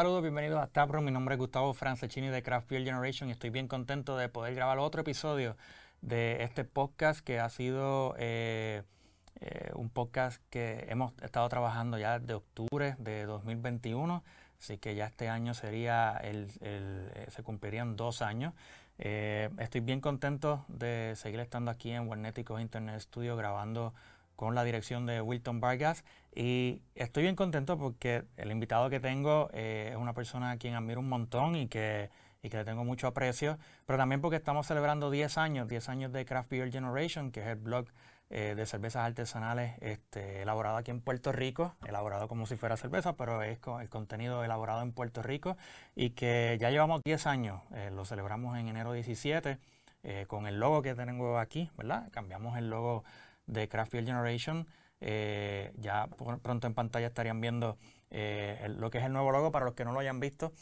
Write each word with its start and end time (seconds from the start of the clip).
Saludos, 0.00 0.22
bienvenidos 0.22 0.62
a 0.62 0.66
Tapro. 0.66 1.02
Mi 1.02 1.10
nombre 1.10 1.34
es 1.34 1.38
Gustavo 1.38 1.74
Francescini 1.74 2.28
de 2.28 2.42
Craft 2.42 2.70
Beer 2.70 2.84
Generation 2.84 3.28
y 3.28 3.32
estoy 3.32 3.50
bien 3.50 3.68
contento 3.68 4.16
de 4.16 4.30
poder 4.30 4.54
grabar 4.54 4.78
otro 4.78 5.02
episodio 5.02 5.58
de 6.00 6.42
este 6.42 6.64
podcast 6.64 7.20
que 7.20 7.38
ha 7.38 7.50
sido 7.50 8.14
eh, 8.18 8.82
eh, 9.42 9.70
un 9.74 9.90
podcast 9.90 10.40
que 10.48 10.86
hemos 10.88 11.12
estado 11.20 11.46
trabajando 11.50 11.98
ya 11.98 12.18
desde 12.18 12.32
octubre 12.32 12.96
de 12.98 13.26
2021. 13.26 14.24
Así 14.58 14.78
que 14.78 14.94
ya 14.94 15.04
este 15.04 15.28
año 15.28 15.52
sería 15.52 16.16
el, 16.16 16.48
eh, 16.62 17.26
se 17.28 17.42
cumplirían 17.42 17.94
dos 17.96 18.22
años. 18.22 18.54
estoy 18.96 19.82
bien 19.82 20.00
contento 20.00 20.64
de 20.68 21.12
seguir 21.14 21.40
estando 21.40 21.70
aquí 21.70 21.90
en 21.90 22.08
Warnéticos 22.08 22.62
Internet 22.62 23.00
Studio 23.00 23.36
grabando 23.36 23.92
con 24.40 24.54
la 24.54 24.64
dirección 24.64 25.04
de 25.04 25.20
Wilton 25.20 25.60
Vargas 25.60 26.02
y 26.34 26.80
estoy 26.94 27.24
bien 27.24 27.36
contento 27.36 27.76
porque 27.76 28.24
el 28.38 28.50
invitado 28.50 28.88
que 28.88 28.98
tengo 28.98 29.50
eh, 29.52 29.90
es 29.90 29.98
una 29.98 30.14
persona 30.14 30.52
a 30.52 30.56
quien 30.56 30.72
admiro 30.72 31.00
un 31.00 31.10
montón 31.10 31.56
y 31.56 31.68
que, 31.68 32.08
y 32.42 32.48
que 32.48 32.56
le 32.56 32.64
tengo 32.64 32.82
mucho 32.82 33.06
aprecio, 33.06 33.58
pero 33.84 33.98
también 33.98 34.22
porque 34.22 34.36
estamos 34.36 34.66
celebrando 34.66 35.10
10 35.10 35.36
años, 35.36 35.68
10 35.68 35.90
años 35.90 36.12
de 36.14 36.24
Craft 36.24 36.48
Beer 36.52 36.72
Generation, 36.72 37.32
que 37.32 37.40
es 37.40 37.48
el 37.48 37.56
blog 37.56 37.88
eh, 38.30 38.54
de 38.56 38.64
cervezas 38.64 39.04
artesanales 39.04 39.74
este, 39.82 40.40
elaborado 40.40 40.78
aquí 40.78 40.90
en 40.90 41.02
Puerto 41.02 41.32
Rico, 41.32 41.74
elaborado 41.86 42.26
como 42.26 42.46
si 42.46 42.56
fuera 42.56 42.78
cerveza, 42.78 43.16
pero 43.16 43.42
es 43.42 43.58
con 43.58 43.82
el 43.82 43.90
contenido 43.90 44.42
elaborado 44.42 44.80
en 44.80 44.92
Puerto 44.92 45.22
Rico 45.22 45.58
y 45.94 46.12
que 46.12 46.56
ya 46.58 46.70
llevamos 46.70 47.02
10 47.04 47.26
años, 47.26 47.60
eh, 47.74 47.90
lo 47.92 48.06
celebramos 48.06 48.56
en 48.56 48.68
enero 48.68 48.94
17 48.94 49.58
con 50.28 50.46
el 50.46 50.58
logo 50.58 50.80
que 50.80 50.94
tengo 50.94 51.38
aquí, 51.38 51.70
¿verdad? 51.76 52.08
Cambiamos 52.10 52.56
el 52.56 52.70
logo 52.70 53.04
de 53.50 53.68
Craft 53.68 53.92
Beer 53.92 54.06
Generation. 54.06 54.66
Eh, 55.00 55.72
ya 55.76 56.08
pronto 56.42 56.66
en 56.66 56.74
pantalla 56.74 57.06
estarían 57.06 57.40
viendo 57.40 57.78
eh, 58.10 58.66
lo 58.76 58.90
que 58.90 58.98
es 58.98 59.04
el 59.04 59.12
nuevo 59.12 59.32
logo 59.32 59.50
para 59.50 59.64
los 59.64 59.74
que 59.74 59.84
no 59.84 59.92
lo 59.92 60.00
hayan 60.00 60.20
visto. 60.20 60.52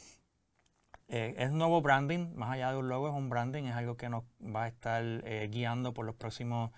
Eh, 1.08 1.34
es 1.38 1.50
nuevo 1.50 1.80
branding, 1.80 2.34
más 2.34 2.52
allá 2.52 2.70
de 2.70 2.78
un 2.78 2.88
logo, 2.88 3.08
es 3.08 3.14
un 3.14 3.30
branding, 3.30 3.64
es 3.64 3.74
algo 3.74 3.96
que 3.96 4.08
nos 4.08 4.24
va 4.42 4.64
a 4.64 4.68
estar 4.68 5.02
guiando 5.48 5.94
por 5.94 6.04
los 6.04 6.14
próximos, 6.14 6.70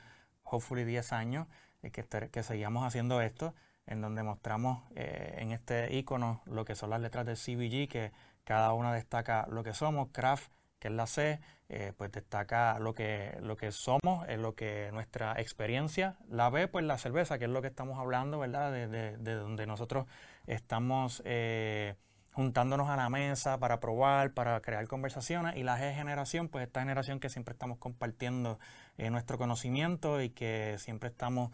hopefully, 0.44 0.84
10 0.84 1.12
años, 1.12 1.48
que, 1.82 2.04
que 2.30 2.42
seguimos 2.42 2.84
haciendo 2.84 3.20
esto, 3.20 3.54
en 3.86 4.00
donde 4.00 4.22
mostramos 4.22 4.84
en 4.94 5.50
este 5.50 5.96
icono 5.96 6.42
lo 6.46 6.64
que 6.64 6.76
son 6.76 6.90
las 6.90 7.00
letras 7.00 7.26
del 7.26 7.36
CBG, 7.36 7.88
que 7.88 8.12
cada 8.44 8.72
una 8.72 8.94
destaca 8.94 9.48
lo 9.50 9.64
que 9.64 9.74
somos, 9.74 10.10
craft, 10.12 10.48
que 10.80 10.88
es 10.88 10.94
la 10.94 11.06
C, 11.06 11.38
eh, 11.68 11.92
pues 11.96 12.10
destaca 12.10 12.80
lo 12.80 12.94
que, 12.94 13.38
lo 13.42 13.56
que 13.56 13.70
somos, 13.70 14.28
es 14.28 14.38
lo 14.38 14.54
que 14.54 14.90
nuestra 14.92 15.34
experiencia, 15.40 16.16
la 16.28 16.50
B, 16.50 16.66
pues 16.66 16.84
la 16.84 16.98
cerveza, 16.98 17.38
que 17.38 17.44
es 17.44 17.50
lo 17.50 17.62
que 17.62 17.68
estamos 17.68 17.98
hablando, 17.98 18.40
¿verdad? 18.40 18.72
De, 18.72 18.88
de, 18.88 19.34
donde 19.34 19.66
nosotros 19.66 20.06
estamos 20.46 21.22
eh, 21.24 21.94
juntándonos 22.32 22.88
a 22.88 22.96
la 22.96 23.08
mesa 23.08 23.58
para 23.60 23.78
probar, 23.78 24.32
para 24.32 24.60
crear 24.62 24.88
conversaciones, 24.88 25.56
y 25.56 25.62
la 25.62 25.78
G 25.78 25.94
generación, 25.94 26.48
pues 26.48 26.66
esta 26.66 26.80
generación 26.80 27.20
que 27.20 27.28
siempre 27.28 27.52
estamos 27.52 27.78
compartiendo 27.78 28.58
eh, 28.96 29.10
nuestro 29.10 29.38
conocimiento 29.38 30.20
y 30.22 30.30
que 30.30 30.76
siempre 30.78 31.10
estamos 31.10 31.52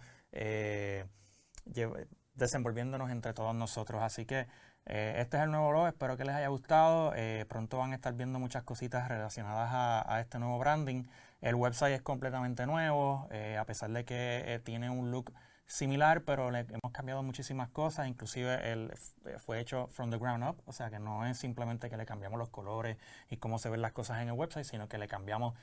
desenvolviéndonos 2.37 3.11
entre 3.11 3.33
todos 3.35 3.55
nosotros. 3.55 4.03
Así 4.03 4.25
que 4.27 4.47
eh, 4.87 5.17
este 5.19 5.37
es 5.37 5.43
el 5.43 5.51
nuevo 5.51 5.73
logo, 5.73 5.89
espero 5.89 6.17
que 6.17 6.25
les 6.25 6.35
haya 6.35 6.49
gustado. 6.49 7.13
Eh, 7.17 7.45
pronto 7.49 7.79
van 7.79 7.93
a 7.93 7.97
estar 7.97 8.15
viendo 8.15 8.39
muchas 8.39 8.63
cositas 8.63 9.09
relacionadas 9.09 9.71
a, 9.73 10.21
este 10.21 10.39
nuevo 10.39 10.59
branding. 10.59 11.05
El 11.41 11.55
website 11.57 11.95
es 11.95 12.03
completamente 12.03 12.67
nuevo, 12.67 13.29
eh, 13.31 13.57
a 13.59 13.65
pesar 13.65 13.91
de 13.91 14.05
que 14.05 14.61
tiene 14.65 14.91
un 14.91 15.11
look 15.11 15.33
similar, 15.67 16.23
pero 16.23 16.51
le 16.51 16.61
hemos 16.61 16.93
cambiado 16.93 17.23
muchísimas 17.23 17.69
cosas, 17.69 18.07
inclusive 18.07 18.73
el, 18.73 18.93
fue 19.39 19.61
hecho 19.61 19.89
from 19.89 20.11
the 20.11 20.17
ground 20.17 20.45
up, 20.45 20.63
o 20.65 20.73
sea 20.73 20.91
que 20.91 21.01
no 21.01 21.27
es 21.27 21.37
simplemente 21.39 21.91
que 21.91 21.97
le 21.97 22.07
cambiamos 22.07 22.39
los 22.39 22.49
colores 22.51 22.97
y 23.29 23.37
cómo 23.39 23.59
se 23.59 23.69
ven 23.69 23.83
las 23.83 23.93
cosas 23.93 24.23
en 24.23 24.29
el 24.29 24.35
website, 24.35 24.65
sino 24.65 24.89
que 24.89 24.97
le 24.97 25.09
cambiamos 25.09 25.55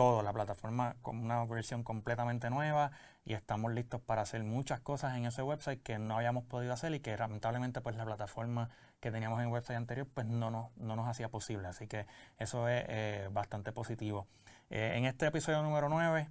todo, 0.00 0.22
la 0.22 0.32
plataforma 0.32 0.96
con 1.02 1.18
una 1.18 1.44
versión 1.44 1.84
completamente 1.84 2.48
nueva 2.48 2.90
y 3.22 3.34
estamos 3.34 3.70
listos 3.70 4.00
para 4.00 4.22
hacer 4.22 4.42
muchas 4.42 4.80
cosas 4.80 5.14
en 5.14 5.26
ese 5.26 5.42
website 5.42 5.82
que 5.82 5.98
no 5.98 6.16
habíamos 6.16 6.44
podido 6.44 6.72
hacer 6.72 6.94
y 6.94 7.00
que 7.00 7.14
lamentablemente 7.18 7.82
pues 7.82 7.96
la 7.96 8.06
plataforma 8.06 8.70
que 8.98 9.10
teníamos 9.10 9.38
en 9.40 9.48
el 9.48 9.52
website 9.52 9.76
anterior 9.76 10.08
pues 10.14 10.26
no 10.26 10.50
nos, 10.50 10.74
no 10.78 10.96
nos 10.96 11.06
hacía 11.06 11.28
posible. 11.28 11.68
Así 11.68 11.86
que 11.86 12.06
eso 12.38 12.66
es 12.66 12.82
eh, 12.88 13.28
bastante 13.30 13.72
positivo. 13.72 14.26
Eh, 14.70 14.94
en 14.96 15.04
este 15.04 15.26
episodio 15.26 15.62
número 15.62 15.90
9, 15.90 16.30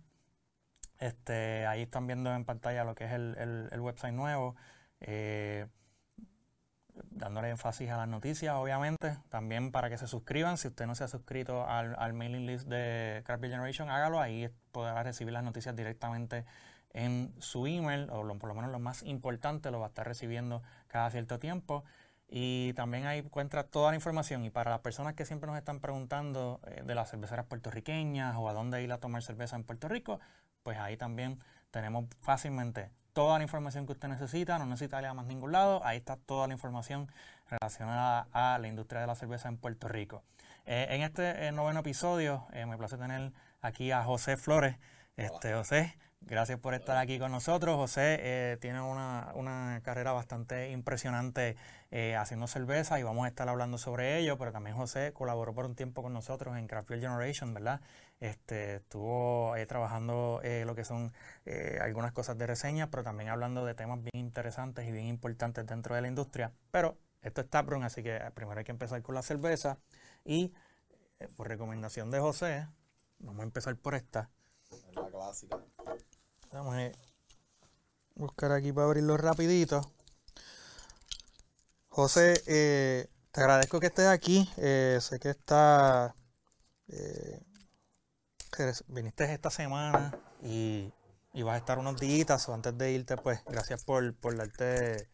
este, 0.98 1.68
ahí 1.68 1.84
están 1.84 2.08
viendo 2.08 2.34
en 2.34 2.46
pantalla 2.46 2.84
lo 2.84 2.96
que 2.96 3.06
es 3.06 3.12
el, 3.12 3.70
el, 3.72 3.80
website 3.80 4.16
nuevo. 4.16 4.56
Eh, 5.00 5.68
dándole 7.10 7.50
énfasis 7.50 7.90
a 7.90 7.98
las 7.98 8.08
noticias, 8.08 8.56
obviamente. 8.56 9.18
También 9.30 9.72
para 9.72 9.90
que 9.90 9.98
se 9.98 10.08
suscriban. 10.08 10.58
Si 10.58 10.68
usted 10.68 10.86
no 10.88 10.96
se 10.96 11.04
ha 11.04 11.08
suscrito 11.08 11.66
al, 11.68 12.14
mailing 12.14 12.46
list 12.46 12.68
de 12.68 13.22
Craft 13.26 13.44
Generation, 13.44 13.90
hágalo. 13.90 14.20
Ahí 14.20 14.50
podrá 14.72 15.04
recibir 15.04 15.34
las 15.34 15.44
noticias 15.44 15.76
directamente 15.76 16.46
en 16.92 17.34
su 17.40 17.68
email, 17.68 18.10
o 18.10 18.22
por 18.38 18.50
lo 18.50 18.56
menos 18.56 18.72
lo 18.72 18.80
más 18.80 19.04
importante 19.04 19.72
lo 19.72 19.80
va 19.80 19.88
a 19.88 19.90
estar 19.90 20.08
recibiendo 20.08 20.62
cada 20.88 21.10
cierto 21.12 21.40
tiempo. 21.40 21.84
Y 22.28 22.74
también 22.74 23.08
ahí 23.08 23.20
encuentra 23.20 23.64
toda 23.64 23.92
la 23.92 23.96
información. 23.96 24.46
Y 24.46 24.50
para 24.50 24.70
las 24.70 24.82
personas 24.82 25.16
que 25.16 25.26
siempre 25.26 25.48
nos 25.48 25.58
están 25.58 25.80
preguntando 25.80 26.60
eh, 26.68 26.84
de 26.86 26.96
las 26.96 27.10
cerveceras 27.10 27.46
puertorriqueñas 27.48 28.36
o 28.38 28.48
a 28.50 28.54
dónde 28.54 28.84
ir 28.84 28.92
a 28.92 29.00
tomar 29.00 29.24
cerveza 29.24 29.56
en 29.56 29.64
Puerto 29.64 29.88
Rico, 29.88 30.20
pues 30.64 30.78
ahí 30.78 30.98
también 30.98 31.40
tenemos 31.72 32.06
fácilmente 32.22 32.92
toda 33.20 33.38
la 33.38 33.44
información 33.44 33.86
que 33.86 33.92
usted 33.92 34.08
necesita, 34.08 34.58
no 34.60 34.66
necesita 34.66 34.98
ir 35.02 35.08
a 35.08 35.14
más 35.14 35.26
ningún 35.26 35.52
lado, 35.52 35.82
ahí 35.84 35.98
está 35.98 36.16
toda 36.16 36.48
la 36.48 36.54
información 36.54 37.12
relacionada 37.50 38.30
a 38.32 38.58
la 38.60 38.70
industria 38.70 39.02
de 39.02 39.08
la 39.08 39.16
cerveza 39.16 39.50
en 39.50 39.58
Puerto 39.58 39.90
Rico. 39.90 40.24
Eh, 40.66 40.88
en 40.92 41.02
este 41.02 41.46
eh, 41.46 41.52
noveno 41.52 41.82
episodio 41.82 42.48
eh, 42.54 42.66
me 42.66 42.78
place 42.78 42.96
tener 42.96 43.34
aquí 43.62 43.92
a 43.92 44.06
José 44.06 44.38
Flores. 44.38 44.78
Este, 45.18 45.54
José, 45.54 45.98
gracias 46.22 46.60
por 46.60 46.74
estar 46.74 46.98
aquí 46.98 47.20
con 47.20 47.32
nosotros. 47.32 47.76
José 47.76 48.58
tiene 48.62 48.82
una, 48.82 49.82
carrera 49.84 50.12
bastante 50.12 50.72
impresionante 50.72 51.56
haciendo 52.18 52.48
cerveza 52.48 53.00
y 53.00 53.04
vamos 53.04 53.26
a 53.26 53.30
estar 53.30 53.50
hablando 53.50 53.78
sobre 53.78 54.20
ello, 54.20 54.38
pero 54.38 54.52
también 54.52 54.76
José 54.76 55.12
colaboró 55.14 55.54
por 55.54 55.66
un 55.66 55.76
tiempo 55.76 56.04
con 56.04 56.14
nosotros 56.14 56.58
en 56.58 56.68
Craft 56.68 56.90
Beer 56.90 57.02
Generation, 57.02 57.54
¿verdad? 57.54 57.82
Este, 58.20 58.76
estuvo 58.76 59.56
eh, 59.56 59.66
trabajando 59.66 60.42
eh, 60.44 60.66
lo 60.66 60.76
que 60.76 60.84
son 60.84 61.14
eh, 61.46 61.80
algunas 61.82 62.12
cosas 62.12 62.38
de 62.38 62.48
reseña, 62.48 62.90
pero 62.90 63.04
también 63.04 63.30
hablando 63.30 63.66
de 63.66 63.76
temas 63.76 64.02
bien 64.02 64.26
interesantes 64.26 64.86
y 64.88 64.92
bien 64.92 65.06
importantes 65.06 65.66
dentro 65.66 65.96
de 65.96 66.02
la 66.02 66.10
industria. 66.10 66.52
Pero 66.72 66.98
esto 67.22 67.42
es 67.42 67.50
Taproom, 67.50 67.84
así 67.84 68.04
que 68.04 68.20
primero 68.34 68.60
hay 68.60 68.66
que 68.66 68.72
empezar 68.72 69.02
con 69.02 69.16
la 69.16 69.22
cerveza. 69.22 69.78
Y 70.26 70.54
por 71.38 71.48
recomendación 71.48 72.12
de 72.12 72.20
José, 72.20 72.68
vamos 73.20 73.40
a 73.42 73.44
empezar 73.44 73.76
por 73.78 73.96
esta. 73.96 74.30
La 74.94 75.08
clásica. 75.08 75.58
Vamos 76.52 76.76
a 76.76 76.92
buscar 78.16 78.52
aquí 78.52 78.72
para 78.72 78.88
abrirlo 78.88 79.18
rapidito. 79.18 79.92
José, 81.90 82.42
te 83.32 83.42
agradezco 83.42 83.80
que 83.80 83.88
estés 83.88 84.08
aquí. 84.08 84.50
sé 84.56 85.20
que 85.20 85.30
está 85.30 86.16
viniste 88.88 89.32
esta 89.32 89.50
semana 89.50 90.18
y, 90.44 90.92
vas 91.44 91.56
a 91.56 91.58
estar 91.58 91.80
unos 91.80 92.00
días 92.00 92.50
o 92.50 92.54
antes 92.54 92.78
de 92.78 92.92
irte, 92.92 93.16
pues 93.16 93.40
gracias 93.46 93.84
por, 93.84 94.14
por 94.20 94.36
darte 94.36 95.08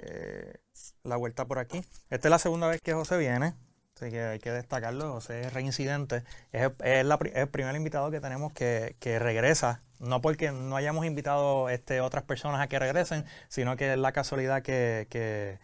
eh, 0.00 0.54
la 1.04 1.16
vuelta 1.16 1.44
por 1.44 1.58
aquí. 1.58 1.84
Esta 2.08 2.28
es 2.28 2.30
la 2.30 2.38
segunda 2.38 2.66
vez 2.66 2.80
que 2.80 2.92
José 2.92 3.16
viene, 3.18 3.54
así 4.00 4.10
que 4.10 4.22
hay 4.22 4.38
que 4.38 4.50
destacarlo. 4.50 5.12
José 5.12 5.42
es 5.42 5.52
reincidente. 5.52 6.24
Es, 6.52 6.70
el 6.82 7.48
primer 7.48 7.76
invitado 7.76 8.10
que 8.10 8.20
tenemos 8.20 8.52
que, 8.52 8.96
regresa, 9.18 9.80
no 9.98 10.20
porque 10.20 10.50
no 10.52 10.76
hayamos 10.76 11.06
invitado 11.06 11.68
este, 11.68 12.00
otras 12.00 12.24
personas 12.24 12.60
a 12.60 12.68
que 12.68 12.78
regresen, 12.78 13.24
sino 13.48 13.76
que 13.76 13.92
es 13.92 13.98
la 13.98 14.12
casualidad 14.12 14.62
que, 14.62 15.58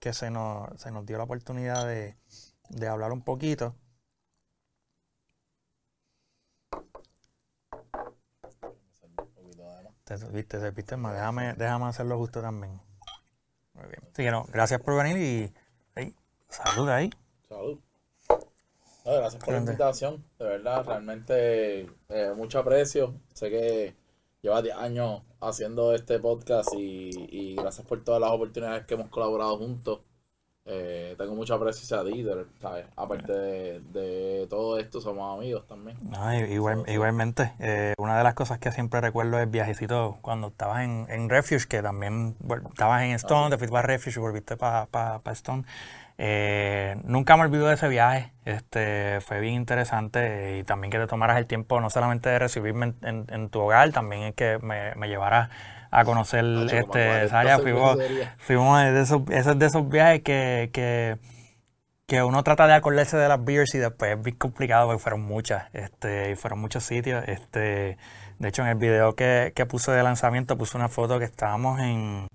se, 0.00 0.30
nos, 0.30 0.80
se 0.80 0.90
nos 0.90 1.06
dio 1.06 1.18
la 1.18 1.24
oportunidad 1.24 1.86
de, 1.86 2.16
hablar 2.88 3.12
un 3.12 3.22
poquito. 3.22 3.74
Te, 10.04 10.16
viste, 10.32 10.58
te 10.58 10.70
viste 10.70 10.96
más. 10.96 11.14
Déjame, 11.14 11.54
déjame 11.54 11.86
hacerlo 11.86 12.18
justo 12.18 12.40
también. 12.42 12.80
Muy 13.74 13.84
bien. 13.86 14.00
Así 14.12 14.22
que 14.22 14.30
no, 14.30 14.44
gracias 14.52 14.80
por 14.80 14.96
venir 14.96 15.16
y 15.16 15.54
hey, 15.94 16.14
salud 16.48 16.88
ahí. 16.88 17.10
Salud. 17.52 17.78
gracias 19.04 19.44
por 19.44 19.52
la 19.52 19.60
invitación. 19.60 20.24
De 20.38 20.44
verdad, 20.46 20.84
realmente 20.86 21.80
eh, 22.08 22.32
mucho 22.34 22.58
aprecio. 22.58 23.14
Sé 23.34 23.50
que 23.50 23.94
llevas 24.40 24.62
10 24.62 24.76
años 24.76 25.22
haciendo 25.40 25.94
este 25.94 26.18
podcast 26.18 26.70
y, 26.74 27.10
y, 27.30 27.56
gracias 27.56 27.86
por 27.86 28.02
todas 28.02 28.20
las 28.20 28.30
oportunidades 28.30 28.86
que 28.86 28.94
hemos 28.94 29.08
colaborado 29.08 29.58
juntos. 29.58 30.00
Eh, 30.64 31.16
tengo 31.18 31.34
mucho 31.34 31.54
aprecio 31.54 31.98
a 31.98 32.04
Dieter, 32.04 32.46
¿sabes? 32.60 32.86
Aparte 32.94 33.32
de, 33.32 34.46
todo 34.48 34.78
esto, 34.78 35.00
somos 35.00 35.36
amigos 35.36 35.66
también. 35.66 35.96
igualmente, 36.86 37.52
eh, 37.58 37.94
una 37.98 38.16
de 38.16 38.22
las 38.22 38.34
cosas 38.34 38.60
que 38.60 38.70
siempre 38.70 39.00
recuerdo 39.00 39.40
es 39.40 39.50
viajecito 39.50 40.18
cuando 40.22 40.48
estabas 40.48 40.84
en, 40.84 41.06
en 41.10 41.28
Refuge, 41.28 41.66
que 41.66 41.82
también 41.82 42.36
estabas 42.70 43.02
en 43.02 43.10
Stone, 43.10 43.46
ah, 43.46 43.50
te 43.50 43.58
fuiste 43.58 43.72
para 43.72 43.88
Refuge 43.88 44.20
y 44.20 44.22
volviste 44.22 44.56
para 44.56 45.20
Stone. 45.32 45.64
Eh, 46.24 46.94
nunca 47.02 47.36
me 47.36 47.42
olvido 47.42 47.66
de 47.66 47.74
ese 47.74 47.88
viaje, 47.88 48.32
este, 48.44 49.18
fue 49.22 49.40
bien 49.40 49.54
interesante 49.54 50.56
y 50.56 50.62
también 50.62 50.92
que 50.92 50.98
te 50.98 51.08
tomaras 51.08 51.36
el 51.36 51.46
tiempo 51.46 51.80
no 51.80 51.90
solamente 51.90 52.28
de 52.28 52.38
recibirme 52.38 52.94
en, 53.02 53.48
tu 53.48 53.58
hogar, 53.58 53.90
también 53.90 54.22
es 54.22 54.34
que 54.36 54.60
me, 54.62 54.94
me 54.94 55.08
llevaras 55.08 55.50
a 55.90 56.04
conocer 56.04 56.44
este, 56.72 57.24
esa 57.24 57.40
área. 57.40 57.58
Fuimos, 57.58 57.98
de 57.98 59.00
esos, 59.02 59.22
esos, 59.30 59.58
de 59.58 59.66
esos 59.66 59.88
viajes 59.88 60.22
que, 60.22 60.70
que, 60.72 61.18
que, 62.06 62.22
uno 62.22 62.44
trata 62.44 62.68
de 62.68 62.74
acordarse 62.74 63.16
de 63.16 63.26
las 63.26 63.44
beers 63.44 63.74
y 63.74 63.78
después 63.78 64.16
es 64.16 64.22
bien 64.22 64.36
complicado 64.36 64.86
porque 64.86 65.02
fueron 65.02 65.22
muchas, 65.22 65.64
este, 65.72 66.30
y 66.30 66.36
fueron 66.36 66.60
muchos 66.60 66.84
sitios. 66.84 67.24
Este, 67.26 67.98
de 68.38 68.48
hecho, 68.48 68.62
en 68.62 68.68
el 68.68 68.76
video 68.76 69.16
que, 69.16 69.50
que 69.56 69.66
puse 69.66 69.90
de 69.90 70.04
lanzamiento 70.04 70.56
puse 70.56 70.76
una 70.76 70.88
foto 70.88 71.18
que 71.18 71.24
estábamos 71.24 71.80
en... 71.80 72.28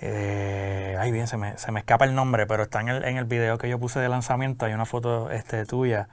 Eh, 0.00 0.96
ay, 0.98 1.12
bien, 1.12 1.26
se 1.26 1.36
me, 1.36 1.58
se 1.58 1.70
me 1.72 1.80
escapa 1.80 2.06
el 2.06 2.14
nombre, 2.14 2.46
pero 2.46 2.62
está 2.62 2.80
en 2.80 2.88
el, 2.88 3.04
en 3.04 3.16
el 3.18 3.26
video 3.26 3.58
que 3.58 3.68
yo 3.68 3.78
puse 3.78 4.00
de 4.00 4.08
lanzamiento. 4.08 4.66
Hay 4.66 4.72
una 4.72 4.86
foto 4.86 5.30
este, 5.30 5.66
tuya 5.66 6.08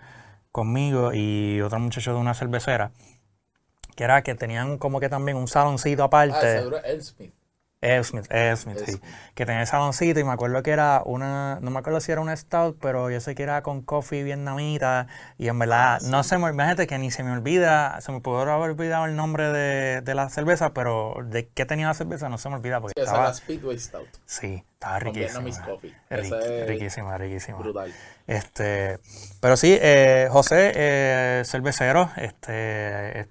conmigo 0.52 1.12
y 1.14 1.62
otro 1.62 1.80
muchacho 1.80 2.14
de 2.14 2.20
una 2.20 2.34
cervecera 2.34 2.92
que 3.98 4.04
era 4.04 4.22
que 4.22 4.36
tenían 4.36 4.78
como 4.78 5.00
que 5.00 5.10
también 5.10 5.38
un 5.38 5.48
saloncito 5.48 6.04
aparte. 6.04 6.36
Ah, 6.36 6.60
seguro 6.60 6.78
Smith. 7.02 7.34
Smith, 7.82 8.26
Smith, 8.56 8.78
sí. 8.86 9.00
Que 9.36 9.46
tenía 9.46 9.62
el 9.62 9.68
saloncito 9.68 10.20
y 10.20 10.24
me 10.24 10.32
acuerdo 10.32 10.64
que 10.64 10.72
era 10.72 11.04
una, 11.06 11.60
no 11.62 11.70
me 11.70 11.80
acuerdo 11.80 12.00
si 12.00 12.12
era 12.12 12.22
una 12.22 12.36
stout, 12.36 12.78
pero 12.82 13.12
yo 13.12 13.20
sé 13.20 13.36
que 13.36 13.44
era 13.44 13.62
con 13.62 13.84
coffee 13.84 14.24
vietnamita 14.24 15.08
y 15.38 15.48
en 15.48 15.60
verdad, 15.60 15.96
ah, 15.96 15.98
no 16.10 16.24
se 16.24 16.40
me, 16.40 16.50
imagínate 16.50 16.88
que 16.88 16.98
ni 16.98 17.12
se 17.12 17.24
me 17.24 17.32
olvida, 17.32 18.02
se 18.02 18.12
me 18.12 18.20
pudo 18.20 18.42
haber 18.42 18.72
olvidado 18.72 19.06
el 19.06 19.16
nombre 19.16 19.52
de, 19.52 20.02
de, 20.02 20.16
la 20.16 20.30
cerveza, 20.30 20.74
pero 20.74 21.16
de 21.24 21.50
qué 21.50 21.66
tenía 21.66 21.88
la 21.88 21.94
cerveza 21.94 22.30
no 22.30 22.40
se 22.40 22.50
me 22.50 22.56
olvida 22.56 22.82
porque 22.82 23.00
estaba... 23.00 23.26
Esa 23.26 23.34
Speedway 23.36 23.78
Stout. 23.78 24.08
Sí, 24.26 24.64
estaba 24.74 25.00
riquísima. 25.00 25.66
Coffee. 25.66 25.94
riquísima, 26.66 27.18
riquísima. 27.18 27.60
Brutal. 27.60 27.94
Este, 28.28 29.00
pero 29.40 29.56
sí, 29.56 29.78
eh, 29.80 30.28
José, 30.30 30.72
eh, 30.76 31.44
cervecero, 31.46 32.12
este, 32.18 33.28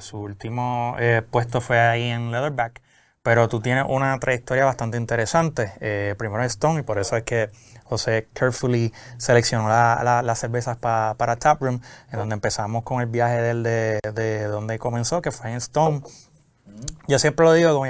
su 0.00 0.18
último 0.18 0.94
eh, 0.98 1.22
puesto 1.28 1.60
fue 1.60 1.80
ahí 1.80 2.10
en 2.10 2.30
Leatherback, 2.30 2.82
pero 3.26 3.48
tú 3.48 3.58
tienes 3.58 3.84
una 3.88 4.16
trayectoria 4.20 4.64
bastante 4.64 4.96
interesante. 4.96 5.72
Eh, 5.80 6.14
primero 6.16 6.42
en 6.42 6.46
Stone, 6.46 6.78
y 6.78 6.82
por 6.84 7.00
eso 7.00 7.16
es 7.16 7.24
que 7.24 7.50
José 7.82 8.28
carefully 8.32 8.92
seleccionó 9.18 9.68
las 9.68 10.38
cervezas 10.38 10.76
para 10.76 11.36
Taproom, 11.36 11.80
en 12.12 12.18
donde 12.20 12.34
empezamos 12.34 12.84
con 12.84 13.00
el 13.00 13.08
viaje 13.08 13.42
del 13.42 13.64
de, 13.64 13.98
de 14.14 14.44
donde 14.44 14.78
comenzó, 14.78 15.22
que 15.22 15.32
fue 15.32 15.50
en 15.50 15.56
Stone. 15.56 16.02
Yo 17.08 17.18
siempre 17.18 17.44
lo 17.44 17.52
digo, 17.52 17.72
como 17.74 17.86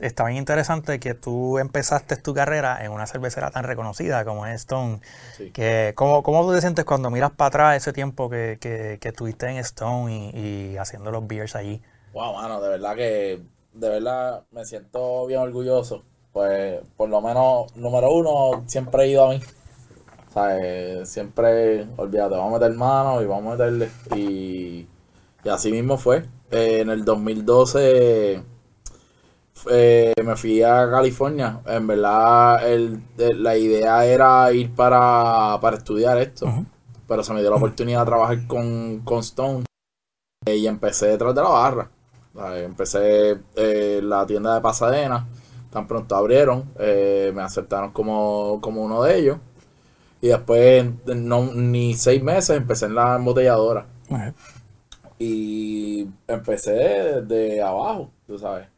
está 0.00 0.24
bien 0.24 0.38
interesante 0.38 0.98
que 0.98 1.12
tú 1.12 1.58
empezaste 1.58 2.16
tu 2.16 2.32
carrera 2.32 2.82
en 2.82 2.90
una 2.90 3.06
cervecera 3.06 3.50
tan 3.50 3.64
reconocida 3.64 4.24
como 4.24 4.46
es 4.46 4.62
Stone. 4.62 5.00
Que, 5.52 5.92
¿cómo, 5.94 6.22
¿Cómo 6.22 6.42
tú 6.46 6.54
te 6.54 6.62
sientes 6.62 6.86
cuando 6.86 7.10
miras 7.10 7.32
para 7.32 7.48
atrás 7.48 7.76
ese 7.76 7.92
tiempo 7.92 8.30
que, 8.30 8.56
que, 8.58 8.98
estuviste 9.06 9.46
en 9.46 9.58
Stone 9.58 10.30
y, 10.34 10.78
haciendo 10.78 11.10
los 11.10 11.26
beers 11.26 11.54
allí? 11.54 11.82
Wow, 12.14 12.32
mano, 12.32 12.62
de 12.62 12.68
verdad 12.70 12.96
que 12.96 13.42
de 13.72 13.88
verdad 13.88 14.44
me 14.50 14.64
siento 14.64 15.26
bien 15.26 15.40
orgulloso. 15.40 16.04
Pues 16.32 16.80
por 16.96 17.08
lo 17.08 17.20
menos, 17.20 17.74
número 17.76 18.10
uno, 18.12 18.64
siempre 18.66 19.04
he 19.04 19.08
ido 19.08 19.24
a 19.24 19.30
mí. 19.30 19.40
O 20.28 20.32
sea, 20.32 21.04
siempre, 21.06 21.88
olvídate, 21.96 22.36
vamos 22.36 22.54
a 22.54 22.58
meter 22.60 22.76
mano 22.76 23.20
y 23.20 23.26
vamos 23.26 23.46
a 23.46 23.56
meterle. 23.56 23.90
Y, 24.14 24.86
y 25.44 25.48
así 25.48 25.72
mismo 25.72 25.98
fue. 25.98 26.24
Eh, 26.50 26.80
en 26.80 26.90
el 26.90 27.04
2012 27.04 28.42
eh, 29.70 30.14
me 30.24 30.36
fui 30.36 30.62
a 30.62 30.88
California. 30.90 31.60
En 31.66 31.86
verdad, 31.86 32.68
el, 32.70 33.02
la 33.16 33.56
idea 33.56 34.04
era 34.04 34.52
ir 34.52 34.74
para, 34.74 35.58
estudiar 35.72 36.18
esto. 36.18 36.46
Pero 37.06 37.24
se 37.24 37.32
me 37.32 37.40
dio 37.40 37.50
la 37.50 37.56
oportunidad 37.56 38.00
de 38.00 38.06
trabajar 38.06 38.46
con, 38.46 39.00
con 39.00 39.20
Stone. 39.20 39.64
Eh, 40.46 40.56
y 40.56 40.66
empecé 40.66 41.08
detrás 41.08 41.34
de 41.34 41.42
la 41.42 41.48
barra. 41.48 41.90
Empecé 42.56 43.38
la 44.02 44.26
tienda 44.26 44.54
de 44.54 44.60
Pasadena. 44.60 45.26
Tan 45.70 45.86
pronto 45.86 46.16
abrieron. 46.16 46.64
me 46.78 47.42
aceptaron 47.42 47.92
como, 47.92 48.54
uno 48.54 49.02
de 49.02 49.18
ellos. 49.18 49.38
Y 50.20 50.28
después, 50.28 50.86
no, 51.06 51.54
ni 51.54 51.94
seis 51.94 52.22
meses, 52.22 52.56
empecé 52.56 52.86
en 52.86 52.94
la 52.94 53.16
embotelladora. 53.16 53.86
Y 55.18 56.08
empecé 56.26 56.72
desde 57.22 57.62
abajo, 57.62 58.10
tú 58.26 58.38
sabes. 58.38 58.68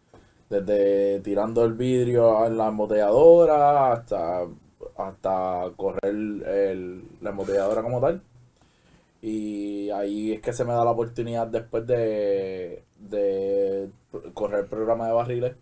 Desde 0.51 1.21
tirando 1.21 1.65
el 1.65 1.73
vidrio 1.75 2.45
en 2.47 2.59
la 2.59 2.69
embotelladora 2.69 3.93
hasta, 3.93 4.43
hasta 4.97 5.71
correr 5.77 6.05
el, 6.05 7.05
la 7.21 7.31
embotelladora 7.31 7.83
como 7.83 8.01
tal. 8.01 8.23
Y 9.23 9.91
ahí 9.91 10.33
es 10.33 10.41
que 10.41 10.53
se 10.53 10.65
me 10.65 10.73
da 10.73 10.85
la 10.85 10.91
oportunidad 10.91 11.47
después 11.47 11.87
de, 11.87 12.85
correr 14.35 14.61
el 14.61 14.67
programa 14.67 15.07
de 15.07 15.13
barriles. 15.13 15.57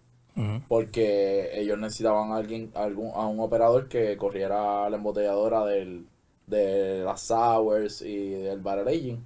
Porque 0.68 1.50
ellos 1.60 1.78
necesitaban 1.78 2.32
a 2.32 2.36
alguien, 2.36 2.70
algún, 2.74 3.10
a 3.14 3.26
un 3.26 3.40
operador 3.40 3.88
que 3.88 4.16
corriera 4.16 4.88
la 4.88 4.96
embotelladora 4.96 5.66
del, 5.66 6.06
de 6.46 7.02
las 7.04 7.20
sours 7.22 8.00
y 8.02 8.30
del 8.30 8.60
barrel 8.60 8.88
aging. 8.88 9.24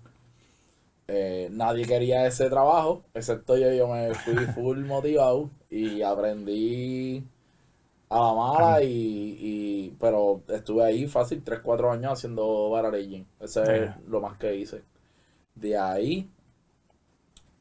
Eh, 1.06 1.48
nadie 1.52 1.84
quería 1.86 2.26
ese 2.26 2.48
trabajo, 2.48 3.04
excepto 3.12 3.56
yo, 3.58 3.70
yo 3.72 3.86
me 3.88 4.14
fui 4.14 4.34
full 4.54 4.78
motivado 4.84 5.50
y 5.68 6.00
aprendí 6.02 7.22
a 8.08 8.18
la 8.20 8.34
mala 8.34 8.82
y, 8.82 9.94
pero 10.00 10.42
estuve 10.48 10.84
ahí 10.84 11.06
fácil 11.06 11.42
3, 11.44 11.60
4 11.62 11.92
años 11.92 12.12
haciendo 12.12 12.70
barrel 12.70 13.26
Ese 13.40 13.84
es 13.84 13.90
lo 14.08 14.20
más 14.20 14.36
que 14.38 14.56
hice. 14.56 14.82
De 15.54 15.76
ahí, 15.76 16.30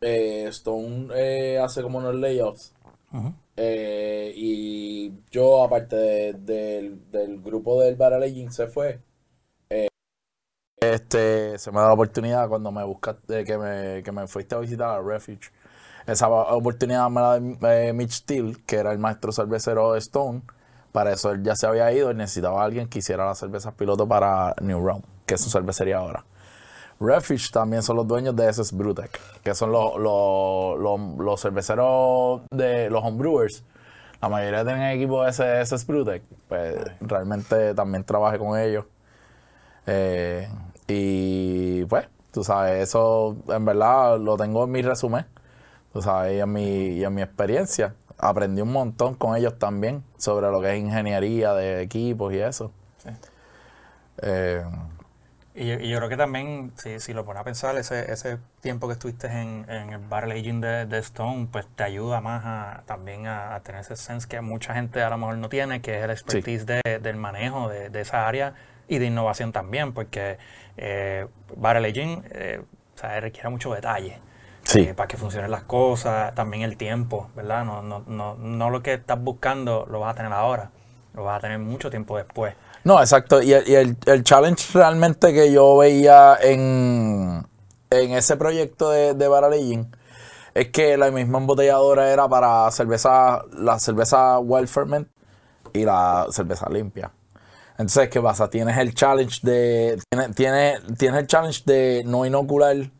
eh, 0.03 0.45
Stone 0.49 1.07
eh, 1.15 1.59
hace 1.59 1.81
como 1.81 1.99
unos 1.99 2.15
layoffs. 2.15 2.73
y 4.35 5.11
yo, 5.31 5.63
aparte 5.63 6.33
del 6.33 7.41
grupo 7.43 7.81
del 7.81 7.95
barrel 7.95 8.51
se 8.51 8.67
fue. 8.67 8.99
Este, 10.91 11.57
se 11.59 11.71
me 11.71 11.79
da 11.79 11.87
la 11.87 11.93
oportunidad 11.93 12.49
cuando 12.49 12.71
me 12.71 12.83
buscaste, 12.83 13.45
que 13.45 13.57
me, 13.57 14.03
que 14.03 14.11
me 14.11 14.27
fuiste 14.27 14.55
a 14.55 14.59
visitar 14.59 14.89
a 14.89 15.01
Refuge. 15.01 15.51
Esa 16.05 16.27
oportunidad 16.27 17.09
me 17.09 17.21
la 17.21 17.39
dio 17.39 17.69
eh, 17.69 17.93
Mitch 17.93 18.11
Steele, 18.11 18.57
que 18.65 18.75
era 18.77 18.91
el 18.91 18.99
maestro 18.99 19.31
cervecero 19.31 19.93
de 19.93 19.99
Stone. 19.99 20.41
Para 20.91 21.13
eso 21.13 21.31
él 21.31 21.41
ya 21.43 21.55
se 21.55 21.65
había 21.65 21.91
ido 21.93 22.11
y 22.11 22.15
necesitaba 22.15 22.61
a 22.61 22.65
alguien 22.65 22.87
que 22.87 22.99
hiciera 22.99 23.25
las 23.25 23.39
cervezas 23.39 23.73
piloto 23.73 24.07
para 24.07 24.53
New 24.61 24.85
Realm, 24.85 25.01
que 25.25 25.35
es 25.35 25.41
su 25.41 25.49
cervecería 25.49 25.97
ahora. 25.97 26.25
Refuge 26.99 27.51
también 27.51 27.83
son 27.83 27.97
los 27.97 28.07
dueños 28.07 28.35
de 28.35 28.49
SS 28.49 28.75
Brewtech, 28.75 29.19
que 29.41 29.53
son 29.53 29.71
los, 29.71 29.97
los, 29.97 31.41
cerveceros 31.41 32.41
de 32.51 32.89
los 32.89 33.03
homebrewers. 33.03 33.63
La 34.21 34.29
mayoría 34.29 34.63
tienen 34.63 34.83
equipo 34.83 35.23
de 35.23 35.29
SS 35.29 35.85
Brewtech. 35.85 36.23
Pues 36.47 36.75
realmente 37.01 37.73
también 37.73 38.03
trabajé 38.03 38.37
con 38.37 38.57
ellos. 38.57 38.85
Eh, 39.85 40.47
y 40.87 41.85
pues, 41.85 42.07
tú 42.31 42.43
sabes, 42.43 42.83
eso 42.83 43.35
en 43.49 43.65
verdad 43.65 44.19
lo 44.19 44.37
tengo 44.37 44.63
en 44.63 44.71
mi 44.71 44.81
resumen, 44.81 45.25
tú 45.91 46.01
sabes, 46.01 46.37
y 46.37 46.39
en 46.39 46.51
mi, 46.51 46.87
y 46.87 47.03
en 47.03 47.13
mi 47.13 47.21
experiencia. 47.21 47.95
Aprendí 48.17 48.61
un 48.61 48.71
montón 48.71 49.15
con 49.15 49.35
ellos 49.35 49.57
también 49.59 50.03
sobre 50.17 50.49
lo 50.49 50.61
que 50.61 50.73
es 50.73 50.79
ingeniería 50.79 51.53
de 51.53 51.81
equipos 51.81 52.33
y 52.33 52.39
eso. 52.39 52.71
Eh, 54.21 54.63
y, 55.55 55.87
yo, 55.87 55.97
creo 55.97 56.09
que 56.09 56.17
también, 56.17 56.71
si, 56.75 56.99
si 56.99 57.13
lo 57.13 57.25
pones 57.25 57.41
a 57.41 57.43
pensar, 57.43 57.77
ese, 57.77 58.11
ese 58.11 58.39
tiempo 58.61 58.87
que 58.87 58.93
estuviste 58.93 59.27
en, 59.27 59.65
en 59.69 59.93
el 59.93 59.99
barrel 59.99 60.31
aging 60.31 60.61
de, 60.61 60.85
de, 60.85 60.97
Stone, 60.99 61.47
pues 61.51 61.67
te 61.75 61.83
ayuda 61.83 62.21
más 62.21 62.43
a, 62.45 62.83
también 62.85 63.27
a, 63.27 63.59
tener 63.63 63.81
ese 63.81 63.95
sense 63.95 64.27
que 64.27 64.41
mucha 64.41 64.73
gente 64.73 65.01
a 65.01 65.09
lo 65.09 65.17
mejor 65.17 65.37
no 65.37 65.49
tiene, 65.49 65.81
que 65.81 65.97
es 65.97 66.03
el 66.03 66.11
expertise 66.11 66.65
de, 66.65 66.81
del 67.01 67.17
manejo 67.17 67.69
de, 67.69 67.89
de 67.89 68.01
esa 68.01 68.27
área 68.27 68.55
y 68.87 68.97
de 68.97 69.05
innovación 69.05 69.51
también, 69.51 69.93
porque 69.93 70.37
eh, 70.77 71.27
Barrel 71.55 71.85
Aging 71.85 72.23
eh, 72.31 72.61
requiere 73.19 73.49
mucho 73.49 73.73
detalle. 73.73 74.19
Eh, 74.75 74.93
para 74.95 75.07
que 75.07 75.17
funcionen 75.17 75.51
las 75.51 75.63
cosas, 75.63 76.33
también 76.33 76.63
el 76.63 76.77
tiempo, 76.77 77.29
¿verdad? 77.35 77.65
No, 77.65 77.81
no, 77.81 78.03
no, 78.07 78.35
no 78.35 78.69
lo 78.69 78.81
que 78.81 78.93
estás 78.93 79.21
buscando 79.21 79.85
lo 79.89 79.99
vas 79.99 80.13
a 80.13 80.17
tener 80.17 80.31
ahora, 80.31 80.71
lo 81.13 81.25
vas 81.25 81.37
a 81.37 81.41
tener 81.41 81.59
mucho 81.59 81.89
tiempo 81.89 82.17
después. 82.17 82.55
No, 82.83 82.99
exacto. 82.99 83.41
Y 83.41 83.53
el, 83.53 83.97
el, 84.05 84.23
challenge 84.23 84.65
realmente 84.73 85.33
que 85.33 85.51
yo 85.51 85.77
veía 85.77 86.37
en, 86.41 87.45
en 87.89 88.11
ese 88.11 88.35
proyecto 88.35 88.89
de, 88.89 89.13
de 89.13 89.85
es 90.53 90.69
que 90.69 90.97
la 90.97 91.09
misma 91.09 91.39
embotelladora 91.39 92.11
era 92.11 92.27
para 92.27 92.69
cerveza, 92.71 93.41
la 93.53 93.79
cerveza 93.79 94.39
well 94.39 94.67
ferment 94.67 95.07
y 95.73 95.85
la 95.85 96.27
cerveza 96.29 96.69
limpia. 96.69 97.11
Entonces, 97.77 98.09
¿qué 98.09 98.21
pasa? 98.21 98.49
Tienes 98.49 98.77
el 98.77 98.93
challenge 98.93 99.39
de. 99.41 99.99
Tienes, 100.35 100.35
tienes, 100.97 101.21
el 101.21 101.27
challenge 101.27 101.63
de 101.65 102.03
no 102.05 102.25
inocular 102.25 102.91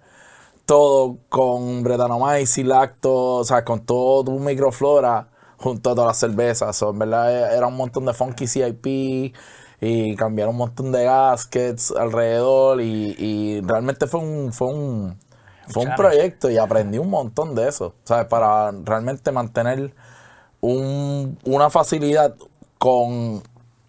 todo 0.65 1.17
con 1.29 1.83
Brettanomyces, 1.83 2.65
lacto, 2.65 3.35
o 3.35 3.43
sea, 3.43 3.63
con 3.63 3.85
todo 3.85 4.23
tu 4.23 4.39
microflora 4.39 5.29
junto 5.57 5.91
a 5.91 5.95
todas 5.95 6.07
las 6.07 6.17
cervezas. 6.17 6.75
So, 6.75 6.89
en 6.89 6.99
verdad 6.99 7.55
era 7.55 7.67
un 7.67 7.75
montón 7.75 8.05
de 8.05 8.13
funky 8.13 8.47
CIP 8.47 9.35
y 9.85 10.15
cambiaron 10.15 10.53
un 10.53 10.59
montón 10.59 10.93
de 10.93 11.03
gaskets 11.03 11.91
alrededor 11.91 12.79
y, 12.79 13.15
y 13.17 13.61
realmente 13.61 14.07
fue 14.07 14.21
un, 14.21 14.53
fue 14.53 14.69
un, 14.69 15.17
fue 15.67 15.85
un 15.85 15.95
proyecto 15.95 16.49
y 16.49 16.57
aprendí 16.57 16.99
un 16.99 17.09
montón 17.09 17.53
de 17.53 17.67
eso, 17.67 17.93
¿sabes? 18.05 18.27
Para 18.27 18.71
realmente 18.71 19.31
mantener 19.33 19.93
un, 20.61 21.37
una 21.43 21.69
facilidad 21.69 22.33
con 22.77 23.43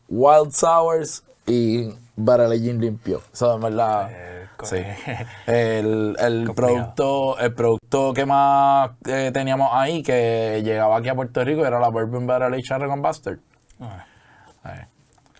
Wild 0.08 0.50
Sours 0.50 1.22
y 1.46 1.94
Barrel 2.16 2.80
limpio. 2.80 3.20
Eso 3.32 3.54
es 3.54 3.62
verdad. 3.62 4.10
Eh, 4.10 4.34
Sí. 4.62 4.76
El, 5.46 6.16
el 6.18 6.50
producto, 6.54 7.36
el 7.38 7.52
producto 7.54 8.14
que 8.14 8.24
más 8.24 8.92
eh, 9.06 9.30
teníamos 9.34 9.68
ahí, 9.72 10.02
que 10.02 10.62
llegaba 10.64 10.96
aquí 10.96 11.08
a 11.08 11.14
Puerto 11.14 11.44
Rico, 11.44 11.66
era 11.66 11.78
la 11.78 11.88
Bourbon 11.88 12.26
Barrel 12.26 12.54
Aged 12.54 13.00
Bastard. 13.02 13.40
Ah. 13.80 14.06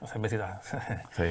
Cervecita. 0.06 0.60
Sí, 1.12 1.24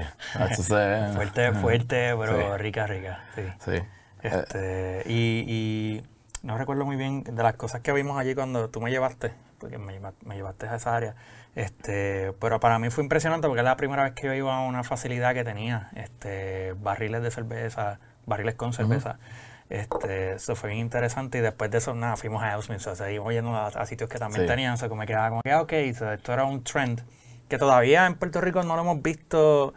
se- 0.63 1.13
fuerte, 1.13 1.51
fuerte, 1.53 2.15
pero 2.17 2.37
Sí. 2.53 2.57
rica, 2.57 2.87
rica. 2.87 3.19
Sí. 3.35 3.41
Sí. 3.65 3.81
Este, 4.21 5.03
y, 5.05 5.45
y 5.47 6.03
no 6.45 6.57
recuerdo 6.57 6.85
muy 6.85 6.95
bien 6.95 7.23
de 7.23 7.43
las 7.43 7.55
cosas 7.55 7.81
que 7.81 7.91
vimos 7.91 8.17
allí 8.19 8.35
cuando 8.35 8.69
tú 8.69 8.79
me 8.81 8.89
llevaste, 8.91 9.33
porque 9.59 9.77
me, 9.77 9.93
lleva- 9.93 10.13
me 10.25 10.35
llevaste 10.35 10.67
a 10.67 10.75
esa 10.75 10.95
área. 10.95 11.15
Este, 11.55 12.33
pero 12.39 12.59
para 12.59 12.79
mí 12.79 12.89
fue 12.89 13.03
impresionante 13.03 13.47
porque 13.47 13.61
era 13.61 13.69
la 13.71 13.77
primera 13.77 14.03
vez 14.03 14.13
que 14.13 14.25
yo 14.27 14.33
iba 14.33 14.55
a 14.57 14.61
una 14.61 14.83
facilidad 14.83 15.33
que 15.33 15.43
tenía 15.43 15.89
este, 15.95 16.73
barriles 16.73 17.21
de 17.21 17.31
cerveza, 17.31 17.99
barriles 18.25 18.55
con 18.55 18.73
cerveza. 18.73 19.19
Este, 19.69 20.33
eso 20.33 20.55
fue 20.55 20.69
bien 20.69 20.81
interesante 20.81 21.37
y 21.39 21.41
después 21.41 21.69
de 21.71 21.77
eso, 21.79 21.93
nada, 21.95 22.15
fuimos 22.17 22.43
a 22.43 22.53
Elsmith, 22.53 22.77
o 22.79 22.83
sea, 22.83 22.95
seguimos 22.95 23.33
yendo 23.33 23.55
a, 23.55 23.67
a 23.67 23.85
sitios 23.85 24.09
que 24.09 24.19
también 24.19 24.41
Sí. 24.43 24.47
tenían, 24.47 24.73
o 24.73 24.77
sea, 24.77 24.89
que 24.89 24.95
me 24.95 25.05
quedaba 25.05 25.29
como 25.29 25.41
que, 25.41 25.51
ah, 25.51 25.61
ok, 25.61 25.73
so 25.97 26.11
esto 26.11 26.33
era 26.33 26.43
un 26.45 26.63
trend 26.63 27.01
que 27.49 27.57
todavía 27.57 28.05
en 28.07 28.15
Puerto 28.15 28.41
Rico 28.41 28.63
no 28.63 28.75
lo 28.75 28.81
hemos 28.83 29.01
visto, 29.01 29.73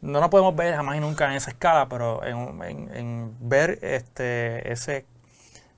no 0.00 0.20
lo 0.20 0.30
podemos 0.30 0.56
ver 0.56 0.74
jamás 0.76 0.96
y 0.96 1.00
nunca 1.00 1.26
en 1.26 1.32
esa 1.34 1.50
escala, 1.50 1.88
pero 1.88 2.24
en, 2.24 2.62
en- 2.62 2.96
en 2.96 3.36
ver 3.48 3.78
este 3.82 4.72
ese, 4.72 5.06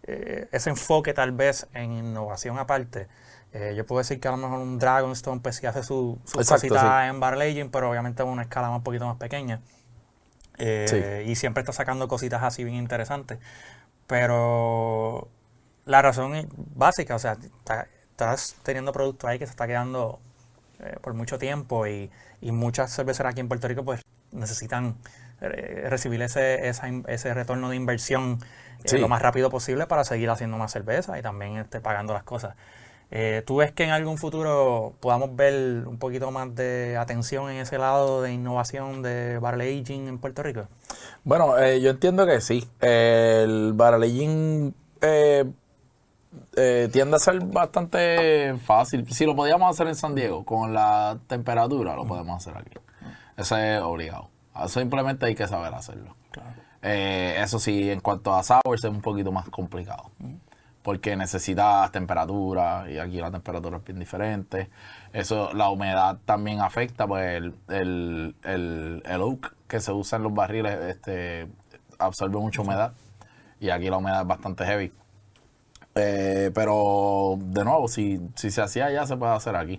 eh, 0.05 0.49
ese 0.53 0.71
enfoque 0.71 1.15
tal 1.15 1.33
vez 1.33 1.69
en 1.75 1.93
innovación 1.93 2.59
aparte. 2.59 3.09
eh, 3.53 3.75
yo 3.77 3.87
puedo 3.87 4.01
decir 4.01 4.21
que 4.21 4.29
a 4.29 4.33
lo 4.33 4.37
mejor 4.39 4.61
un 4.61 4.79
Dragonstone 4.79 5.41
pues 5.41 5.57
sí 5.57 5.67
hace 5.67 5.83
su, 5.83 6.19
su 6.25 6.45
Exacto, 6.45 6.75
cosita 6.85 7.09
en 7.09 7.21
Barrel 7.21 7.43
Aging, 7.43 7.71
pero 7.71 7.91
obviamente 7.91 8.23
a 8.23 8.25
una 8.27 8.43
escala 8.43 8.69
más 8.71 8.79
un 8.79 8.85
poquito 8.85 9.07
más 9.07 9.17
pequeña. 9.19 9.61
Eh, 10.59 11.25
Y 11.27 11.37
siempre 11.37 11.63
está 11.63 11.73
sacando 11.73 12.09
cositas 12.09 12.43
así 12.43 12.65
bien 12.65 12.77
interesantes. 12.77 13.39
Pero 14.09 15.29
la 15.87 16.03
razón 16.03 16.37
es 16.37 16.47
básica, 16.57 17.17
o 17.17 17.21
sea, 17.21 17.35
está- 17.35 17.89
estás 18.13 18.57
teniendo 18.65 18.93
producto 18.93 19.29
ahí 19.29 19.39
que 19.39 19.47
se 19.47 19.53
está 19.53 19.67
quedando 19.69 20.21
eh, 20.83 20.97
por 21.01 21.15
mucho 21.15 21.39
tiempo 21.39 21.87
y, 21.87 22.11
y 22.41 22.53
muchas 22.53 22.95
cerveceras 22.95 23.33
aquí 23.33 23.41
en 23.41 23.49
Puerto 23.49 23.69
Rico 23.69 23.85
pues 23.85 24.03
necesitan 24.33 24.97
eh, 25.41 25.87
recibir 25.89 26.23
ese, 26.23 26.69
esa 26.69 26.89
ese 27.09 27.35
retorno 27.35 27.69
de 27.71 27.77
inversión 27.77 28.39
eh, 28.85 28.89
Sí. 28.89 28.99
lo 28.99 29.09
más 29.09 29.21
rápido 29.21 29.51
posible 29.51 29.87
para 29.87 30.05
seguir 30.05 30.31
haciendo 30.31 30.57
más 30.57 30.73
cerveza 30.73 31.19
y 31.19 31.23
también 31.23 31.57
este, 31.59 31.81
pagando 31.81 32.15
las 32.15 32.23
cosas. 32.23 32.55
¿Tú 33.45 33.57
ves 33.57 33.73
que 33.73 33.83
en 33.83 33.91
algún 33.91 34.19
futuro 34.19 34.95
podamos 35.01 35.35
ver 35.35 35.85
un 35.85 35.99
poquito 35.99 36.31
más 36.31 36.55
de 36.55 36.97
atención 36.97 37.51
en 37.51 37.57
ese 37.57 37.77
lado 37.77 38.23
de 38.23 38.33
innovación 38.33 39.03
de 39.03 39.39
barrel 39.41 39.83
aging 39.83 40.07
en 40.07 40.19
Puerto 40.19 40.45
Rico? 40.45 40.69
Bueno, 41.25 41.57
yo 41.75 41.91
entiendo 41.91 42.25
que 42.25 42.41
sí. 42.41 42.69
El 42.81 43.73
barrel 43.75 44.05
aging 44.05 44.75
eh, 45.01 45.45
eh, 46.57 46.89
tiende 46.93 47.17
a 47.17 47.19
ser 47.19 47.41
bastante 47.41 48.57
fácil. 48.65 49.11
Si 49.13 49.27
lo 49.27 49.35
podíamos 49.35 49.71
hacer 49.71 49.89
en 49.89 49.95
San 49.95 50.15
Diego 50.15 50.45
con 50.45 50.73
la 50.73 51.19
temperatura, 51.27 51.95
lo 51.97 52.07
podemos 52.07 52.37
hacer 52.37 52.61
aquí. 52.61 52.79
Eso 53.37 53.57
es 53.57 53.81
obligado. 53.81 54.29
Simplemente 54.67 55.27
hay 55.27 55.35
que 55.35 55.47
saber 55.47 55.73
hacerlo. 55.75 56.15
Eh, 56.83 57.37
eso 57.39 57.59
sí, 57.59 57.91
en 57.91 58.01
cuanto 58.01 58.35
a 58.35 58.43
sours 58.43 58.85
es 58.85 58.91
un 58.91 59.01
poquito 59.01 59.33
más 59.33 59.49
complicado. 59.49 60.11
Porque 60.83 61.15
necesitas 61.15 61.91
temperatura 61.93 62.91
y 62.91 62.99
aquí 62.99 63.19
la 63.19 63.31
temperatura 63.31 63.79
es 63.79 63.85
bien 63.85 63.99
diferente. 63.99 64.71
Eso, 65.13 65.53
la 65.53 65.69
humedad 65.69 66.19
también 66.25 66.61
afecta, 66.61 67.07
pues 67.07 67.37
el, 67.37 67.55
el, 67.69 68.35
el, 68.45 69.03
el 69.05 69.21
oak 69.21 69.55
que 69.69 69.81
se 69.81 69.93
usa 69.93 70.17
en 70.17 70.23
los 70.23 70.35
barriles 70.35 70.79
este, 70.85 71.49
absorbe 71.99 72.39
mucha 72.39 72.63
humedad. 72.63 72.93
Y 73.61 73.69
aquí 73.71 73.91
la 73.91 73.99
humedad 73.99 74.23
es 74.23 74.27
bastante 74.27 74.65
heavy. 74.65 74.93
Eh, 76.03 76.51
pero 76.55 77.37
de 77.39 77.65
nuevo, 77.65 77.89
si, 77.89 78.21
si 78.35 78.51
se 78.51 78.63
hacía 78.63 78.87
allá, 78.87 79.07
se 79.07 79.17
puede 79.17 79.33
hacer 79.33 79.57
aquí. 79.57 79.79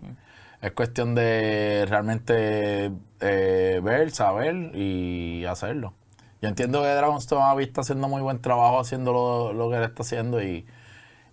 Es 0.62 0.72
cuestión 0.74 1.16
de 1.16 1.86
realmente 1.90 2.92
eh, 3.20 3.82
ver, 3.84 4.12
saber 4.12 4.76
y 4.76 5.46
hacerlo. 5.46 5.94
Yo 6.42 6.50
entiendo 6.50 6.82
que 6.82 6.88
Dragonstone 6.90 7.64
está 7.64 7.82
haciendo 7.82 8.08
muy 8.08 8.22
buen 8.22 8.42
trabajo 8.42 8.80
haciendo 8.80 9.14
lo, 9.14 9.54
lo 9.54 9.70
que 9.70 9.78
él 9.78 9.84
está 9.84 10.04
haciendo 10.04 10.42
y, 10.42 10.66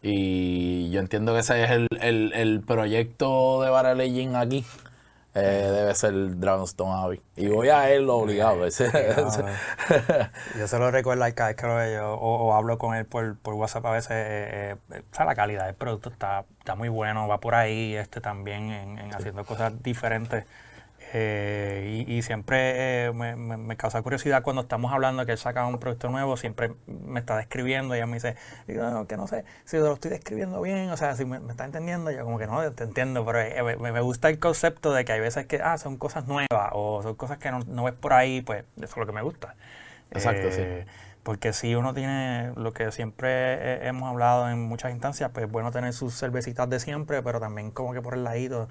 y 0.03 0.91
yo 0.91 1.01
entiendo 1.01 1.33
que 1.35 1.41
ese 1.41 1.65
es 1.65 1.71
el, 1.71 1.89
el, 2.01 2.33
el 2.35 2.61
proyecto 2.61 3.63
de 3.63 3.71
Barrel 3.71 4.37
aquí. 4.37 4.65
Eh, 5.41 5.71
debe 5.71 5.95
ser 5.95 6.39
Dragonstone 6.39 6.93
Abbey. 7.05 7.21
Y 7.37 7.49
voy 7.49 7.69
a 7.69 7.91
él 7.91 8.09
obligado. 8.11 8.65
ese- 8.67 8.87
ese- 8.87 9.45
Yo 10.59 10.67
se 10.69 10.79
lo 10.79 10.91
recuerdo 10.91 11.25
al 11.25 11.35
cada 11.35 11.49
vez 11.51 11.57
que 11.57 11.67
lo 11.67 11.77
veo 11.77 12.15
o, 12.15 12.47
o 12.49 12.55
hablo 12.55 12.79
con 12.79 12.95
él 12.95 13.05
por, 13.07 13.37
por 13.39 13.55
WhatsApp 13.55 13.87
a 13.87 13.91
veces. 13.93 14.11
eh, 14.13 14.77
eh, 14.93 15.03
o 15.11 15.15
sea, 15.15 15.25
la 15.25 15.35
calidad 15.35 15.67
del 15.67 15.75
producto 15.75 16.11
está, 16.11 16.45
está 16.59 16.75
muy 16.75 16.89
bueno, 16.89 17.29
va 17.29 17.39
por 17.41 17.55
ahí 17.55 17.95
este 17.97 18.21
también 18.21 18.71
en, 18.71 18.99
en 18.99 19.15
haciendo 19.15 19.45
cosas 19.45 19.83
diferentes. 19.83 20.45
Eh, 21.15 22.05
y, 22.07 22.17
y 22.17 22.23
siempre 22.23 23.07
eh, 23.07 23.13
me, 23.13 23.35
me- 23.37 23.57
me 23.57 23.77
causa 23.77 24.03
curiosidad 24.03 24.43
cuando 24.43 24.63
estamos 24.63 24.93
hablando 24.93 25.25
que 25.25 25.33
él 25.33 25.39
saca 25.39 25.65
un 25.67 25.79
producto 25.79 26.11
nuevo, 26.11 26.37
siempre 26.37 26.73
me 26.87 27.19
está 27.21 27.37
describiendo 27.37 27.95
y 27.95 27.99
ella 27.99 28.07
me 28.07 28.15
dice, 28.15 28.37
digo, 28.67 28.83
no, 28.91 29.07
que 29.07 29.17
no 29.17 29.27
sé 29.27 29.45
si 29.65 29.79
lo 29.79 29.95
estoy 29.95 30.11
describiendo 30.11 30.61
bien, 30.61 30.91
o 30.91 30.97
sea, 30.99 31.17
si 31.17 31.25
me, 31.25 31.41
me 31.41 31.51
está 31.53 31.65
entendiendo, 31.65 32.11
yo 32.11 32.25
como 32.25 32.39
que 32.39 32.47
no, 32.47 32.71
te 32.73 32.85
entiendo, 32.85 33.25
pero 33.25 33.41
eh, 33.41 33.77
me, 33.79 34.01
gusta 34.01 34.29
el 34.29 34.39
concepto 34.39 34.93
de 34.93 35.05
que 35.05 35.13
hay 35.13 35.21
veces 35.21 35.47
que, 35.47 35.61
ah, 35.63 35.79
son 35.79 35.97
cosas 35.97 36.27
nuevas 36.27 36.71
o 36.73 37.03
son 37.03 37.15
cosas 37.15 37.39
que 37.39 37.51
no, 37.51 37.61
no 37.61 37.85
ves 37.85 37.95
por 37.95 38.13
ahí, 38.13 38.43
pues 38.43 38.65
eso 38.77 38.87
es 38.87 38.97
lo 38.97 39.07
que 39.07 39.13
me 39.13 39.23
gusta. 39.23 39.55
Exacto, 40.11 40.51
sí. 40.51 40.63
Eh, 40.63 40.87
Porque 41.23 41.53
si 41.53 41.75
uno 41.75 41.93
tiene 41.95 42.53
lo 42.57 42.73
que 42.73 42.91
siempre 42.93 43.29
eh, 43.55 43.89
hemos 43.89 44.09
hablado 44.09 44.49
en 44.51 44.61
muchas 44.63 44.93
instancias, 44.93 45.31
pues 45.33 45.47
es 45.47 45.53
bueno 45.53 45.71
tener 45.71 45.93
sus 45.93 46.15
cervecitas 46.19 46.69
de 46.71 46.81
siempre, 46.81 47.23
pero 47.23 47.41
también 47.41 47.71
como 47.71 47.93
que 47.93 48.01
por 48.01 48.15
el 48.15 48.25
ladito 48.25 48.69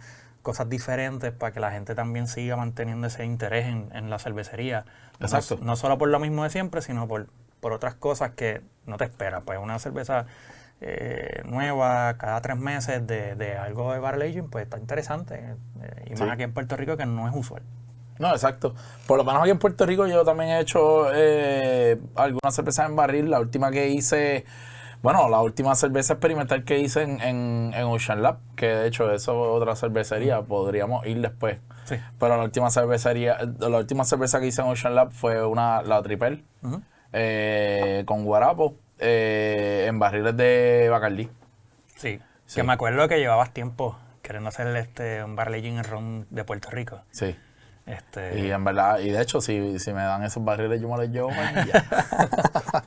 cosas 0.47 0.69
diferentes 0.69 1.31
para 1.31 1.51
que 1.53 1.59
la 1.59 1.71
gente 1.71 1.93
también 1.93 2.27
siga 2.27 2.55
manteniendo 2.55 3.05
ese 3.07 3.25
interés 3.25 3.65
en, 3.67 3.89
en 3.93 4.09
la 4.09 4.17
cervecería. 4.17 4.85
No- 5.19 5.25
Exacto. 5.27 5.59
No, 5.61 5.75
solo 5.75 5.97
por 5.97 6.07
lo 6.09 6.19
mismo 6.19 6.43
de 6.43 6.49
siempre, 6.49 6.81
sino 6.81 7.07
por, 7.07 7.27
por 7.59 7.73
otras 7.73 7.95
cosas 7.95 8.31
que 8.31 8.61
no 8.85 8.97
te 8.97 9.03
esperas. 9.03 9.43
Pues 9.45 9.59
una 9.59 9.77
cerveza 9.79 10.25
eh, 10.79 11.41
nueva 11.45 12.15
cada 12.17 12.39
tres 12.41 12.55
meses 12.57 13.05
de, 13.07 13.35
de 13.35 13.57
algo 13.57 13.91
de 13.93 13.99
barrel 13.99 14.21
aging, 14.29 14.49
pues 14.49 14.63
está 14.63 14.77
interesante. 14.77 15.35
eh, 15.81 16.05
y 16.11 16.15
Sí. 16.17 16.23
más 16.23 16.31
aquí 16.33 16.43
en 16.43 16.53
Puerto 16.53 16.75
Rico 16.77 16.95
que 16.97 17.05
no 17.05 17.27
es 17.27 17.35
usual. 17.35 17.63
No, 18.19 18.31
exacto. 18.31 18.73
Por 19.05 19.17
lo 19.17 19.23
menos 19.23 19.41
aquí 19.41 19.51
en 19.51 19.59
Puerto 19.59 19.85
Rico 19.85 20.07
yo 20.07 20.23
también 20.23 20.49
he 20.51 20.59
hecho 20.59 21.07
eh, 21.13 21.99
algunas 22.15 22.55
cervezas 22.55 22.89
en 22.89 22.95
barril. 22.95 23.29
La 23.29 23.39
última 23.39 23.69
que 23.69 23.89
hice, 23.89 24.45
bueno, 25.01 25.29
la 25.29 25.41
última 25.41 25.75
cerveza 25.75 26.13
experimental 26.13 26.63
que 26.63 26.79
hice 26.79 27.03
en, 27.03 27.21
en, 27.21 27.71
en 27.75 27.83
Ocean 27.85 28.21
Lab, 28.21 28.37
que 28.55 28.67
de 28.67 28.87
hecho 28.87 29.11
eso 29.11 29.31
es 29.31 29.61
otra 29.61 29.75
cervecería, 29.75 30.41
podríamos 30.41 31.05
ir 31.05 31.21
después. 31.21 31.59
Sí. 31.85 31.95
Pero 32.19 32.35
la 32.37 32.43
última 32.43 32.69
cervecería, 32.69 33.37
la 33.59 33.77
última 33.77 34.03
cerveza 34.03 34.39
que 34.39 34.47
hice 34.47 34.61
en 34.61 34.67
Ocean 34.67 34.95
Lab 34.95 35.11
fue 35.11 35.45
una, 35.45 35.81
la 35.83 36.01
Tripel, 36.01 36.43
eh, 37.13 38.03
con 38.05 38.25
guarapo, 38.25 38.75
eh, 38.99 39.85
en 39.87 39.99
barriles 39.99 40.35
de 40.35 40.87
Bacardí. 40.91 41.29
Sí, 41.95 42.19
Sí. 42.45 42.55
que 42.55 42.63
me 42.63 42.73
acuerdo 42.73 43.07
que 43.07 43.17
llevabas 43.19 43.51
tiempo 43.53 43.97
queriendo 44.21 44.49
hacer 44.49 44.67
este 44.77 45.23
un 45.23 45.35
barrel 45.35 45.55
aging 45.55 45.77
en 45.77 45.83
ron 45.83 46.27
de 46.29 46.43
Puerto 46.43 46.69
Rico. 46.69 47.01
Sí. 47.11 47.35
Este, 47.87 48.39
Y 48.41 48.51
en 48.51 48.63
verdad, 48.65 48.99
y 48.99 49.09
de 49.11 49.21
hecho, 49.21 49.39
si, 49.41 49.79
si 49.79 49.93
me 49.93 50.01
dan 50.03 50.23
esos 50.23 50.43
barriles, 50.43 50.81
yo 50.81 50.89
me 50.89 50.97
los 50.97 51.07
llevo. 51.09 51.29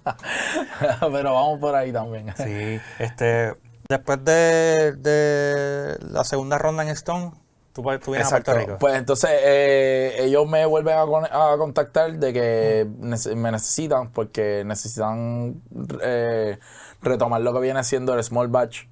Pero 1.00 1.34
vamos 1.34 1.58
por 1.58 1.74
ahí 1.74 1.92
también. 1.92 2.32
sí, 2.36 2.80
este, 2.98 3.54
después 3.88 4.24
de, 4.24 4.92
de 4.98 5.98
la 6.10 6.24
segunda 6.24 6.58
ronda 6.58 6.82
en 6.82 6.90
Stone, 6.90 7.32
tú, 7.72 7.82
tú 8.02 8.10
vienes 8.12 8.28
a. 8.28 8.30
Puerto 8.30 8.54
Rico. 8.54 8.76
Pues 8.78 8.94
entonces 8.96 9.30
eh, 9.42 10.16
ellos 10.20 10.46
me 10.48 10.64
vuelven 10.66 10.98
a, 10.98 11.06
con- 11.06 11.24
a 11.24 11.54
contactar 11.56 12.12
de 12.18 12.32
que 12.32 12.86
me 13.34 13.52
necesitan 13.52 14.10
porque 14.12 14.62
necesitan 14.64 15.62
eh, 16.02 16.58
retomar 17.02 17.40
lo 17.40 17.52
que 17.54 17.60
viene 17.60 17.82
siendo 17.84 18.14
el 18.14 18.22
Small 18.22 18.48
Batch 18.48 18.82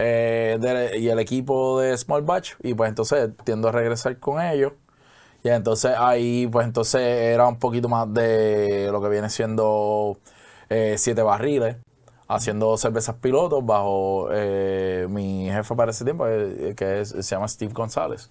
eh, 0.00 0.58
de- 0.60 0.98
y 0.98 1.08
el 1.08 1.18
equipo 1.18 1.80
de 1.80 1.96
Small 1.96 2.22
Batch 2.22 2.54
y 2.62 2.74
pues 2.74 2.88
entonces 2.88 3.30
tiendo 3.44 3.68
a 3.68 3.72
regresar 3.72 4.18
con 4.18 4.40
ellos 4.42 4.72
Y 5.44 5.48
entonces 5.50 5.92
ahí, 5.96 6.48
pues 6.50 6.66
entonces 6.66 7.00
era 7.00 7.46
un 7.46 7.58
poquito 7.58 7.88
más 7.88 8.12
de 8.12 8.88
lo 8.90 9.00
que 9.00 9.08
viene 9.08 9.30
siendo 9.30 10.18
eh, 10.68 10.96
siete 10.98 11.22
barriles, 11.22 11.76
haciendo 12.26 12.76
cervezas 12.76 13.16
pilotos 13.16 13.64
bajo 13.64 14.28
eh, 14.32 15.06
mi 15.08 15.48
jefe 15.50 15.74
para 15.74 15.92
ese 15.92 16.04
tiempo, 16.04 16.26
eh, 16.28 16.74
que 16.76 17.00
es- 17.00 17.10
se 17.10 17.22
llama 17.22 17.48
Steve 17.48 17.72
González. 17.72 18.30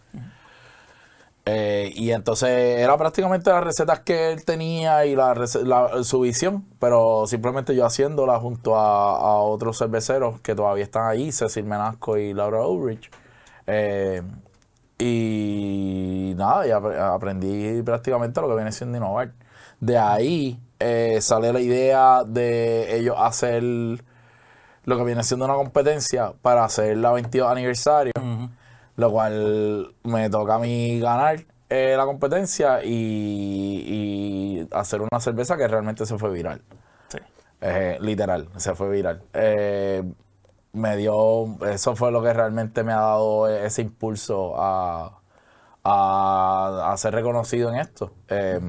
Eh, 1.50 1.94
y 1.96 2.12
entonces 2.12 2.50
era 2.80 2.98
prácticamente 2.98 3.50
las 3.50 3.64
recetas 3.64 4.02
que 4.02 4.34
él 4.34 4.44
tenía 4.44 5.06
y 5.06 5.16
la, 5.16 5.34
la- 5.64 6.04
su 6.04 6.20
visión, 6.20 6.66
pero 6.78 7.26
simplemente 7.26 7.74
yo 7.74 7.86
haciéndola 7.86 8.38
junto 8.38 8.76
a, 8.78 9.12
a 9.18 9.36
otros 9.38 9.78
cerveceros 9.78 10.42
que 10.42 10.56
todavía 10.56 10.84
están 10.84 11.08
ahí, 11.08 11.32
Cecil 11.32 11.64
Menasco 11.64 12.18
y 12.18 12.34
Laura 12.34 12.68
Ulrich. 12.68 13.10
Eh, 13.66 14.22
y 15.00 16.34
nada, 16.36 16.68
y 16.68 16.72
apre- 16.72 16.98
aprendí 17.00 17.82
prácticamente 17.84 18.42
lo 18.42 18.50
que 18.50 18.56
viene 18.56 18.72
siendo 18.72 18.98
innovar. 18.98 19.32
De 19.80 19.98
ahí 19.98 20.60
eh, 20.80 21.20
sale 21.22 21.54
la 21.54 21.60
idea 21.60 22.24
de 22.26 22.98
ellos 22.98 23.16
hacer 23.18 23.62
lo 23.64 24.98
que 24.98 25.04
viene 25.04 25.24
siendo 25.24 25.46
una 25.46 25.56
competencia 25.56 26.34
para 26.42 26.64
hacer 26.64 26.98
la 26.98 27.12
22 27.12 27.52
aniversario, 27.52 28.14
lo 28.96 29.12
cual 29.12 29.94
me 30.04 30.30
toca 30.30 30.56
a 30.56 30.60
mí 30.60 31.00
ganar 31.00 31.44
eh, 31.70 31.96
la 31.98 32.06
competencia 32.06 32.84
y, 32.84 32.90
y 34.64 34.68
hacer 34.72 35.02
una 35.02 35.20
cerveza 35.20 35.58
que 35.58 35.68
realmente 35.68 36.06
se 36.06 36.18
fue 36.18 36.32
viral. 36.32 36.62
Sí. 37.10 37.18
Eh, 37.62 37.98
literal, 38.00 38.48
se 38.56 38.74
fue 38.76 38.90
viral. 38.90 39.22
Me 40.74 40.96
dio, 40.98 41.58
eso 41.68 41.96
fue 41.96 42.12
lo 42.12 42.22
que 42.22 42.34
realmente 42.34 42.84
me 42.84 42.94
ha 42.94 42.98
dado 42.98 43.48
ese 43.48 43.82
impulso 43.82 44.54
a, 44.62 45.22
a, 45.84 46.92
a 46.94 46.98
ser 46.98 47.14
reconocido 47.16 47.70
en 47.74 47.80
esto. 47.80 48.14
Eh, 48.30 48.60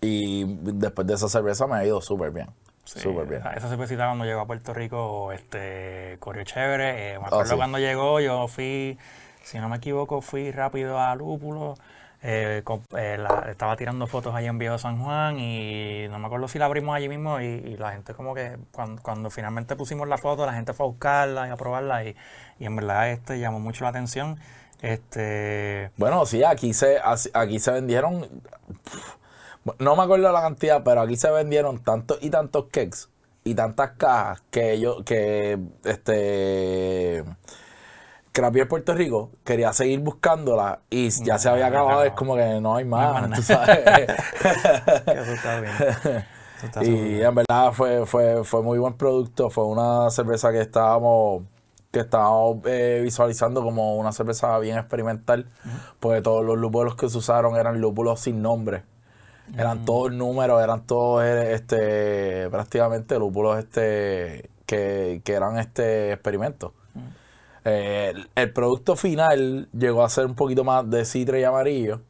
y 0.00 0.44
después 0.46 1.06
de 1.06 1.14
esa 1.14 1.28
cerveza 1.28 1.66
me 1.66 1.76
ha 1.76 1.84
ido 1.84 2.00
súper 2.00 2.30
bien. 2.30 2.48
Sí, 2.84 2.98
Súper 3.00 3.26
bien. 3.26 3.42
Esa 3.54 3.68
cervecita 3.68 4.06
cuando 4.06 4.24
llegó 4.24 4.40
a 4.40 4.46
Puerto 4.46 4.72
Rico, 4.74 5.30
este, 5.32 6.16
corrió 6.18 6.42
chévere. 6.44 7.14
Eh, 7.14 7.18
me 7.18 7.26
acuerdo 7.26 7.42
Ah, 7.42 7.46
sí. 7.46 7.56
cuando 7.56 7.78
llegó, 7.78 8.20
yo 8.20 8.48
fui, 8.48 8.98
si 9.42 9.58
no 9.58 9.68
me 9.68 9.76
equivoco, 9.76 10.20
fui 10.22 10.50
rápido 10.50 10.98
a 10.98 11.14
Lúpulo. 11.14 11.74
Eh, 12.22 12.62
eh, 12.98 13.26
estaba 13.48 13.76
tirando 13.76 14.06
fotos 14.06 14.34
allí 14.34 14.46
en 14.46 14.58
Viejo 14.58 14.76
San 14.76 15.02
Juan 15.02 15.38
y 15.38 16.06
no 16.10 16.18
me 16.18 16.26
acuerdo 16.26 16.48
si 16.48 16.58
la 16.58 16.66
abrimos 16.66 16.94
allí 16.94 17.08
mismo 17.08 17.40
y, 17.40 17.76
la 17.78 17.92
gente 17.92 18.12
como 18.12 18.34
que 18.34 18.58
cuando, 18.72 19.30
finalmente 19.30 19.74
pusimos 19.74 20.06
la 20.06 20.18
foto, 20.18 20.44
la 20.44 20.52
gente 20.52 20.74
fue 20.74 20.84
a 20.84 20.88
buscarla 20.88 21.48
y 21.48 21.50
a 21.50 21.56
probarla 21.56 22.04
y, 22.04 22.16
en 22.58 22.76
verdad 22.76 23.10
este 23.10 23.38
llamó 23.38 23.58
mucho 23.58 23.84
la 23.84 23.90
atención. 23.90 24.38
Este, 24.82 25.90
Bueno, 25.96 26.26
sí, 26.26 26.44
aquí 26.44 26.74
se, 26.74 26.98
aquí 27.32 27.58
se 27.58 27.70
vendieron, 27.70 28.28
no 29.78 29.96
me 29.96 30.02
acuerdo 30.02 30.30
la 30.30 30.42
cantidad, 30.42 30.82
pero 30.84 31.00
aquí 31.02 31.16
se 31.16 31.30
vendieron 31.30 31.82
tantos 31.82 32.18
y 32.20 32.28
tantos 32.28 32.66
cakes 32.70 33.08
y 33.44 33.54
tantas 33.54 33.92
cajas 33.92 34.42
que 34.50 34.78
yo, 34.78 35.04
que 35.04 35.58
este 35.84 37.24
Crapier 38.32 38.68
Puerto 38.68 38.94
Rico 38.94 39.30
quería 39.44 39.72
seguir 39.72 40.00
buscándola 40.00 40.80
y 40.90 41.10
ya 41.24 41.38
se 41.38 41.48
había 41.48 41.68
No, 41.68 41.70
no, 41.70 41.78
acabado, 41.80 42.00
no. 42.00 42.06
es 42.06 42.12
como 42.12 42.36
que 42.36 42.60
no 42.60 42.76
hay 42.76 42.84
No 42.84 43.12
más, 43.12 43.22
tú 43.22 43.28
nada. 43.28 43.42
sabes. 43.42 43.80
eso 45.06 45.32
está 45.32 45.60
bien. 45.60 45.74
Eso 46.56 46.66
está 46.66 46.84
súper 46.84 46.84
Y 46.86 47.22
en 47.22 47.34
verdad 47.34 47.72
fue, 47.72 48.06
fue, 48.06 48.44
fue 48.44 48.62
muy 48.62 48.78
buen 48.78 48.94
producto. 48.94 49.50
Fue 49.50 49.64
una 49.66 50.10
cerveza 50.10 50.52
que 50.52 50.60
estábamos, 50.60 51.42
que 51.90 52.00
estábamos 52.00 52.58
eh, 52.66 53.00
visualizando 53.02 53.62
como 53.62 53.96
una 53.96 54.12
cerveza 54.12 54.58
bien 54.58 54.78
experimental. 54.78 55.46
Porque 56.00 56.22
todos 56.22 56.44
los 56.44 56.58
lúpulos 56.58 56.96
que 56.96 57.08
se 57.08 57.18
usaron 57.18 57.56
eran 57.56 57.80
lúpulos 57.80 58.20
sin 58.20 58.42
nombre. 58.42 58.84
Eran 59.56 59.84
todos 59.84 60.12
números, 60.12 60.62
eran 60.62 60.86
todos 60.86 61.24
eh, 61.24 61.54
este 61.54 62.48
prácticamente 62.50 63.18
lúpulos 63.18 63.58
este 63.58 64.48
que, 64.66 65.22
que 65.24 65.32
eran 65.32 65.58
este 65.58 66.12
experimentos. 66.12 66.72
Eh, 67.64 68.12
el, 68.14 68.30
el 68.34 68.52
producto 68.52 68.96
final 68.96 69.68
llegó 69.76 70.02
a 70.04 70.08
ser 70.08 70.26
un 70.26 70.34
poquito 70.34 70.64
más 70.64 70.88
de 70.88 71.04
citre 71.04 71.40
y 71.40 71.44
amarillo 71.44 72.00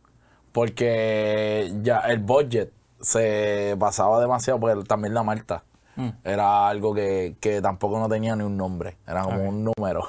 porque 0.53 1.73
ya 1.83 1.99
el 2.01 2.19
budget 2.19 2.73
se 3.01 3.77
pasaba 3.79 4.21
demasiado 4.21 4.61
porque 4.61 4.85
también 4.85 5.15
la 5.15 5.23
malta 5.23 5.65
Mm. 5.97 6.11
era 6.23 6.69
algo 6.69 6.95
que, 6.95 7.35
que 7.41 7.61
tampoco 7.61 7.99
no 7.99 8.09
tenía 8.09 8.37
ni 8.37 8.45
un 8.45 8.57
nombre, 8.57 8.97
era 9.09 9.23
como 9.25 9.43
un 9.49 9.65
número. 9.65 10.05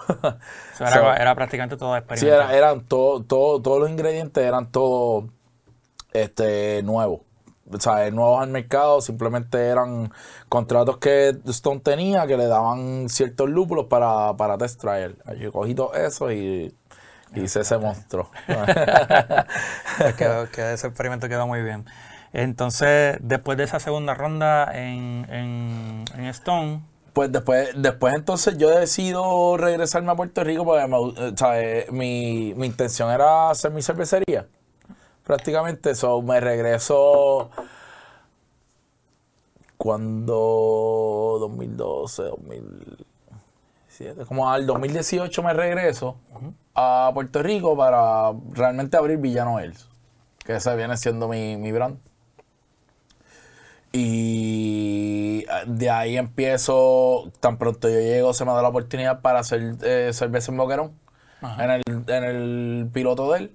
Era, 0.79 0.91
So, 0.93 1.13
era 1.13 1.33
prácticamente 1.35 1.75
todo 1.75 1.93
Sí, 1.95 1.97
experimental. 1.97 2.49
era- 2.51 2.57
eran 2.57 2.81
todo, 2.85 3.23
todo, 3.23 3.59
todos 3.61 3.79
los 3.81 3.89
ingredientes 3.89 4.43
eran 4.43 4.71
todos 4.71 5.25
este, 6.13 6.83
nuevos. 6.83 7.21
O 7.73 7.79
sea, 7.79 8.09
nuevos 8.11 8.41
al 8.41 8.49
mercado, 8.49 9.01
simplemente 9.01 9.67
eran 9.67 10.11
contratos 10.49 10.97
que 10.97 11.35
Stone 11.47 11.81
tenía 11.81 12.27
que 12.27 12.37
le 12.37 12.47
daban 12.47 13.09
ciertos 13.09 13.49
lúpulos 13.49 13.85
para, 13.87 14.35
para 14.37 14.57
test 14.57 14.79
trial. 14.81 15.17
Yo 15.39 15.51
cogí 15.51 15.75
todo 15.75 15.93
eso 15.93 16.31
y 16.31 16.75
hice 17.35 17.61
ese 17.61 17.77
monstruo. 17.77 18.29
Quedó- 20.17 20.43
ese 20.73 20.87
experimento 20.87 21.29
quedó 21.29 21.47
muy 21.47 21.61
bien. 21.63 21.85
Entonces, 22.33 23.17
después 23.21 23.57
de 23.57 23.65
esa 23.65 23.79
segunda 23.79 24.13
ronda 24.13 24.69
en, 24.73 25.25
en, 25.29 26.05
en 26.17 26.25
Stone, 26.27 26.81
Pues 27.13 27.31
después, 27.31 27.71
después 27.75 28.13
entonces 28.15 28.57
yo 28.57 28.69
decido 28.69 29.57
regresarme 29.57 30.11
a 30.11 30.15
Puerto 30.15 30.43
Rico 30.45 30.63
porque 30.65 30.87
me 30.87 30.97
eh. 31.61 31.87
Mi, 31.91 32.53
mi 32.55 32.67
intención 32.67 33.11
era 33.11 33.49
hacer 33.49 33.71
mi 33.71 33.81
cervecería. 33.81 34.47
Prácticamente 35.23 35.91
eso, 35.91 36.21
me 36.21 36.39
regreso 36.39 37.49
cuando 39.77 41.37
2012, 41.39 42.23
2007, 42.23 44.25
como 44.25 44.49
al 44.49 44.65
2018 44.67 45.43
me 45.43 45.53
regreso 45.53 46.17
a 46.75 47.11
Puerto 47.13 47.41
Rico 47.41 47.75
para 47.75 48.31
realmente 48.53 48.97
abrir 48.97 49.17
Villano 49.17 49.59
Hills, 49.59 49.87
que 50.45 50.55
ese 50.55 50.75
viene 50.75 50.97
siendo 50.97 51.27
mi, 51.27 51.57
mi 51.57 51.71
brand. 51.71 51.97
Y 53.93 55.45
ah, 55.49 55.63
de 55.65 55.89
ahí 55.89 56.17
empiezo, 56.17 57.31
tan 57.39 57.57
pronto 57.57 57.89
yo 57.89 57.99
llego, 57.99 58.33
se 58.33 58.45
me 58.45 58.51
da 58.51 58.61
la 58.61 58.69
oportunidad 58.69 59.21
para 59.21 59.39
hacer 59.39 59.75
eh, 59.83 60.11
cerveza 60.13 60.51
en 60.51 60.57
Boquerón, 60.57 60.91
Ajá. 61.41 61.63
en 61.63 61.71
el, 61.71 61.83
en 62.07 62.23
el 62.23 62.89
piloto 62.93 63.31
de 63.31 63.39
él, 63.39 63.51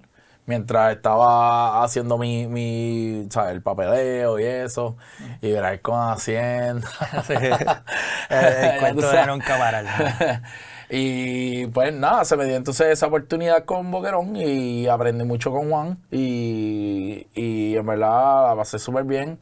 mientras 0.47 0.97
estaba 0.97 1.83
haciendo 1.85 2.19
mi, 2.19 2.47
mi 2.47 3.27
¿sabes? 3.31 3.53
el 3.53 3.63
papeleo 3.63 4.39
y 4.39 4.45
eso, 4.45 4.97
y 5.43 5.53
ver 5.53 5.81
con 5.83 5.99
Hacienda. 6.01 6.89
el 8.31 9.03
sabes. 9.03 9.27
nunca 9.27 9.59
parar. 9.59 10.43
y 10.91 11.67
pues 11.69 11.93
nada, 11.93 12.25
se 12.25 12.37
me 12.37 12.45
dio 12.47 12.57
entonces 12.57 12.89
esa 12.89 13.07
oportunidad 13.09 13.65
con 13.65 13.91
Boquerón 13.91 14.37
y 14.37 14.87
aprendí 14.87 15.25
mucho 15.25 15.51
con 15.51 15.69
Juan 15.71 15.99
y, 16.11 17.27
y 17.35 17.77
en 17.77 17.87
verdad 17.87 18.49
la 18.51 18.55
pasé 18.57 18.79
súper 18.79 19.05
bien 19.05 19.39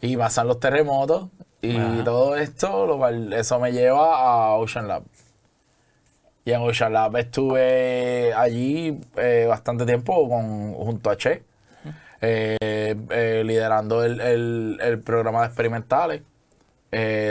y 0.00 0.16
pasan 0.16 0.48
los 0.48 0.58
terremotos 0.60 1.28
y 1.60 1.76
Ajá. 1.76 2.04
todo 2.04 2.36
esto, 2.36 2.86
lo 2.86 2.98
cual 2.98 3.32
eso 3.32 3.60
me 3.60 3.72
lleva 3.72 4.16
a 4.18 4.54
Ocean 4.54 4.88
Lab. 4.88 5.04
Y 6.44 6.52
en 6.52 6.60
Ocean 6.60 6.92
Lab 6.92 7.16
estuve 7.16 8.32
allí 8.34 9.00
eh, 9.16 9.46
bastante 9.48 9.86
tiempo 9.86 10.28
con, 10.28 10.74
junto 10.74 11.10
a 11.10 11.16
Che, 11.16 11.44
eh, 12.20 12.96
eh, 13.10 13.42
liderando 13.44 14.02
el, 14.04 14.20
el- 14.20 14.78
el 14.82 15.00
programa 15.00 15.40
de 15.42 15.46
experimentales. 15.46 16.22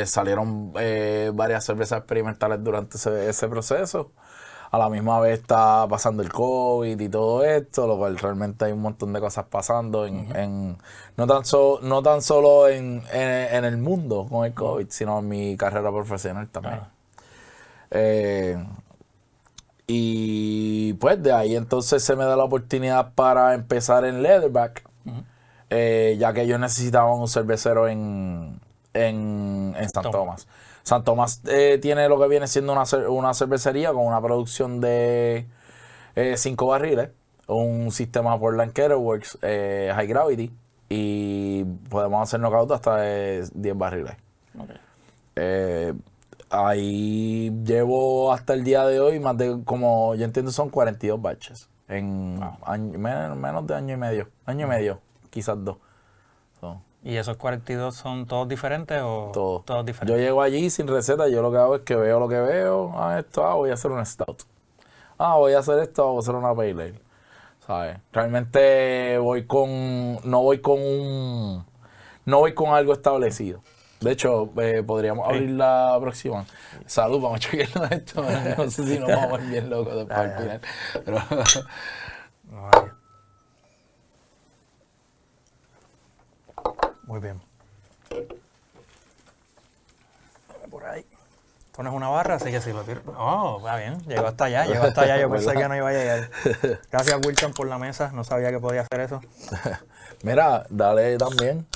Salieron 0.06 0.74
varias 0.74 1.64
cervezas 1.66 2.00
experimentales 2.00 2.64
durante 2.64 2.98
ese, 2.98 3.30
ese 3.30 3.48
proceso. 3.48 4.12
A 4.72 4.78
la 4.78 4.88
misma 4.90 5.20
vez 5.20 5.40
está 5.42 5.86
pasando 5.90 6.24
el 6.24 6.32
COVID 6.32 6.98
y 7.00 7.10
todo 7.10 7.44
esto, 7.44 7.86
lo 7.88 7.98
cual 7.98 8.18
realmente 8.18 8.64
hay 8.66 8.72
un 8.72 8.82
montón 8.82 9.12
de 9.12 9.20
cosas 9.20 9.46
pasando 9.50 10.06
en, 10.08 10.34
en- 10.36 10.78
no 11.18 11.28
tan 11.28 11.44
so- 11.44 11.80
no 11.84 12.02
tan 12.02 12.22
solo 12.22 12.70
en, 12.70 13.04
en- 13.12 13.54
en 13.56 13.66
el 13.66 13.78
mundo 13.78 14.26
con 14.30 14.46
el 14.46 14.54
COVID, 14.54 14.88
sino 14.90 15.20
en 15.20 15.28
mi 15.28 15.58
carrera 15.58 15.92
profesional 15.92 16.48
también. 16.48 16.80
Eh, 17.92 18.58
y 19.94 20.94
pues 20.94 21.22
de 21.22 21.34
ahí 21.34 21.54
entonces 21.54 22.02
se 22.02 22.16
me 22.16 22.24
da 22.24 22.38
la 22.38 22.46
oportunidad 22.46 23.14
para 23.14 23.54
empezar 23.54 24.06
en 24.06 24.24
Leatherback, 24.24 24.84
eh, 25.70 26.16
ya 26.18 26.32
que 26.32 26.44
ellos 26.44 26.62
necesitaban 26.62 27.20
un 27.20 27.28
cervecero 27.28 27.90
en, 27.90 28.62
en, 28.94 29.76
en 29.78 29.90
San 29.90 30.10
Tomás. 30.10 30.48
San 30.84 31.04
Tomás 31.04 31.42
eh, 31.46 31.78
tiene 31.82 32.08
lo 32.08 32.18
que 32.22 32.30
viene 32.30 32.48
siendo 32.48 32.72
una, 32.72 32.84
una 33.10 33.34
cervecería 33.34 33.92
con 33.92 34.06
una 34.06 34.22
producción 34.22 34.80
de 34.80 35.46
eh, 36.16 36.36
cinco 36.38 36.68
barriles, 36.68 37.10
un 37.48 37.92
sistema 37.92 38.40
Portland 38.40 38.72
Kettleworks 38.72 39.40
eh, 39.42 39.92
High 39.94 40.08
Gravity 40.08 40.54
y 40.88 41.66
podemos 41.90 42.24
hacer 42.24 42.40
knockout 42.40 42.72
hasta 42.72 42.96
de 42.96 43.46
10 43.54 43.78
barriles. 43.78 44.14
Ok. 44.58 44.70
Ahí 46.52 47.50
llevo 47.64 48.34
hasta 48.34 48.54
el 48.54 48.64
día 48.64 48.86
de 48.86 49.00
hoy 49.00 49.20
más 49.20 49.38
de 49.38 49.64
como 49.64 50.16
yo 50.16 50.26
entiendo 50.26 50.52
son 50.52 50.70
42 50.70 51.22
batches 51.22 51.70
en 51.88 52.42
año- 52.66 53.00
men- 53.00 53.40
menos 53.40 53.66
de 53.68 53.76
año 53.76 53.94
y 53.94 53.98
medio. 53.98 54.28
Año 54.46 54.66
y 54.66 54.70
medio, 54.70 55.00
quizás 55.30 55.58
dos. 55.64 55.78
So, 56.60 56.82
¿Y 57.04 57.16
esos 57.16 57.38
42 57.38 57.96
son 57.96 58.26
todos 58.28 58.48
diferentes 58.48 59.02
o 59.02 59.32
todo. 59.34 59.62
todos 59.62 59.80
Yo 59.80 59.86
diferentes? 59.86 60.18
llego 60.22 60.42
allí 60.42 60.70
sin 60.70 60.88
receta, 60.88 61.28
yo 61.30 61.42
lo 61.42 61.52
que 61.52 61.58
hago 61.58 61.76
es 61.76 61.82
que 61.82 61.96
veo 61.96 62.20
lo 62.20 62.28
que 62.28 62.40
veo. 62.40 62.92
Ah, 62.96 63.18
esto, 63.20 63.46
ah, 63.46 63.56
voy 63.56 63.70
a 63.72 63.74
hacer 63.76 63.90
un 63.92 64.06
stout. 64.06 64.44
Ah, 65.18 65.38
voy 65.38 65.54
a 65.54 65.60
hacer 65.60 65.80
esto, 65.80 66.06
voy 66.08 66.18
a 66.18 66.20
hacer 66.20 66.36
una 66.36 66.54
pale 66.54 66.72
ale. 66.72 67.02
¿Sabes? 67.66 67.98
Realmente 68.12 69.18
voy 69.20 69.46
con, 69.46 70.18
no 70.30 70.42
voy 70.42 70.60
con 70.60 70.80
un, 70.82 71.66
no 72.26 72.40
voy 72.40 72.54
con 72.54 72.70
algo 72.72 72.92
establecido. 72.94 73.62
De 74.02 74.12
hecho, 74.12 74.52
eh, 74.60 74.82
podríamos 74.82 75.28
abrir 75.28 75.52
la 75.52 75.96
próxima. 76.02 76.44
Salud, 76.88 77.22
vamos 77.22 77.38
a 77.38 77.40
chequearlo 77.40 77.86
esto. 77.92 78.26
No 78.58 78.72
sé 78.72 78.84
si 78.84 78.98
nos 78.98 79.10
vamos 79.10 79.40
a 79.40 79.44
ir 79.44 79.50
bien 79.50 79.70
locos 79.70 79.96
después 79.96 80.18
al 80.18 80.38
final. 80.38 80.62
Pero. 81.06 81.22
Muy 87.04 87.20
bien. 87.20 87.40
Por 90.72 90.84
ahahí. 90.86 91.06
Esto 91.66 91.84
no 91.84 91.90
es 91.90 91.96
una 91.96 92.10
barra, 92.10 92.36
así 92.36 92.50
que 92.50 92.60
si 92.60 92.74
lo 92.74 92.82
tiro. 92.84 93.02
Oh, 93.18 93.62
va 93.62 93.78
bien. 93.78 94.00
Llegó 94.08 94.28
hasta 94.28 94.46
allá, 94.46 94.66
llegó 94.66 94.86
hasta 94.86 95.02
allá. 95.02 95.20
Yo 95.20 95.30
pensé 95.32 95.54
que 95.54 95.68
no 95.68 95.76
iba 95.76 95.90
a 95.90 95.94
llegar. 95.94 96.30
Gracias, 96.92 97.20
Wilton, 97.24 97.54
por 97.54 97.68
la 97.68 97.78
mesa. 97.78 98.12
No 98.14 98.24
sabía 98.24 98.50
que 98.50 98.60
podía 98.60 98.82
hacer 98.82 99.02
eso. 99.02 99.22
mira, 100.24 100.66
dale 100.70 101.18
también. 101.18 101.68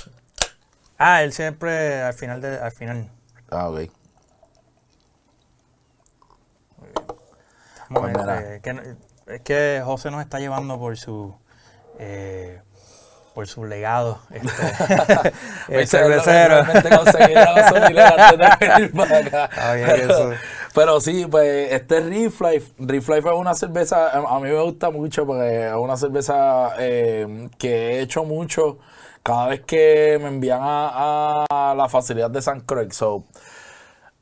Ah, 0.98 1.22
él 1.22 1.32
siempre 1.32 2.02
al 2.02 2.14
final 2.14 2.40
de, 2.40 2.58
al 2.58 2.72
final. 2.72 3.10
Ah, 3.50 3.68
ok. 3.68 3.90
Pues 7.88 8.16
mira. 8.16 8.40
este, 8.40 8.60
que 8.60 8.96
es 9.26 9.40
que 9.42 9.82
José 9.84 10.10
nos 10.10 10.20
está 10.22 10.38
llevando 10.38 10.78
por 10.78 10.96
su 10.96 11.34
eh, 11.98 12.60
por 13.34 13.46
su 13.46 13.64
legado 13.64 14.18
este, 14.30 14.48
el 15.68 15.80
Ese 15.80 15.82
es 15.82 15.90
cervecero. 15.90 16.60
Eso. 19.94 20.30
Pero 20.74 21.00
sí, 21.00 21.26
pues 21.30 21.72
este 21.72 22.00
Reef 22.00 22.40
Life, 22.40 22.72
Reef 22.78 23.08
Life 23.08 23.28
es 23.28 23.34
una 23.34 23.54
cerveza, 23.54 24.08
a 24.08 24.36
a 24.36 24.40
mí 24.40 24.48
me 24.48 24.62
gusta 24.62 24.90
mucho 24.90 25.26
porque 25.26 25.68
es 25.68 25.74
una 25.74 25.96
cerveza 25.96 26.70
eh, 26.78 27.48
que 27.58 27.92
he 27.92 28.00
hecho 28.00 28.24
mucho 28.24 28.78
cada 29.26 29.48
vez 29.48 29.60
que 29.62 30.18
me 30.22 30.28
envían 30.28 30.60
a, 30.62 31.44
a 31.50 31.74
la 31.74 31.88
facilidad 31.88 32.30
de 32.30 32.40
San 32.40 32.60
Craig. 32.60 32.92
So, 32.92 33.24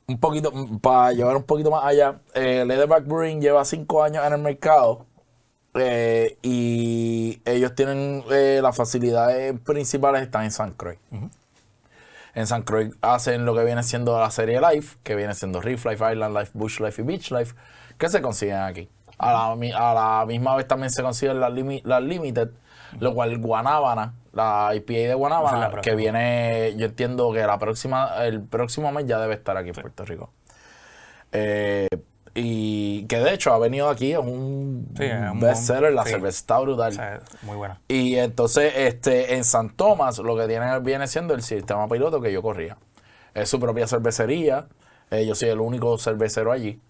un 0.07 0.19
poquito, 0.19 0.51
para 0.81 1.13
llevar 1.13 1.37
un 1.37 1.43
poquito 1.45 1.71
más 1.71 1.85
allá, 1.85 2.21
eh, 2.35 2.65
Leatherback 2.67 3.05
Brewing 3.05 3.41
lleva 3.41 3.65
cinco 3.67 4.03
años 4.03 4.25
en 4.27 4.33
el 4.33 4.41
mercado. 4.41 5.05
eh, 5.75 6.39
y 6.43 7.41
ellos 7.45 7.75
tienen 7.75 8.23
eh, 8.31 8.61
las 8.63 8.77
facilidades 8.77 9.59
principales 9.61 10.23
están 10.23 10.45
en 10.45 10.51
San 10.53 10.71
Croix. 10.73 10.99
En 12.35 12.47
San 12.47 12.63
Croix 12.63 12.91
hacen 13.03 13.45
lo 13.45 13.55
que 13.55 13.65
viene 13.65 13.83
siendo 13.83 14.19
la 14.19 14.31
serie 14.31 14.61
Life, 14.61 14.97
que 15.03 15.15
viene 15.17 15.35
siendo 15.35 15.61
Reef 15.61 15.85
Life, 15.85 16.13
Island 16.13 16.37
Life, 16.37 16.51
Bush 16.55 16.81
Life 16.81 17.03
y 17.03 17.05
Beach 17.05 17.31
Life, 17.31 17.55
que 17.99 18.09
se 18.09 18.23
consiguen 18.23 18.57
aquí. 18.61 18.89
A 19.19 19.33
la, 19.33 19.55
mi- 19.57 19.73
a 19.73 19.95
la 19.95 20.25
misma 20.27 20.57
vez 20.57 20.67
también 20.67 20.91
se 20.91 21.03
consiguen 21.03 21.39
las, 21.41 21.53
limi- 21.53 21.83
las 21.85 22.03
Limited, 22.03 22.51
lo 23.01 23.15
cual 23.15 23.39
Guanábana, 23.39 24.15
la 24.35 24.71
IPA 24.75 24.93
de 24.93 25.17
es 25.67 25.71
próxima. 25.71 25.81
que 25.83 25.95
viene, 25.95 26.75
yo 26.77 26.87
entiendo 26.87 27.33
que 27.33 27.41
la 27.47 27.59
próxima, 27.59 28.25
el 28.25 28.43
próximo 28.43 28.91
mes 28.93 29.07
ya 29.07 29.19
debe 29.19 29.35
estar 29.35 29.57
aquí 29.57 29.69
en 29.71 29.75
Puerto 29.75 30.05
Rico. 30.05 30.31
Eh, 31.33 31.89
y 32.37 33.05
que 33.07 33.19
de 33.21 33.33
hecho 33.33 33.53
ha 33.53 33.59
venido 33.59 33.89
aquí, 33.89 34.13
es 34.13 34.19
un 34.19 34.89
Sí, 34.97 35.05
bestseller, 35.35 35.93
la 35.93 36.03
sí. 36.05 36.11
cerveza 36.11 36.37
está 36.39 36.59
brutal. 36.59 36.93
O 36.93 36.95
sea, 36.97 37.21
muy 37.43 37.57
buena. 37.57 37.81
Y 37.89 38.17
entonces, 38.17 38.73
este, 38.77 39.35
en 39.37 39.45
San 39.45 39.71
Tomás, 39.71 40.19
lo 40.19 40.37
que 40.37 40.47
tiene 40.49 40.81
viene 40.81 41.07
siendo 41.07 41.35
el 41.35 41.43
sistema 41.43 41.87
piloto 41.89 42.21
que 42.21 42.33
yo 42.33 42.43
corría. 42.43 42.77
Es 43.35 43.49
su 43.49 43.61
propia 43.61 43.87
cervecería. 43.87 44.67
Eh, 45.11 45.27
yo 45.27 45.35
soy 45.37 45.51
el 45.51 45.61
único 45.61 45.97
cervecero 45.99 46.51
allí. 46.51 46.81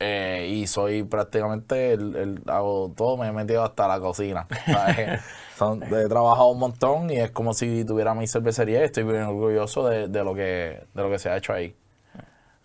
Eh, 0.00 0.48
y 0.52 0.66
soy 0.66 1.02
prácticamente 1.04 1.92
el, 1.92 2.14
el- 2.16 2.42
hago 2.46 2.92
todo, 2.96 3.16
me 3.16 3.28
he 3.28 3.32
metido 3.32 3.64
hasta 3.64 3.88
la 3.88 3.98
cocina. 4.00 4.46
Son- 5.56 5.82
he 5.82 6.08
trabajado 6.08 6.48
un 6.48 6.58
montón 6.58 7.10
y 7.10 7.16
es 7.18 7.30
como 7.30 7.54
si 7.54 7.84
tuviera 7.84 8.14
mi 8.14 8.26
cervecería 8.26 8.80
y 8.80 8.84
estoy 8.84 9.04
bien 9.04 9.22
orgulloso 9.22 9.86
de, 9.88 10.08
de 10.08 10.24
lo 10.24 10.34
que 10.34 10.84
de 10.92 11.02
lo 11.02 11.10
que 11.10 11.18
se 11.18 11.28
ha 11.30 11.36
hecho 11.36 11.52
ahí. 11.52 11.76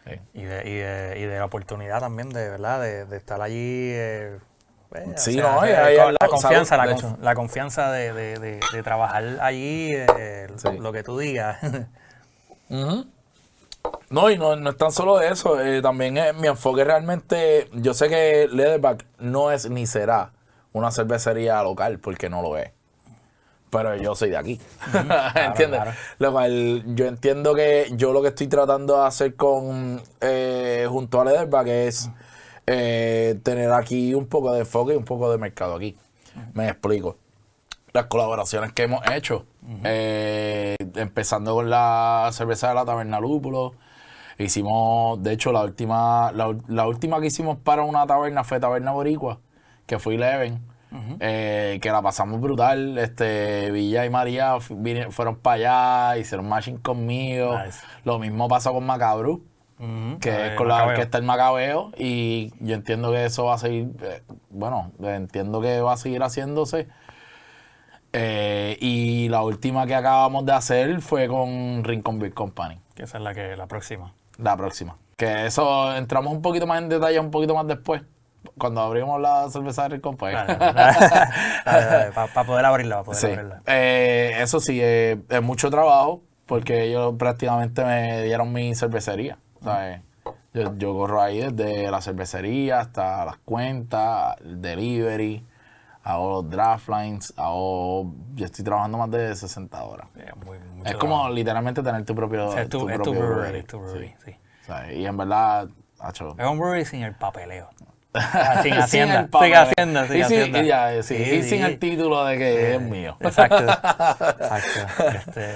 Sí. 0.05 0.11
Y 0.33 0.41
de, 0.43 0.67
y, 0.69 0.75
de, 0.75 1.19
y 1.19 1.23
de 1.25 1.37
la 1.37 1.45
oportunidad 1.45 1.99
también 1.99 2.29
de, 2.29 2.49
¿verdad? 2.49 2.81
De, 2.81 3.05
de 3.05 3.17
estar 3.17 3.41
allí. 3.41 3.91
eh, 3.91 4.37
eh, 4.95 5.05
Sí, 5.17 5.33
sea, 5.33 5.43
no, 5.55 5.65
la 5.65 6.27
confianza, 6.27 6.77
salud, 6.77 6.91
la, 6.95 7.01
con- 7.01 7.17
la 7.23 7.35
confianza 7.35 7.91
de, 7.91 8.59
trabajar 8.83 9.37
allí, 9.41 9.91
eh, 9.93 10.47
Sí. 10.55 10.69
lo 10.79 10.91
que 10.91 11.03
tú 11.03 11.19
digas. 11.19 11.57
Ujú. 12.69 13.05
No, 14.09 14.29
y 14.31 14.37
no, 14.37 14.55
no 14.55 14.71
es 14.71 14.77
tan 14.77 14.91
solo 14.91 15.21
eso, 15.21 15.57
también 15.83 16.17
es 16.17 16.33
mi 16.35 16.47
enfoque 16.47 16.83
realmente, 16.83 17.69
yo 17.73 17.93
sé 17.93 18.09
que 18.09 18.47
Leatherback 18.51 19.05
no 19.19 19.51
es 19.51 19.69
ni 19.69 19.85
será 19.85 20.31
una 20.73 20.91
cervecería 20.91 21.61
local, 21.61 21.99
porque 21.99 22.29
no 22.29 22.41
lo 22.41 22.57
es. 22.57 22.71
Pero 23.69 23.95
yo 23.97 24.15
soy 24.15 24.31
de 24.31 24.37
aquí, 24.37 24.59
¿entiendes? 25.35 25.79
claro. 25.81 25.91
Lo 26.17 26.31
cual 26.31 26.83
yo 26.95 27.05
entiendo 27.05 27.53
que 27.53 27.91
yo 27.91 28.13
lo 28.13 28.21
que 28.21 28.29
estoy 28.29 28.47
tratando 28.47 28.99
de 28.99 29.07
hacer 29.07 29.35
con, 29.35 30.01
eh, 30.21 30.87
junto 30.89 31.21
a 31.21 31.25
Leatherback 31.25 31.67
es 31.67 32.09
eh, 32.65 33.39
tener 33.43 33.71
aquí 33.71 34.13
un 34.15 34.27
poco 34.27 34.51
de 34.53 34.61
enfoque 34.61 34.93
y 34.93 34.97
un 34.97 35.05
poco 35.05 35.31
de 35.31 35.37
mercado 35.37 35.75
aquí. 35.75 35.95
Me 36.53 36.67
explico 36.67 37.17
las 37.93 38.05
colaboraciones 38.05 38.73
que 38.73 38.83
hemos 38.83 39.01
hecho. 39.11 39.45
Eh, 39.83 40.75
empezando 40.95 41.53
con 41.53 41.69
la 41.69 42.29
cerveza 42.31 42.69
de 42.69 42.75
la 42.75 42.85
Taberna 42.85 43.19
Lúpulo. 43.19 43.73
Hicimos, 44.37 45.21
de 45.21 45.33
hecho, 45.33 45.51
la 45.51 45.63
última, 45.63 46.31
la 46.31 46.87
última 46.87 47.19
que 47.19 47.27
hicimos 47.27 47.57
para 47.57 47.83
una 47.83 48.07
taberna 48.07 48.45
fue 48.45 48.59
Taberna 48.59 48.91
Boricua, 48.91 49.39
que 49.85 49.99
fue 49.99 50.15
Eleven. 50.15 50.68
Eh, 51.19 51.79
que 51.81 51.91
la 51.91 52.01
pasamos 52.01 52.39
brutal. 52.41 52.97
Este, 52.97 53.71
Villa 53.71 54.05
y 54.05 54.09
María 54.09 54.57
fueron 54.59 55.37
para 55.37 55.55
allá, 56.11 56.17
hicieron 56.19 56.47
matching 56.49 56.77
conmigo. 56.77 57.57
Nice. 57.63 57.79
Lo 58.03 58.19
mismo 58.19 58.47
pasó 58.47 58.73
con 58.73 58.85
Macabru 58.85 59.45
Ujú, 59.79 60.19
que 60.19 60.31
a 60.31 60.47
es 60.47 60.55
con 60.57 60.67
la 60.67 60.75
Macabeo. 60.75 60.93
orquesta 60.93 61.17
El 61.17 61.23
Macabeo 61.23 61.91
y 61.97 62.51
yo 62.59 62.75
entiendo 62.75 63.11
que 63.11 63.25
eso 63.25 63.45
va 63.45 63.53
a 63.53 63.57
seguir, 63.59 63.91
eh, 64.01 64.23
bueno, 64.49 64.91
entiendo 65.01 65.61
que 65.61 65.79
va 65.81 65.93
a 65.93 65.97
seguir 65.97 66.21
haciéndose. 66.21 66.87
Eh, 68.11 68.75
y 68.81 69.29
la 69.29 69.43
última 69.43 69.85
que 69.85 69.93
acabamos 69.95 70.45
de 70.45 70.51
hacer 70.53 70.99
fue 71.01 71.27
con 71.27 71.83
Rincon 71.83 72.17
Beer 72.19 72.33
Company, 72.33 72.79
Que 72.95 73.03
esa 73.03 73.17
es 73.19 73.23
la, 73.23 73.33
que, 73.35 73.55
la 73.55 73.67
próxima. 73.67 74.13
la 74.37 74.57
próxima. 74.57 74.97
Que 75.15 75.45
eso 75.45 75.95
entramos 75.95 76.33
un 76.33 76.41
poquito 76.41 76.65
más 76.65 76.81
en 76.81 76.89
detalle 76.89 77.19
un 77.19 77.29
poquito 77.29 77.53
más 77.53 77.67
después, 77.67 78.01
cuando 78.57 78.81
abrimos 78.81 79.19
la 79.21 79.49
cerveza 79.49 79.83
de 79.83 79.89
Rincon 79.89 80.17
pues. 80.17 80.35
Para 81.65 82.43
poder 82.45 82.65
abrirla, 82.65 82.95
para 82.97 83.03
poder 83.05 83.19
Sí. 83.19 83.27
abrirla. 83.27 83.61
Eh, 83.65 84.33
eso 84.41 84.59
sí, 84.59 84.79
eh, 84.81 85.19
es 85.29 85.41
mucho 85.41 85.69
trabajo 85.69 86.21
porque 86.45 86.83
ellos 86.85 87.15
prácticamente 87.17 87.83
me 87.83 88.23
dieron 88.23 88.51
mi 88.53 88.73
cervecería. 88.75 89.37
¿sabes? 89.63 90.01
Yo, 90.53 90.75
yo 90.77 90.93
corro 90.93 91.21
ahí 91.21 91.39
desde 91.51 91.91
la 91.91 92.01
cervecería 92.01 92.79
hasta 92.79 93.23
las 93.25 93.37
cuentas, 93.37 94.35
el 94.41 94.61
delivery, 94.61 95.45
hago 96.03 96.29
los 96.41 96.49
draft 96.49 96.87
lines, 96.89 97.33
hago, 97.37 98.13
yo 98.35 98.45
estoy 98.45 98.63
trabajando 98.65 98.97
más 98.97 99.11
de 99.11 99.35
60 99.35 99.83
horas. 99.83 100.07
Eh, 100.17 100.31
muy- 100.45 100.57
Es 100.85 100.95
como 100.95 101.29
literalmente 101.29 101.83
tener 101.83 102.03
tu 102.05 102.15
propio, 102.15 102.47
O 102.47 102.51
sea, 102.53 102.63
tu, 102.67 102.79
tu 102.79 102.89
es 102.89 102.95
tu 102.97 103.03
propio 103.03 103.21
brewery, 103.21 103.35
brewery. 103.61 103.63
tu 103.63 103.79
brewery. 103.79 104.15
Y 104.95 105.05
en 105.05 105.17
verdad, 105.17 105.67
hacho, 105.99 106.35
Es 106.37 106.45
un 106.47 106.57
brewery 106.57 106.85
sin 106.85 107.03
el 107.03 107.13
papeleo. 107.15 107.69
Ah, 108.13 108.61
sin 108.63 108.73
hacienda. 108.73 109.21
Sin 109.21 109.27
papel. 109.29 109.53
hacienda, 109.53 110.07
sin 110.07 110.15
y, 110.17 110.23
sin- 110.23 110.39
hacienda. 110.39 110.63
y 110.63 110.67
ya, 110.67 111.03
sí, 111.03 111.15
Sí, 111.15 111.23
y 111.23 111.43
sin 111.43 111.59
sí. 111.59 111.63
el 111.63 111.79
título 111.79 112.25
de 112.25 112.37
que 112.37 112.75
es 112.75 112.81
mío. 112.81 113.17
Exacto. 113.19 113.59
Exacto. 113.63 115.07
Este, 115.15 115.55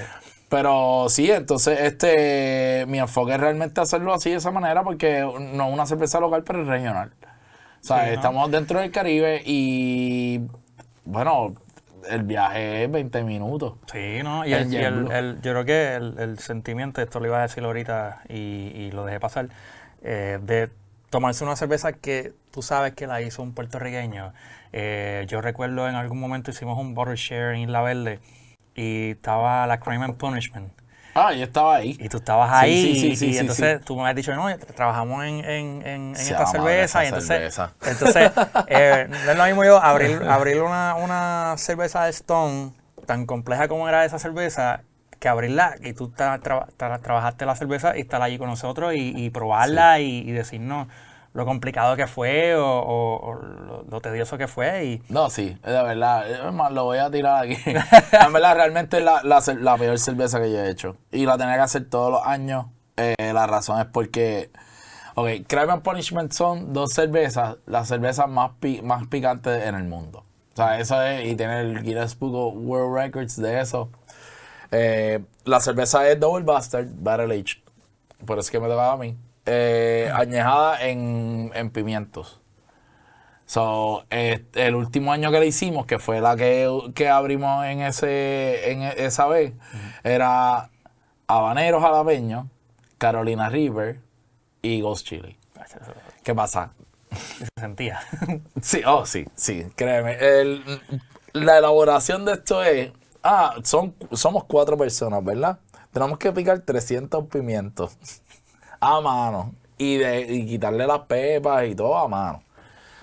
Pero 0.50 1.08
sí, 1.10 1.32
entonces 1.32 1.80
este 1.82 2.86
mi 2.88 3.00
enfoque 3.00 3.34
es 3.34 3.40
realmente 3.40 3.82
hacerlo 3.82 4.14
así 4.14 4.30
de 4.32 4.36
esa 4.38 4.52
manera 4.52 4.84
porque 4.84 5.22
no 5.22 5.68
es 5.68 5.74
una 5.74 5.86
cerveza 5.88 6.20
local, 6.20 6.44
pero 6.46 6.62
es 6.62 6.68
regional. 6.68 7.12
O 7.82 7.86
sea, 7.86 8.12
estamos 8.12 8.50
dentro 8.52 8.80
del 8.80 8.92
Caribe 8.92 9.42
y 9.46 10.42
bueno, 11.06 11.56
el 12.10 12.24
viaje 12.24 12.84
es 12.84 12.92
20 12.92 13.24
minutos. 13.24 13.74
Sí, 13.92 14.20
¿no? 14.24 14.46
Y, 14.46 14.54
El 14.54 14.62
el, 14.68 14.74
y 14.74 14.78
el- 14.78 14.84
JetBlue. 14.94 15.12
el- 15.12 15.36
yo 15.42 15.52
creo 15.54 15.66
que 15.66 15.94
el, 15.96 16.16
el 16.20 16.40
sentimiento, 16.40 17.02
esto 17.02 17.20
lo 17.20 17.26
iba 17.28 17.40
a 17.40 17.42
decir 17.42 17.64
ahorita 17.64 18.22
y, 18.30 18.36
y 18.76 18.92
lo 18.92 19.06
dejé 19.06 19.20
pasar, 19.20 19.48
eh, 20.04 20.38
de 20.42 20.70
tomarse 21.14 21.44
una 21.44 21.56
cerveza 21.56 21.94
que 21.94 22.34
tú 22.50 22.64
sabes 22.64 22.96
que 22.96 23.06
la 23.06 23.22
hizo 23.22 23.44
un 23.44 23.54
puertorriqueño. 23.54 24.34
Eh, 24.72 25.26
yo 25.28 25.42
recuerdo 25.42 25.88
en 25.88 25.94
algún 25.94 26.20
momento 26.20 26.50
hicimos 26.50 26.80
un 26.80 26.96
bottle 26.96 27.16
share 27.16 27.54
en 27.54 27.62
Isla 27.62 27.84
Verde 27.84 28.20
y 28.74 29.12
estaba 29.12 29.68
la 29.68 29.80
Crime 29.80 30.06
and 30.06 30.18
Punishment. 30.18 30.74
Ah, 31.14 31.32
yo 31.32 31.44
estaba 31.44 31.76
ahí. 31.76 31.96
Y 32.00 32.10
tú 32.10 32.18
estabas 32.18 32.52
ahí. 32.52 32.96
sí, 32.96 33.00
sí, 33.00 33.16
sí, 33.16 33.32
y 33.34 33.38
entonces 33.38 33.82
tú 33.86 33.96
me 33.96 34.10
has 34.10 34.16
dicho, 34.16 34.34
no, 34.34 34.48
trabajamos 34.76 35.24
en, 35.24 35.46
en, 35.46 35.86
en, 35.86 36.16
esta 36.16 36.48
cerveza. 36.48 37.04
Y 37.04 37.08
entonces, 37.10 37.28
cerveza. 37.28 37.74
entonces 37.86 38.32
eh, 38.66 39.06
no 39.08 39.32
es 39.32 39.38
lo 39.38 39.46
mismo 39.46 39.64
yo 39.64 39.80
abrir, 39.80 40.20
abrir 40.28 40.64
una, 40.64 40.96
una 40.96 41.54
cerveza 41.58 42.06
de 42.06 42.10
Stone 42.10 42.72
tan 43.06 43.28
compleja 43.28 43.68
como 43.68 43.88
era 43.88 44.04
esa 44.04 44.18
cerveza 44.18 44.82
que 45.24 45.30
abrirla 45.30 45.76
y 45.82 45.94
tú 45.94 46.10
tra- 46.12 46.42
tra- 46.42 47.00
trabajaste 47.02 47.46
la 47.46 47.56
cerveza 47.56 47.98
y 47.98 48.02
estar 48.02 48.22
allí 48.22 48.38
con 48.38 48.50
nosotros 48.50 48.94
y, 48.94 49.14
y 49.16 49.30
probarla 49.30 50.02
y, 50.02 50.18
y 50.20 50.32
decirnos 50.34 50.90
lo 51.34 51.46
complicado 51.46 51.96
que 51.96 52.08
fue 52.08 52.56
o, 52.58 52.68
o- 52.68 53.16
o 53.32 53.34
lo, 53.36 53.84
lo 53.90 54.02
tedioso 54.02 54.38
que 54.38 54.48
fue 54.50 54.86
y 54.86 55.02
No, 55.08 55.30
sí, 55.30 55.58
de 55.64 55.72
verdad. 55.84 56.26
Lo 56.72 56.84
voy 56.84 56.98
a 56.98 57.10
tirar 57.10 57.46
aquí. 57.46 57.56
en 57.66 58.34
verdad, 58.34 58.56
realmente 58.56 58.98
es 58.98 59.04
la, 59.06 59.24
la, 59.24 59.42
la 59.62 59.78
peor 59.78 59.98
cerveza 59.98 60.42
que 60.42 60.52
yo 60.52 60.60
he 60.60 60.70
hecho. 60.70 60.98
Y 61.12 61.26
la 61.26 61.38
tenía 61.38 61.56
que 61.56 61.62
hacer 61.62 61.90
todos 61.90 62.12
los 62.12 62.26
años. 62.28 62.66
Eh, 62.98 63.16
la 63.34 63.48
razón 63.48 63.80
es 63.80 63.86
porque. 63.88 64.52
Ok, 65.16 65.28
Crime 65.48 65.72
and 65.72 65.82
Punishment 65.84 66.34
son 66.34 66.74
dos 66.74 66.92
cervezas, 66.94 67.58
las 67.66 67.88
cervezas 67.88 68.28
más, 68.28 68.52
pi- 68.60 68.82
más 68.82 69.08
picantes 69.08 69.64
en 69.66 69.76
el 69.76 69.84
mundo. 69.86 70.26
O 70.54 70.56
sea, 70.56 70.80
eso 70.80 71.02
es. 71.02 71.26
Y 71.26 71.36
tiene 71.36 71.62
el 71.62 71.82
Guinness 71.82 72.18
Book 72.20 72.56
World 72.56 72.96
Records 72.96 73.42
de 73.42 73.60
eso. 73.60 73.90
Eh, 74.76 75.20
la 75.46 75.60
cerveza 75.60 76.10
es 76.10 76.20
Double 76.20 76.44
Bastard 76.44 76.88
Barrel 76.96 77.32
Aged. 77.32 77.60
Por 78.26 78.40
eso 78.40 78.48
es 78.48 78.52
que 78.52 78.60
me 78.60 78.68
tocaba 78.68 78.94
a 78.94 78.98
mí. 78.98 79.16
Eh, 79.46 80.10
añejada 80.14 80.84
en, 80.88 81.52
en 81.54 81.70
pimientos. 81.70 82.40
So, 83.46 84.06
eh, 84.10 84.46
el 84.56 84.74
último 84.76 85.12
año 85.12 85.30
que 85.32 85.40
le 85.40 85.46
hicimos, 85.48 85.86
que 85.86 86.00
fue 86.00 86.22
la 86.22 86.36
que, 86.36 86.70
que 86.96 87.10
abrimos 87.10 87.66
en 87.66 87.82
ese 87.82 88.72
en 88.72 88.82
e- 88.84 89.06
esa 89.06 89.28
vez, 89.28 89.54
era 90.04 90.70
habanero 91.28 91.82
jalapeño, 91.82 92.50
Carolina 92.98 93.50
River 93.50 94.00
y 94.62 94.82
Ghost 94.82 95.06
Chili. 95.06 95.38
¿Qué 96.24 96.34
pasa? 96.34 96.72
se 97.38 97.46
sentía. 97.60 98.00
Sí, 98.62 98.82
oh, 98.88 99.06
sí, 99.06 99.26
sí, 99.36 99.68
créeme. 99.76 100.18
El- 100.20 100.64
la 101.34 101.58
elaboración 101.58 102.24
de 102.26 102.34
esto 102.34 102.64
es, 102.64 102.92
ah, 103.24 103.56
son, 103.64 103.96
somos 104.12 104.44
cuatro 104.46 104.78
personas, 104.78 105.24
¿verdad? 105.24 105.60
Tenemos 105.92 106.18
que 106.18 106.32
picar 106.32 106.60
300 106.60 107.26
pimientos 107.28 107.98
a 108.80 109.00
mano 109.02 109.54
y, 109.78 109.98
de, 109.98 110.22
y 110.22 110.46
quitarle 110.46 110.86
las 110.88 111.02
pepas 111.02 111.66
y 111.68 111.76
todo 111.76 111.98
a 111.98 112.08
mano. 112.08 112.44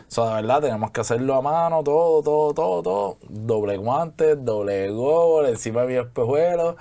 O 0.09 0.13
sea, 0.13 0.25
de 0.27 0.35
verdad, 0.43 0.61
tenemos 0.63 0.91
que 0.91 1.01
hacerlo 1.03 1.37
a 1.37 1.43
mano, 1.43 1.85
todo, 1.85 2.21
todo, 2.23 2.53
todo, 2.53 2.83
todo. 2.83 3.19
Doble 3.29 3.77
guante, 3.77 4.35
doble 4.35 4.91
gol, 4.91 5.47
encima 5.47 5.83
de 5.83 5.87
mi 5.87 5.95
espejuelo. 5.95 6.77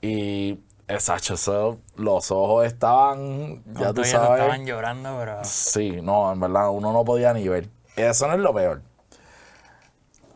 Y, 0.00 0.58
exacto, 0.88 1.34
eso, 1.34 1.78
los 1.96 2.30
ojos 2.30 2.64
estaban, 2.64 3.62
ya 3.74 3.88
Los 3.88 3.94
tú 3.94 4.04
sabes. 4.04 4.40
estaban 4.40 4.64
llorando, 4.64 5.14
pero 5.18 5.44
Sí, 5.44 6.00
no, 6.02 6.32
en 6.32 6.40
verdad, 6.40 6.70
uno 6.70 6.90
no 6.94 7.04
podía 7.04 7.34
ni 7.34 7.46
ver. 7.48 7.68
Eso 7.96 8.26
no 8.26 8.32
es 8.32 8.40
lo 8.40 8.54
peor. 8.54 8.80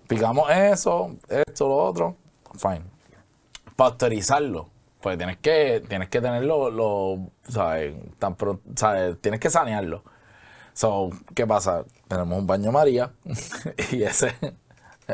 Picamos 0.06 0.50
eso, 0.50 1.12
esto, 1.30 1.66
lo 1.66 1.76
otro, 1.76 2.16
fine. 2.56 2.84
Pasteurizarlo, 3.76 4.70
pues 5.00 5.18
tienes 5.18 5.36
que, 5.38 5.82
tienes 5.88 6.08
que 6.08 6.20
tenerlo, 6.20 6.70
lo, 6.70 7.30
¿sabes? 7.48 7.94
Tan 8.18 8.36
¿sabes? 8.76 9.20
Tienes 9.20 9.40
que 9.40 9.50
sanearlo. 9.50 10.04
So, 10.72 11.10
¿qué 11.34 11.46
pasa? 11.46 11.84
Tenemos 12.08 12.38
un 12.38 12.46
baño 12.46 12.72
María 12.72 13.12
y 13.92 14.02
ese, 14.02 14.34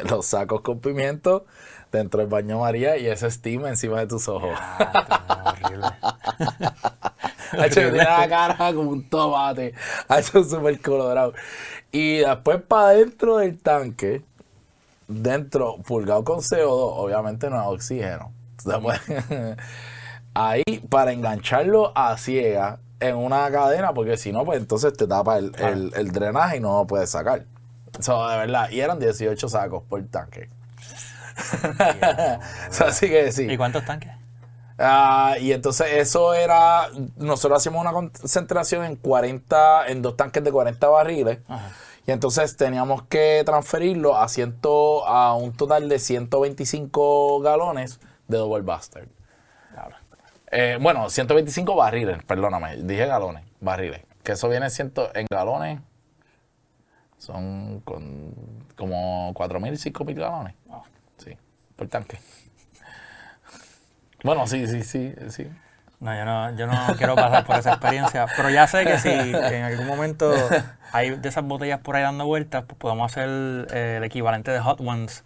los 0.08 0.26
sacos 0.26 0.62
con 0.62 0.80
pimiento 0.80 1.44
dentro 1.92 2.20
del 2.20 2.28
baño 2.28 2.60
María 2.60 2.96
y 2.96 3.06
ese 3.06 3.30
steam 3.30 3.66
encima 3.66 4.00
de 4.00 4.06
tus 4.06 4.28
ojos. 4.28 4.56
Ah, 4.56 5.54
horrible. 5.54 5.86
Hacho, 7.58 7.80
tiene 7.80 7.98
la 7.98 8.28
cara 8.28 8.72
como 8.72 8.90
un 8.90 9.08
tomate. 9.08 9.74
Hacho 10.08 10.44
súper 10.44 10.80
colorado. 10.80 11.34
Y 11.92 12.18
después 12.18 12.62
para 12.62 12.90
dentro 12.90 13.38
del 13.38 13.58
tanque, 13.58 14.22
dentro, 15.10 15.76
pulgado 15.78 16.24
con 16.24 16.38
CO2, 16.40 16.66
obviamente 16.68 17.50
no 17.50 17.60
es 17.60 17.66
oxígeno. 17.68 18.32
Después, 18.64 19.00
ahí, 20.34 20.62
para 20.88 21.12
engancharlo 21.12 21.92
a 21.96 22.16
ciega 22.16 22.78
en 23.00 23.16
una 23.16 23.50
cadena, 23.50 23.92
porque 23.94 24.16
si 24.16 24.32
no, 24.32 24.44
pues 24.44 24.58
entonces 24.58 24.92
te 24.96 25.06
tapa 25.06 25.38
el, 25.38 25.52
el- 25.58 25.92
el 25.96 26.12
drenaje 26.12 26.58
y 26.58 26.60
no 26.60 26.78
lo 26.80 26.86
puedes 26.86 27.10
sacar. 27.10 27.44
So, 27.98 28.28
de 28.28 28.36
verdad, 28.36 28.70
y 28.70 28.80
eran 28.80 28.98
18 28.98 29.48
sacos 29.48 29.82
por 29.88 30.02
tanque. 30.08 30.48
So, 32.70 32.84
así 32.86 33.08
que 33.08 33.32
sí. 33.32 33.46
¿Y 33.50 33.56
cuántos 33.56 33.84
tanques? 33.84 34.12
Ah, 34.78 35.34
y 35.40 35.52
entonces 35.52 35.86
eso 35.92 36.32
era, 36.34 36.88
nosotros 37.16 37.58
hacíamos 37.58 37.82
una 37.82 37.92
concentración 37.92 38.84
en 38.84 38.96
40, 38.96 39.88
en 39.88 40.00
dos 40.02 40.16
tanques 40.16 40.42
de 40.42 40.50
40 40.52 40.88
barriles. 40.88 41.38
Ajá. 41.48 41.70
Y 42.06 42.12
entonces 42.12 42.56
teníamos 42.56 43.02
que 43.02 43.42
transferirlo 43.44 44.16
a, 44.16 44.28
ciento, 44.28 45.06
a 45.06 45.34
un 45.34 45.52
total 45.52 45.88
de 45.88 45.98
125 45.98 47.40
galones 47.40 48.00
de 48.26 48.38
Double. 48.38 48.64
Diablo. 49.72 49.96
Eh, 50.50 50.78
bueno, 50.80 51.10
125 51.10 51.76
barriles, 51.76 52.22
perdóname, 52.24 52.76
dije 52.78 53.06
galones, 53.06 53.44
barriles. 53.60 54.02
Que 54.22 54.32
eso 54.32 54.48
viene 54.48 54.70
ciento, 54.70 55.10
en 55.14 55.26
galones, 55.30 55.80
son 57.18 57.80
con, 57.80 58.34
como 58.76 59.32
4.000, 59.34 59.92
5.000 59.92 60.14
galones. 60.14 60.54
Wow. 60.66 60.82
Sí, 61.18 61.36
por 61.76 61.88
tanque. 61.88 62.18
Bueno, 64.22 64.46
sí, 64.46 64.66
sí, 64.66 64.82
sí, 64.82 65.14
sí. 65.28 65.50
No, 66.00 66.16
yo 66.16 66.24
no, 66.24 66.56
yo 66.56 66.66
no 66.66 66.96
quiero 66.96 67.14
pasar 67.14 67.44
por 67.44 67.56
esa 67.56 67.72
experiencia, 67.72 68.26
pero 68.34 68.48
ya 68.48 68.66
sé 68.66 68.84
que 68.84 68.98
si 68.98 69.10
en 69.10 69.64
algún 69.64 69.86
momento 69.86 70.32
hay 70.92 71.10
de 71.10 71.28
esas 71.28 71.44
botellas 71.44 71.80
por 71.80 71.96
ahí 71.96 72.02
dando 72.02 72.26
vueltas, 72.26 72.64
pues 72.66 72.78
podemos 72.78 73.10
hacer 73.10 73.28
eh, 73.72 73.96
el 73.98 74.04
equivalente 74.04 74.50
de 74.50 74.60
Hot 74.60 74.80
Ones. 74.80 75.24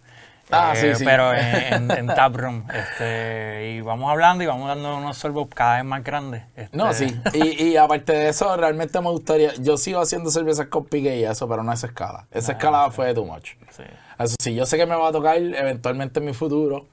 Ah, 0.51 0.73
eh, 0.75 0.79
sí, 0.93 0.99
sí. 0.99 1.05
Pero 1.05 1.33
en, 1.33 1.45
en, 1.89 1.91
en 1.91 2.07
taproom. 2.07 2.65
Este, 2.71 3.71
y 3.71 3.81
vamos 3.81 4.11
hablando 4.11 4.43
y 4.43 4.47
vamos 4.47 4.67
dando 4.67 4.95
unos 4.95 5.17
sorbos 5.17 5.47
cada 5.53 5.77
vez 5.77 5.85
más 5.85 6.03
grandes. 6.03 6.43
Este, 6.55 6.77
No, 6.77 6.93
sí. 6.93 7.19
Y, 7.33 7.63
y 7.63 7.77
aparte 7.77 8.13
de 8.13 8.29
eso, 8.29 8.55
realmente 8.55 9.01
me 9.01 9.09
gustaría. 9.09 9.53
Yo 9.55 9.75
sigo 9.77 9.99
haciendo 10.01 10.29
cervezas 10.29 10.67
con 10.67 10.85
pique 10.85 11.17
y 11.17 11.23
eso, 11.25 11.47
pero 11.49 11.63
no 11.63 11.73
esa 11.73 11.87
escala. 11.87 12.27
Esa 12.29 12.51
escala 12.53 12.91
fue 12.91 13.13
too 13.15 13.25
much. 13.25 13.53
sí. 13.71 13.83
Eso 14.19 14.35
sí, 14.39 14.55
yo 14.55 14.65
sé 14.65 14.77
que 14.77 14.85
me 14.85 14.95
va 14.95 15.09
a 15.09 15.11
tocar 15.11 15.35
eventualmente 15.35 16.19
en 16.19 16.25
mi 16.27 16.33
futuro 16.33 16.85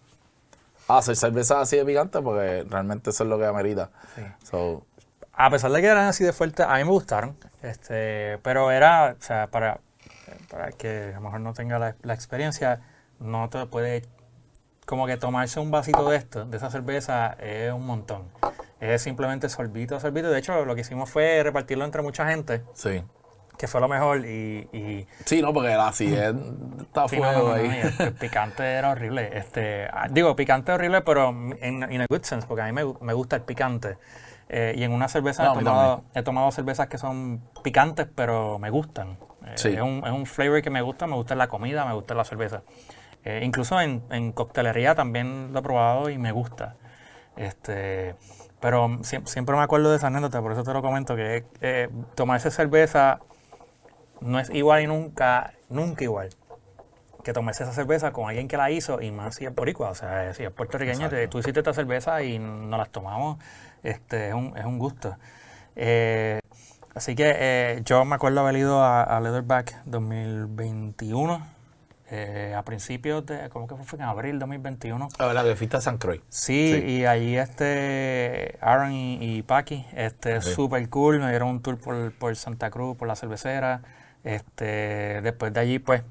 hacer 0.88 1.16
cervezas 1.16 1.58
así 1.58 1.76
de 1.76 1.84
picantes 1.84 2.20
porque 2.22 2.66
realmente 2.68 3.10
eso 3.10 3.24
es 3.24 3.30
lo 3.30 3.38
que 3.38 3.46
amerita. 3.46 3.90
Sí. 4.14 4.22
So, 4.50 4.84
A 5.32 5.48
pesar 5.50 5.70
de 5.70 5.80
que 5.80 5.86
eran 5.86 6.06
así 6.08 6.24
de 6.24 6.32
fuertes, 6.32 6.66
a 6.66 6.74
mí 6.78 6.84
me 6.84 6.90
gustaron. 6.90 7.36
Este, 7.62 8.38
pero 8.42 8.70
era, 8.70 9.16
o 9.18 9.22
sea, 9.22 9.46
para, 9.48 9.80
para 10.50 10.72
que 10.72 11.12
a 11.12 11.16
lo 11.16 11.20
mejor 11.22 11.40
no 11.40 11.52
tenga 11.52 11.78
la, 11.78 11.96
la 12.02 12.14
experiencia, 12.14 12.80
no 13.20 13.48
te 13.48 13.66
puede 13.66 14.02
como 14.86 15.06
que 15.06 15.16
tomarse 15.16 15.60
un 15.60 15.70
vasito 15.70 16.10
de 16.10 16.16
esto, 16.16 16.44
de 16.44 16.56
esa 16.56 16.70
cerveza, 16.70 17.36
es 17.40 17.72
un 17.72 17.86
montón. 17.86 18.24
Es 18.80 19.02
simplemente 19.02 19.48
sorbito 19.48 19.96
a 19.96 20.00
sorbito. 20.00 20.28
De 20.28 20.38
hecho, 20.38 20.64
lo 20.64 20.74
que 20.74 20.80
hicimos 20.80 21.08
fue 21.08 21.40
repartirlo 21.42 21.84
entre 21.84 22.02
mucha 22.02 22.26
gente, 22.28 22.62
sí. 22.74 23.02
que 23.56 23.68
fue 23.68 23.80
lo 23.80 23.86
mejor. 23.86 24.26
Y, 24.26 24.68
y 24.72 25.06
Sí, 25.24 25.40
no, 25.40 25.52
porque 25.52 25.68
la 25.68 25.88
acidez 25.88 26.34
está 26.80 27.06
sí, 27.08 27.16
no, 27.16 27.22
fuego 27.22 27.38
no, 27.38 27.48
no, 27.48 27.54
ahí. 27.54 27.66
y 27.66 28.02
el, 28.02 28.06
el 28.08 28.12
picante 28.14 28.64
era 28.64 28.90
horrible. 28.90 29.30
Este, 29.38 29.86
ah, 29.92 30.08
digo, 30.10 30.34
picante 30.34 30.72
horrible, 30.72 31.00
pero 31.02 31.28
en 31.28 31.92
in 31.92 32.00
a 32.00 32.06
good 32.10 32.22
sense, 32.24 32.46
porque 32.46 32.62
a 32.62 32.66
mí 32.66 32.72
me, 32.72 32.92
me 33.00 33.12
gusta 33.12 33.36
el 33.36 33.42
picante. 33.42 33.98
Eh, 34.54 34.74
y 34.76 34.82
en 34.84 34.92
una 34.92 35.08
cerveza 35.08 35.44
No, 35.44 35.58
he, 35.58 35.64
tomado, 35.64 36.04
he 36.14 36.22
tomado 36.22 36.50
cervezas 36.52 36.86
que 36.88 36.98
son 36.98 37.40
picantes, 37.62 38.06
pero 38.14 38.58
me 38.58 38.68
gustan. 38.68 39.16
Eh, 39.46 39.52
Sí. 39.56 39.68
es, 39.70 39.80
un, 39.80 40.02
es 40.04 40.12
un 40.12 40.26
flavor 40.26 40.60
que 40.60 40.68
me 40.68 40.82
gusta, 40.82 41.06
me 41.06 41.14
gusta 41.16 41.34
la 41.34 41.48
comida, 41.48 41.86
me 41.86 41.94
gusta 41.94 42.14
la 42.14 42.24
cerveza. 42.24 42.62
Eh, 43.24 43.40
incluso 43.44 43.80
en, 43.80 44.02
en 44.10 44.32
coctelería 44.32 44.94
también 44.94 45.52
lo 45.54 45.60
he 45.60 45.62
probado 45.62 46.10
y 46.10 46.18
me 46.18 46.32
gusta. 46.32 46.76
Este, 47.36 48.14
pero 48.60 48.88
siem- 49.02 49.24
siempre 49.26 49.56
me 49.56 49.62
acuerdo 49.62 49.90
de 49.90 49.96
esa 49.96 50.08
anécdota, 50.08 50.42
por 50.42 50.52
eso 50.52 50.62
te 50.64 50.72
lo 50.74 50.82
comento, 50.82 51.16
que 51.16 51.44
eh, 51.62 51.88
tomarse 52.14 52.50
cerveza 52.50 53.20
no 54.20 54.38
es 54.38 54.50
igual 54.50 54.82
y 54.82 54.86
nunca, 54.86 55.54
nunca 55.70 56.04
igual 56.04 56.28
que 57.22 57.32
tomarse 57.32 57.62
esa 57.64 57.72
cerveza 57.72 58.12
con 58.12 58.28
alguien 58.28 58.48
que 58.48 58.56
la 58.56 58.70
hizo 58.70 59.00
y 59.00 59.10
más 59.12 59.36
si 59.36 59.44
es 59.46 59.54
boricua, 59.54 59.90
o 59.90 59.94
sea, 59.94 60.32
si 60.34 60.42
es 60.44 60.50
puertorriqueño, 60.50 61.08
te- 61.08 61.28
tú 61.28 61.38
hiciste 61.38 61.60
esta 61.60 61.72
cerveza 61.72 62.22
y 62.22 62.38
nos 62.38 62.78
las 62.78 62.90
tomamos, 62.90 63.38
este, 63.82 64.28
es 64.28 64.34
un, 64.34 64.56
es 64.56 64.64
un 64.64 64.78
gusto. 64.78 65.16
Eh, 65.76 66.40
así 66.94 67.14
que 67.14 67.32
eh, 67.36 67.82
yo 67.84 68.04
me 68.04 68.14
acuerdo 68.16 68.40
haber 68.40 68.56
ido 68.56 68.82
a, 68.82 69.02
a 69.04 69.20
Leatherback 69.20 69.84
2021, 69.84 71.46
eh, 72.10 72.54
a 72.56 72.62
principios 72.62 73.24
de, 73.24 73.48
¿cómo 73.48 73.66
que 73.66 73.74
fue? 73.84 73.98
En 73.98 74.04
abril 74.04 74.38
2021. 74.38 75.08
La 75.18 75.26
verdad 75.26 75.44
que 75.44 75.56
fuiste 75.56 75.76
a 75.78 75.80
San 75.80 75.98
Croix. 75.98 76.20
Sí, 76.28 76.72
Sí. 76.74 76.84
y 76.86 77.04
allí 77.06 77.38
este 77.38 78.58
Aaron 78.60 78.92
y, 78.92 79.18
y 79.38 79.42
Paki, 79.42 79.86
este 79.94 80.40
Sí. 80.42 80.52
super 80.52 80.86
cool, 80.90 81.20
me 81.20 81.30
dieron 81.30 81.48
un 81.48 81.62
tour 81.62 81.78
por, 81.78 82.12
por 82.12 82.36
Santa 82.36 82.70
Cruz, 82.70 82.96
por 82.96 83.08
la 83.08 83.16
cervecera. 83.16 83.80
Este, 84.24 85.20
después 85.22 85.52
de 85.52 85.60
allí, 85.60 85.78
pues, 85.78 86.02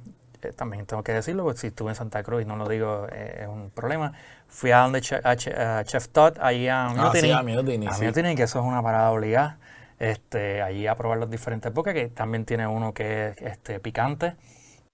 eh, 0.42 0.54
también 0.54 0.86
tengo 0.86 1.04
que 1.04 1.14
decirlo, 1.14 1.44
porque 1.44 1.60
si 1.60 1.68
estuve 1.68 1.90
en 1.90 1.96
Santa 1.96 2.24
Cruz 2.24 2.42
y 2.42 2.46
no 2.46 2.56
lo 2.56 2.68
digo 2.68 3.08
es 3.08 3.48
un 3.48 3.70
problema. 3.70 4.14
Fui 4.48 4.72
a 4.72 4.80
donde 4.80 5.00
a, 5.24 5.36
Chef 5.84 6.08
Todd, 6.10 6.38
ahí 6.42 6.68
a 6.68 6.90
Mutiny. 6.90 7.32
Ah, 7.32 7.40
a 7.40 7.44
Mutiny, 7.44 7.88
a 7.88 7.92
Mutiny, 7.92 8.36
que 8.36 8.44
eso 8.44 8.60
es 8.60 8.66
una 8.66 8.82
parada 8.82 9.12
obligada. 9.12 9.58
Este, 10.00 10.62
allí 10.62 10.88
a 10.88 10.96
probar 10.96 11.20
los 11.20 11.30
diferentes 11.30 11.72
bocas, 11.72 11.94
que 11.94 12.08
también 12.08 12.44
tiene 12.46 12.66
uno 12.66 12.94
que 12.94 13.30
es 13.30 13.42
este, 13.42 13.80
picante, 13.80 14.34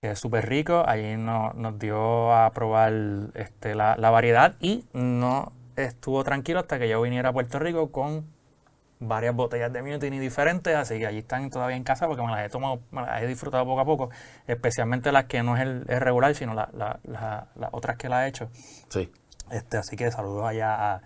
que 0.02 0.12
es 0.12 0.20
súper 0.20 0.48
rico. 0.48 0.84
Allí 0.86 1.16
nos 1.16 1.80
dio 1.80 2.34
a 2.34 2.52
probar 2.52 2.94
este, 3.34 3.74
la, 3.74 3.96
la 3.98 4.10
variedad 4.10 4.56
y 4.60 4.86
no 4.94 5.54
estuvo 5.78 6.24
tranquilo 6.24 6.60
hasta 6.60 6.78
que 6.78 6.90
yo 6.90 7.02
viniera 7.02 7.30
a 7.30 7.34
Puerto 7.34 7.58
Rico 7.60 7.92
con 7.92 8.26
varias 9.00 9.36
botellas 9.36 9.72
de 9.72 9.84
Mutiny 9.84 10.20
diferentes, 10.20 10.76
así 10.76 10.98
que 10.98 11.08
allí 11.08 11.20
están 11.20 11.50
todavía 11.50 11.78
en 11.78 11.84
casa 11.84 12.08
porque 12.08 12.24
me 12.24 12.32
las 12.32 12.46
he 12.46 12.50
tomado, 12.50 12.80
me 12.92 13.02
las 13.02 13.22
he 13.22 13.28
disfrutado 13.28 13.66
poco 13.66 13.80
a 13.82 13.86
poco, 13.86 14.10
especialmente 14.48 15.12
las 15.12 15.26
que 15.26 15.44
no 15.44 15.56
es 15.56 15.64
el 15.64 15.86
regular, 15.86 16.34
sino 16.36 16.54
las 16.56 17.70
otras 17.72 17.98
que 17.98 18.10
la 18.10 18.26
he 18.26 18.30
hecho. 18.30 18.50
Sí. 18.90 19.12
Este, 19.52 19.78
así 19.78 19.96
que 19.96 20.12
saludos 20.12 20.46
allá 20.46 21.02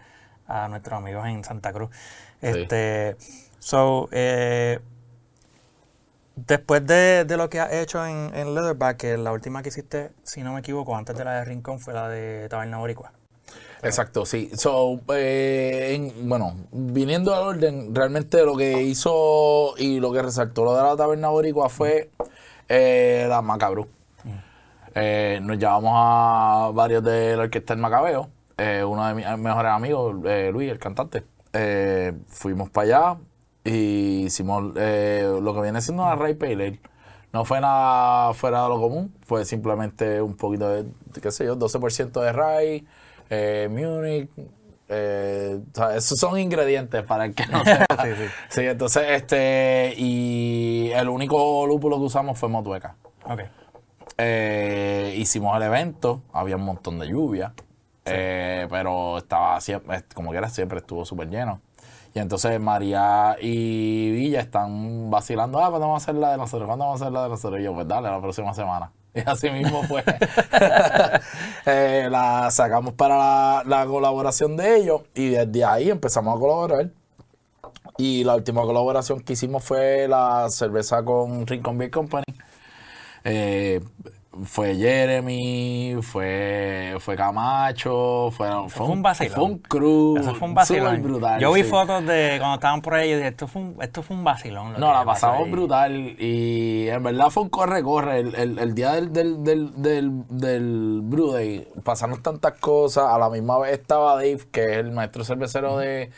a, 0.48 0.68
nuestros 0.70 0.98
amigos 0.98 1.26
en 1.28 1.44
Santa 1.44 1.72
Cruz. 1.72 1.90
Este, 2.42 3.16
so, 3.60 4.10
eh, 4.12 4.80
después 6.36 6.86
de, 6.86 7.26
lo 7.38 7.50
que 7.50 7.60
has 7.60 7.72
hecho 7.74 8.06
en, 8.06 8.32
en 8.36 8.54
Leatherback, 8.54 8.98
que 8.98 9.18
la 9.18 9.32
última 9.32 9.62
que 9.64 9.70
hiciste, 9.70 10.12
si 10.24 10.44
no 10.44 10.54
me 10.54 10.60
equivoco, 10.60 10.96
antes 10.96 11.16
de 11.16 11.24
la 11.24 11.36
de 11.36 11.46
Rincón 11.46 11.80
fue 11.80 11.94
la 11.94 12.10
de 12.10 12.50
Taberna 12.50 12.80
Boricua. 12.80 13.14
Exacto, 13.84 14.26
sí. 14.26 14.52
So, 14.56 15.02
eh, 15.14 16.14
bueno, 16.22 16.56
viniendo 16.72 17.34
al 17.34 17.44
orden, 17.44 17.96
realmente 17.96 18.46
lo 18.46 18.56
que 18.56 18.84
hizo 18.84 19.74
y 19.78 20.00
lo 20.00 20.12
que 20.12 20.22
resaltó 20.22 20.64
lo 20.64 20.76
de 20.76 20.84
la 20.84 20.96
taberna 20.96 21.30
boricua 21.30 21.68
fue 21.68 22.12
eh, 22.70 23.26
la 23.28 23.42
Macabru. 23.42 23.88
Eh, 24.94 25.40
nos 25.42 25.58
llevamos 25.58 25.94
a 25.96 26.72
varios 26.74 27.04
de 27.04 27.36
la 27.36 27.44
orquesta 27.44 27.74
del 27.74 27.82
Macabeo. 27.82 28.30
uno 28.86 29.08
de 29.08 29.14
mis 29.16 29.26
mejores 29.40 29.72
amigos, 29.72 30.16
Luis, 30.54 30.72
el 30.72 30.78
cantante. 30.78 31.24
fuimos 32.28 32.70
para 32.70 32.86
allá 32.86 33.18
y 33.64 34.26
hicimos 34.26 34.64
lo 34.64 35.54
que 35.56 35.62
viene 35.62 35.82
siendo 35.82 36.04
una 36.04 36.16
Ray 36.16 36.36
Pale 36.36 36.80
No 37.34 37.46
fue 37.46 37.62
nada 37.62 38.34
fuera 38.34 38.64
de 38.64 38.70
lo 38.70 38.80
común, 38.80 39.12
fue 39.26 39.44
simplemente 39.44 40.22
un 40.22 40.36
poquito 40.36 40.70
de, 40.70 40.86
qué 41.20 41.32
sé 41.32 41.46
yo, 41.46 41.58
12% 41.58 42.22
de 42.22 42.32
Ray 42.32 42.86
eh, 43.32 43.68
Munich. 43.70 44.30
Eh, 44.94 45.62
esos 45.96 46.20
son 46.20 46.38
ingredientes 46.38 47.02
para 47.04 47.26
el 47.26 47.34
que 47.34 47.46
no 47.48 47.64
sepa. 47.64 47.86
sí, 48.50 48.62
entonces, 48.62 49.04
este, 49.08 49.94
y 49.96 50.92
el 50.94 51.08
único 51.08 51.66
lúpulo 51.66 51.98
que 51.98 52.04
usamos 52.04 52.38
fue 52.38 52.50
Motueca. 52.50 52.96
Ok. 53.24 53.42
Eh, 54.18 55.16
hicimos 55.18 55.56
el 55.56 55.64
evento, 55.64 56.22
había 56.34 56.58
un 56.58 56.66
montón 56.66 57.00
de 57.00 57.08
lluvia, 57.08 57.54
eh, 58.04 58.68
pero 58.70 59.20
estaba 59.20 59.62
siempre, 59.62 60.04
como 60.14 60.32
que 60.32 60.38
era, 60.38 60.50
siempre 60.50 60.80
estuvo 60.80 61.06
súper 61.06 61.30
lleno. 61.30 61.62
Y 62.14 62.20
entonces 62.20 62.60
María 62.60 63.38
y 63.40 64.12
Villa 64.12 64.42
están 64.42 65.10
vacilando, 65.10 65.60
ah, 65.60 65.70
¿cuándo 65.70 65.88
vamos 65.88 66.02
a 66.02 66.04
hacer 66.04 66.16
la 66.16 66.32
de 66.32 66.38
nosotros? 66.38 66.68
¿Cuándo 66.68 66.84
vamos 66.84 67.02
a 67.02 67.06
hacer 67.06 67.14
la 67.14 67.24
de 67.24 67.30
nosotros? 67.30 67.62
Y 67.62 67.64
yo, 67.64 67.74
pues 67.74 67.88
dale, 67.88 68.10
la 68.10 68.20
próxima 68.20 68.54
semana. 68.54 68.92
Y 69.14 69.20
así 69.26 69.50
mismo 69.50 69.84
fue. 69.84 70.04
Eh, 71.66 72.08
la 72.10 72.50
sacamos 72.52 72.94
para 72.94 73.64
la, 73.64 73.86
colaboración 73.86 74.58
de 74.58 74.78
ellos 74.78 75.02
y 75.14 75.30
desde 75.30 75.64
ahí 75.64 75.90
empezamos 75.90 76.36
a 76.36 76.40
colaborar. 76.40 76.92
Y 77.98 78.24
la 78.24 78.36
última 78.36 78.62
colaboración 78.64 79.22
que 79.22 79.34
hicimos 79.34 79.64
fue 79.64 80.08
la 80.08 80.50
cerveza 80.50 81.04
con 81.04 81.46
Rincon 81.46 81.78
Beer 81.78 81.92
Company. 81.92 82.26
Eh, 83.24 83.82
fue 84.46 84.76
Jeremy, 84.76 85.98
fue, 86.02 86.96
fue 87.00 87.18
Camacho, 87.18 88.30
fue, 88.32 88.48
fue, 88.70 88.86
un 88.88 89.02
vacilón. 89.02 89.34
Fue 89.34 89.44
un 89.44 89.58
cruz. 89.58 90.22
Eso 90.22 90.36
fue 90.36 90.48
un 90.48 90.54
vacilón. 90.54 91.02
Brutal, 91.04 91.40
Yo 91.42 91.52
vi 91.52 91.64
fotos 91.64 92.06
de 92.06 92.38
cuando 92.40 92.56
estaban 92.56 92.82
por 92.82 92.94
ahí 92.94 93.12
y 93.12 93.16
dije, 93.16 93.28
esto 93.28 93.48
fue 93.48 93.62
un, 93.62 93.78
esto 93.82 94.02
fue 94.02 94.16
un 94.16 94.24
vacilón. 94.24 94.74
No, 94.80 94.94
la 94.94 95.04
pasamos 95.04 95.52
brutal 95.52 96.16
y 96.18 96.88
en 96.88 97.04
verdad 97.04 97.30
fue 97.30 97.44
un 97.44 97.50
corre-corre. 97.50 98.20
El, 98.20 98.36
el, 98.36 98.60
el, 98.60 98.74
día 98.74 98.94
del, 98.94 99.12
del, 99.12 99.44
del, 99.44 99.82
del, 99.82 100.24
del 100.30 101.00
Brew 101.04 101.34
Day 101.34 101.68
pasaron 101.84 102.24
tantas 102.24 102.54
cosas. 102.54 103.10
A 103.10 103.20
la 103.20 103.30
misma 103.30 103.60
vez 103.60 103.74
estaba 103.74 104.16
Dave, 104.16 104.40
que 104.50 104.64
es 104.64 104.78
el 104.78 104.92
maestro 104.92 105.26
cervecero 105.26 105.78
de, 105.78 106.10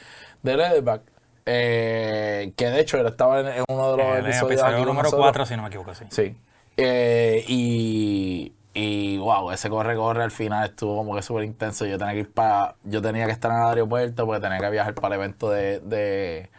de 0.43 0.57
Leatherback. 0.57 1.01
Eh, 1.45 2.53
que 2.55 2.67
de 2.67 2.79
hecho 2.79 2.97
él 2.97 3.07
estaba 3.07 3.39
en, 3.39 3.63
uno 3.67 3.91
de 3.91 3.97
los 3.97 4.17
el, 4.17 4.25
episodios. 4.27 4.61
El 4.61 4.85
número 4.85 5.09
4, 5.11 5.45
si 5.47 5.55
no 5.55 5.63
me 5.63 5.69
equivoco, 5.69 5.95
sí. 5.95 6.05
Sí. 6.09 6.35
Eh, 6.77 7.43
y, 7.47 8.53
y 8.73 9.17
wow, 9.17 9.51
ese 9.51 9.69
corre-corre 9.69 10.23
al 10.23 10.31
final 10.31 10.69
estuvo 10.69 10.97
como 10.97 11.15
que 11.15 11.21
súper 11.21 11.43
intenso. 11.43 11.85
Yo 11.85 11.97
tenía 11.97 12.13
que 12.13 12.19
ir 12.21 12.33
para. 12.33 12.75
Yo 12.83 13.01
tenía 13.01 13.25
que 13.25 13.31
estar 13.31 13.51
en 13.51 13.57
el 13.57 13.63
aeropuerto 13.65 14.25
porque 14.25 14.41
tenía 14.41 14.59
que 14.59 14.69
viajar 14.69 14.95
para 14.95 15.15
el 15.15 15.21
evento 15.21 15.49
de, 15.49 15.79
de, 15.81 16.49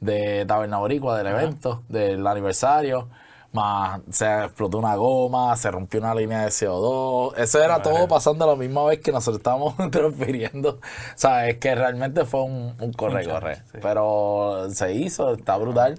de 0.00 0.44
Taberna 0.46 0.78
Boricua, 0.78 1.16
del 1.16 1.28
evento, 1.28 1.82
del 1.88 2.26
aniversario. 2.26 3.08
Más 3.50 4.02
se 4.10 4.26
explotó 4.44 4.76
una 4.76 4.94
goma, 4.96 5.56
se 5.56 5.70
rompió 5.70 6.00
una 6.00 6.14
línea 6.14 6.42
de 6.42 6.48
CO2. 6.48 7.32
Eso 7.38 7.64
era 7.64 7.80
todo 7.80 8.06
pasando 8.06 8.44
a 8.44 8.48
la 8.48 8.56
misma 8.56 8.84
vez 8.84 9.00
que 9.00 9.10
nosotros 9.10 9.38
estábamos 9.38 9.74
transfiriendo. 9.90 10.72
O 10.72 10.80
sea, 11.14 11.48
es 11.48 11.56
que 11.56 11.74
realmente 11.74 12.26
fue 12.26 12.42
un 12.42 12.92
corre-corre. 12.94 13.62
Pero 13.80 14.68
se 14.70 14.92
hizo, 14.92 15.32
está 15.32 15.56
brutal. 15.56 15.98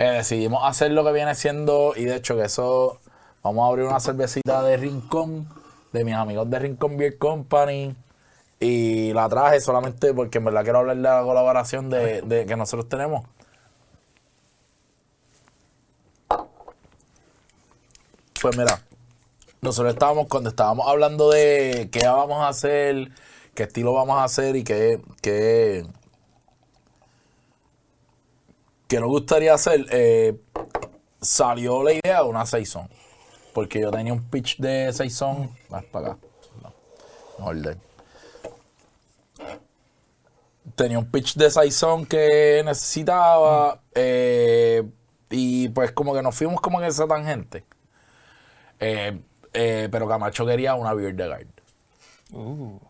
Eh, 0.00 0.12
decidimos 0.12 0.62
hacer 0.64 0.92
lo 0.92 1.04
que 1.04 1.12
viene 1.12 1.34
siendo, 1.34 1.92
y 1.94 2.06
de 2.06 2.16
hecho 2.16 2.34
que 2.34 2.44
eso, 2.44 2.98
vamos 3.42 3.66
a 3.66 3.68
abrir 3.68 3.84
una 3.84 4.00
cervecita 4.00 4.62
de 4.62 4.78
Rincón, 4.78 5.46
de 5.92 6.04
mis 6.06 6.14
amigos 6.14 6.48
de 6.48 6.58
Rincón 6.58 6.96
Beer 6.96 7.18
Company, 7.18 7.94
y 8.58 9.12
la 9.12 9.28
traje 9.28 9.60
solamente 9.60 10.14
porque 10.14 10.38
en 10.38 10.46
verdad 10.46 10.62
quiero 10.62 10.78
hablar 10.78 10.96
de 10.96 11.02
la 11.02 11.22
colaboración 11.22 11.90
de, 11.90 12.46
que 12.48 12.56
nosotros 12.56 12.88
tenemos. 12.88 13.26
Pues 18.40 18.56
mira, 18.56 18.80
nosotros 19.60 19.92
estábamos 19.92 20.28
cuando 20.28 20.48
estábamos 20.48 20.88
hablando 20.88 21.30
de 21.30 21.90
qué 21.92 22.06
vamos 22.06 22.38
a 22.42 22.48
hacer, 22.48 23.10
qué 23.54 23.64
estilo 23.64 23.92
vamos 23.92 24.16
a 24.16 24.24
hacer 24.24 24.56
y 24.56 24.64
qué, 24.64 25.02
qué, 25.20 25.84
que 28.90 28.98
nos 28.98 29.08
gustaría 29.08 29.54
hacer, 29.54 29.86
eh, 29.90 30.36
salió 31.20 31.84
la 31.84 31.92
idea 31.92 32.22
de 32.22 32.28
una 32.28 32.44
Saison. 32.44 32.90
Porque 33.54 33.80
yo 33.80 33.90
tenía 33.92 34.12
un 34.12 34.28
pitch 34.28 34.58
de 34.58 34.92
Saison. 34.92 35.48
Más 35.68 35.84
para 35.84 36.08
acá. 36.08 36.18
No, 37.38 37.52
Tenía 40.74 40.98
un 40.98 41.08
pitch 41.08 41.36
de 41.36 41.50
Saison 41.52 42.04
que 42.04 42.62
necesitaba. 42.64 43.80
Eh, 43.94 44.82
y 45.30 45.68
pues 45.68 45.92
como 45.92 46.12
que 46.12 46.22
nos 46.22 46.34
fuimos 46.34 46.60
como 46.60 46.80
en 46.80 46.88
esa 46.88 47.06
tangente. 47.06 47.64
Eh, 48.80 49.20
pero 49.52 50.08
Camacho 50.08 50.44
quería 50.44 50.74
una 50.74 50.94
Beard 50.94 51.14
de 51.14 51.26
Guard. 51.28 51.46
Uh. 52.32 52.89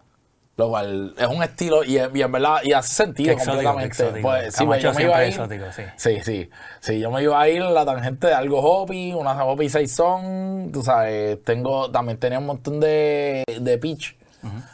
Lo 0.61 0.69
cual 0.69 1.15
es 1.17 1.27
un 1.27 1.43
estilo 1.43 1.83
y, 1.85 1.97
en 1.97 2.33
verdad 2.33 2.59
y 2.63 2.75
hace 2.75 2.95
sentido 2.95 3.35
completamente. 3.35 4.05
Pues, 4.21 4.55
sí, 4.55 4.67
pues, 4.67 4.83
yo 4.83 4.93
me 4.93 5.05
iba 5.05 5.17
a 5.17 5.25
ir, 5.25 5.33
sí. 5.33 5.83
sí. 5.97 6.21
sí, 6.23 6.51
sí. 6.81 7.01
yo 7.01 7.11
me 7.11 7.23
iba 7.23 7.41
a 7.41 7.49
ir 7.49 7.63
la 7.63 7.87
tangente 7.87 8.27
de 8.27 8.35
algo 8.35 8.61
hoppy, 8.61 9.15
una 9.15 9.43
hoppy 9.43 9.71
saison, 9.71 10.69
tú 10.71 10.83
sabes, 10.83 11.43
tengo, 11.45 11.91
también 11.91 12.19
tenía 12.19 12.39
un 12.39 12.45
montón 12.45 12.79
de, 12.79 13.43
de 13.59 13.79
pitch, 13.79 14.19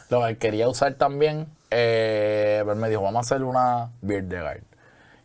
lo 0.09 0.27
que 0.27 0.37
quería 0.37 0.67
usar 0.67 0.93
también, 0.95 1.47
eh, 1.71 2.63
pero 2.65 2.75
me 2.75 2.89
dijo, 2.89 3.03
vamos 3.03 3.19
a 3.19 3.33
hacer 3.33 3.45
una 3.45 3.89
beer 4.01 4.25
de 4.25 4.41
guard. 4.41 4.63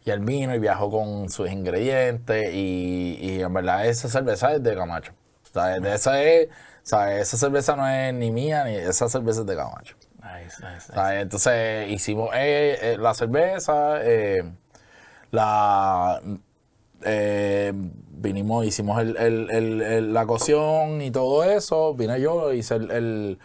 Y 0.04 0.10
él 0.10 0.20
vino 0.20 0.54
y 0.54 0.60
viajó 0.60 0.92
con 0.92 1.28
sus 1.28 1.50
ingredientes 1.50 2.54
y, 2.54 3.18
y 3.20 3.42
en 3.42 3.52
verdad 3.52 3.84
esa 3.84 4.08
cerveza 4.08 4.52
es 4.52 4.62
de 4.62 4.76
Camacho. 4.76 5.10
O 5.50 5.52
sea, 5.52 5.76
esa 5.76 6.22
es, 6.22 6.46
o 6.46 6.50
sea, 6.84 7.18
esa 7.18 7.36
cerveza 7.36 7.74
no 7.74 7.88
es 7.88 8.14
ni 8.14 8.30
mía 8.30 8.62
ni 8.62 8.76
esa 8.76 9.08
cerveza 9.08 9.40
es 9.40 9.46
de 9.46 9.56
Camacho. 9.56 9.96
Entonces 11.20 11.90
hicimos 11.90 12.30
eh, 12.34 12.78
eh, 12.80 12.96
la 12.98 13.14
cerveza, 13.14 14.00
eh, 14.02 14.44
la 15.30 16.20
vinimos, 18.10 18.64
hicimos 18.66 19.00
el, 19.02 20.14
la 20.14 20.26
cocción 20.26 21.02
y 21.02 21.10
todo 21.10 21.44
eso. 21.44 21.94
Vine 21.94 22.20
yo, 22.20 22.52
hice 22.52 22.76
el, 22.76 23.38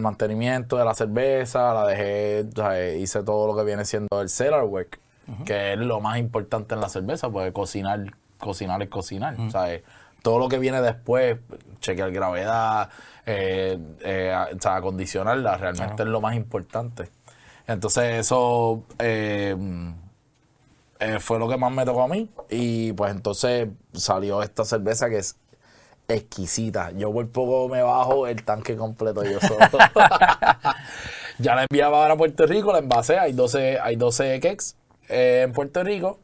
mantenimiento 0.00 0.76
de 0.76 0.84
la 0.84 0.94
cerveza, 0.94 1.74
la 1.74 1.86
dejé, 1.86 2.98
hice 2.98 3.22
todo 3.22 3.46
lo 3.46 3.56
que 3.56 3.64
viene 3.64 3.84
siendo 3.84 4.20
el 4.20 4.28
cellar 4.28 4.64
work, 4.64 5.00
que 5.44 5.72
es 5.72 5.78
lo 5.78 6.00
más 6.00 6.18
importante 6.18 6.74
en 6.74 6.80
la 6.80 6.88
cerveza, 6.88 7.30
porque 7.30 7.52
cocinar, 7.52 8.14
cocinar 8.38 8.82
es 8.82 8.88
cocinar. 8.88 9.36
Todo 10.22 10.38
lo 10.38 10.48
que 10.48 10.58
viene 10.58 10.80
después, 10.80 11.38
chequear 11.80 12.12
gravedad, 12.12 12.90
eh, 13.26 13.78
eh, 14.00 14.34
o 14.56 14.60
sea, 14.60 14.76
acondicionarla 14.76 15.56
realmente 15.56 16.02
es 16.02 16.08
lo 16.08 16.20
más 16.20 16.34
importante. 16.36 17.10
Entonces 17.66 18.20
eso 18.20 18.82
eh, 18.98 19.56
fue 21.20 21.38
lo 21.38 21.48
que 21.48 21.56
más 21.56 21.72
me 21.72 21.84
tocó 21.84 22.02
a 22.02 22.08
mí 22.08 22.28
y 22.48 22.92
pues 22.92 23.12
entonces 23.12 23.68
salió 23.92 24.42
esta 24.42 24.64
cerveza 24.64 25.08
que 25.08 25.18
es 25.18 25.36
exquisita. 26.08 26.90
Yo 26.92 27.12
por 27.12 27.28
poco 27.28 27.68
me 27.68 27.82
bajo 27.82 28.26
el 28.26 28.44
tanque 28.44 28.76
completo 28.76 29.22
yo 29.24 29.40
solo. 29.40 29.60
ya 31.38 31.54
la 31.54 31.66
enviaba 31.68 32.02
ahora 32.02 32.14
a 32.14 32.16
Puerto 32.16 32.46
Rico, 32.46 32.72
la 32.72 32.78
envasé, 32.78 33.18
hay 33.18 33.32
12, 33.32 33.78
hay 33.80 33.96
12 33.96 34.40
cakes 34.40 34.74
eh, 35.08 35.42
en 35.44 35.52
Puerto 35.52 35.82
Rico. 35.82 36.18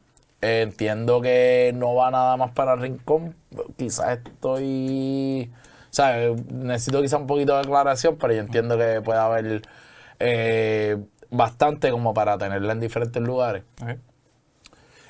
Entiendo 0.46 1.20
que 1.20 1.72
no 1.74 1.94
va 1.94 2.10
nada 2.12 2.36
más 2.36 2.52
para 2.52 2.76
Rincón. 2.76 3.34
Quizás 3.76 4.18
estoy... 4.24 5.50
O 5.90 5.94
sea, 5.96 6.16
necesito 6.52 7.02
quizás 7.02 7.20
un 7.20 7.26
poquito 7.26 7.54
de 7.54 7.60
aclaración, 7.60 8.16
pero 8.16 8.32
yo 8.32 8.40
entiendo 8.40 8.78
que 8.78 9.00
puede 9.00 9.18
haber 9.18 9.62
eh, 10.20 10.98
bastante 11.30 11.90
como 11.90 12.14
para 12.14 12.38
tenerla 12.38 12.72
en 12.74 12.80
diferentes 12.80 13.20
lugares. 13.22 13.64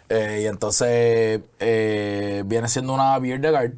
Eh, 0.09 0.41
y 0.43 0.47
entonces 0.47 1.41
eh, 1.59 2.43
viene 2.47 2.69
siendo 2.69 2.95
una 2.95 3.19
beer 3.19 3.41
de 3.41 3.51
guard 3.51 3.73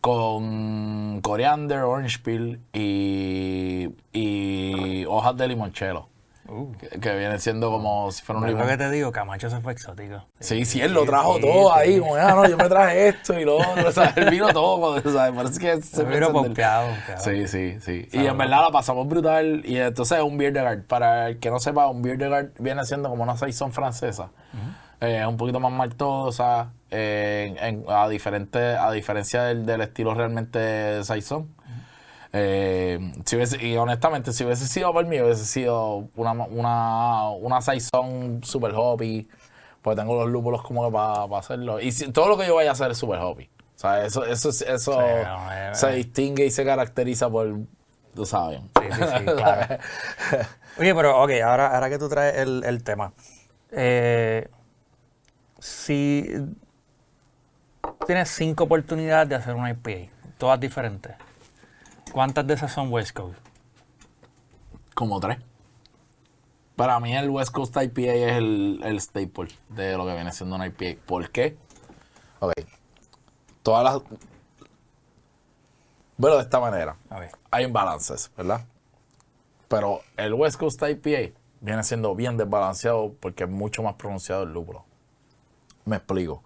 con 0.00 1.20
coriander, 1.22 1.80
orange 1.80 2.18
peel 2.18 2.60
y, 2.72 3.90
y 4.12 5.04
hojas 5.06 5.36
de 5.36 5.48
limonchelo. 5.48 6.08
Uh. 6.50 6.72
Que, 6.78 6.88
que 7.00 7.16
viene 7.16 7.38
siendo 7.38 7.70
como 7.70 8.10
si 8.10 8.22
fuera 8.22 8.40
un 8.40 8.46
limón. 8.48 8.66
que 8.66 8.76
te 8.76 8.90
digo, 8.90 9.12
Camacho 9.12 9.48
se 9.48 9.60
fue 9.60 9.72
exótico. 9.72 10.26
Sí, 10.40 10.64
sí, 10.64 10.80
él 10.80 10.92
lo 10.92 11.04
trajo 11.04 11.38
todo 11.38 11.72
sí. 11.74 11.80
ahí. 11.80 11.98
Como, 12.00 12.16
ah, 12.16 12.32
no, 12.34 12.48
yo 12.48 12.56
me 12.56 12.68
traje 12.68 13.08
esto 13.08 13.38
y 13.38 13.44
lo 13.44 13.58
otro. 13.58 13.88
O 13.88 13.92
sea, 13.92 14.12
él 14.16 14.30
vino 14.30 14.48
todo. 14.48 14.96
O 14.96 15.00
sea, 15.10 15.32
parece 15.32 15.60
que 15.60 15.80
se 15.82 16.04
vino 16.04 16.32
pompeado, 16.32 16.88
pompeado. 16.88 17.22
Sí, 17.22 17.46
sí, 17.46 17.78
sí. 17.80 18.08
Y 18.12 18.26
en 18.26 18.36
verdad 18.36 18.62
la 18.62 18.70
pasamos 18.70 19.06
brutal. 19.08 19.62
Y 19.64 19.76
entonces 19.78 20.18
es 20.18 20.24
un 20.24 20.36
beer. 20.36 20.84
Para 20.88 21.28
el 21.28 21.38
que 21.38 21.50
no 21.50 21.60
sepa, 21.60 21.86
un 21.86 22.02
beer 22.02 22.52
viene 22.58 22.84
siendo 22.84 23.08
como 23.08 23.22
una 23.22 23.36
saison 23.36 23.72
francesa. 23.72 24.30
Eh, 25.00 25.24
un 25.24 25.36
poquito 25.36 25.60
más 25.60 25.72
maltosa. 25.72 26.72
eh, 26.90 27.54
en- 27.60 27.84
a, 27.88 28.08
diferente, 28.08 28.58
a 28.76 28.90
diferencia 28.90 29.44
del, 29.44 29.64
del 29.64 29.80
estilo 29.82 30.12
realmente 30.14 31.04
saison. 31.04 31.48
Eh, 32.32 33.12
si 33.24 33.36
hubiese- 33.36 33.60
y 33.62 33.76
honestamente, 33.76 34.32
si 34.32 34.44
hubiese 34.44 34.66
sido 34.66 34.92
por 34.92 35.04
mí, 35.06 35.20
hubiese 35.20 35.44
sido 35.44 36.08
una, 36.14 36.32
una, 36.32 37.30
una 37.30 37.60
saison 37.62 38.40
super 38.44 38.72
hoppy. 38.74 39.28
Pues 39.82 39.96
tengo 39.96 40.14
los 40.14 40.30
lúpulos 40.30 40.62
como 40.62 40.84
que 40.86 40.92
para 40.92 41.24
hacerlo. 41.38 41.80
Y 41.80 41.90
si- 41.92 42.12
todo 42.12 42.28
lo 42.28 42.36
que 42.38 42.46
yo 42.46 42.54
vaya 42.54 42.70
a 42.70 42.72
hacer 42.74 42.90
es 42.90 42.98
super 42.98 43.18
hoppy. 43.18 43.48
O 43.76 43.78
sea, 43.80 44.04
eso, 44.04 44.24
eso, 44.26 44.50
eso 44.50 44.66
Sí, 44.66 44.88
no, 44.92 45.52
eh, 45.52 45.74
se 45.74 45.88
eh. 45.90 45.94
distingue 45.94 46.44
y 46.44 46.50
se 46.50 46.64
caracteriza 46.66 47.30
por, 47.30 47.60
tú 48.14 48.26
sabes. 48.26 48.60
Sí, 48.78 48.86
sí, 48.92 49.02
sí, 49.18 49.24
claro. 49.36 49.78
Oye, 50.78 50.94
pero 50.94 51.22
ok, 51.22 51.30
ahora, 51.44 51.74
ahora 51.74 51.88
que 51.88 51.98
tú 51.98 52.08
traes 52.08 52.36
el, 52.36 52.62
el 52.64 52.84
tema. 52.84 53.12
eh, 53.72 54.48
si 55.58 56.30
tienes 58.06 58.28
cinco 58.30 58.64
oportunidades 58.64 59.28
de 59.28 59.34
hacer 59.36 59.54
una 59.54 59.70
IPA, 59.70 60.10
todas 60.38 60.60
diferentes, 60.60 61.12
¿cuántas 62.12 62.46
de 62.46 62.54
esas 62.54 62.72
son 62.72 62.92
West 62.92 63.16
Coast? 63.16 63.38
Como 64.94 65.20
tres. 65.20 65.38
Para 66.76 66.98
mí 67.00 67.14
el 67.14 67.30
West 67.30 67.52
Coast 67.52 67.76
IPA 67.76 68.12
es 68.12 68.32
el, 68.36 68.80
el 68.82 69.00
staple 69.00 69.48
de 69.68 69.96
lo 69.96 70.06
que 70.06 70.14
viene 70.14 70.32
siendo 70.32 70.56
una 70.56 70.66
IPA. 70.66 71.00
¿Por 71.06 71.30
qué? 71.30 71.56
Ok. 72.40 72.52
Todas 73.62 73.84
las... 73.84 74.02
Bueno, 76.16 76.36
de 76.36 76.42
esta 76.42 76.60
manera. 76.60 76.96
A 77.08 77.20
ver. 77.20 77.30
Hay 77.50 77.64
imbalances, 77.64 78.30
¿verdad? 78.36 78.64
Pero 79.68 80.00
el 80.16 80.34
West 80.34 80.58
Coast 80.58 80.82
IPA 80.82 81.34
viene 81.60 81.82
siendo 81.84 82.14
bien 82.14 82.36
desbalanceado 82.36 83.14
porque 83.20 83.44
es 83.44 83.50
mucho 83.50 83.82
más 83.82 83.94
pronunciado 83.94 84.42
el 84.42 84.52
lúpulo. 84.52 84.84
Me 85.84 85.96
explico. 85.96 86.42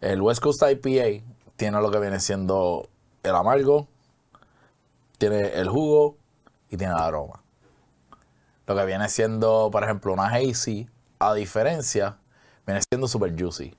El 0.00 0.20
West 0.20 0.42
Coast 0.42 0.62
IPA 0.62 1.24
tiene 1.56 1.80
lo 1.80 1.90
que 1.90 1.98
viene 1.98 2.20
siendo 2.20 2.88
el 3.22 3.34
amargo, 3.34 3.88
tiene 5.18 5.48
el 5.54 5.68
jugo 5.68 6.16
y 6.70 6.76
tiene 6.76 6.92
el 6.94 6.98
aroma. 7.00 7.42
Lo 8.66 8.74
que 8.76 8.84
viene 8.84 9.08
siendo, 9.08 9.68
por 9.70 9.84
ejemplo, 9.84 10.12
una 10.12 10.26
hazy, 10.28 10.88
a 11.18 11.34
diferencia, 11.34 12.16
viene 12.66 12.80
siendo 12.90 13.06
super 13.08 13.32
juicy. 13.38 13.74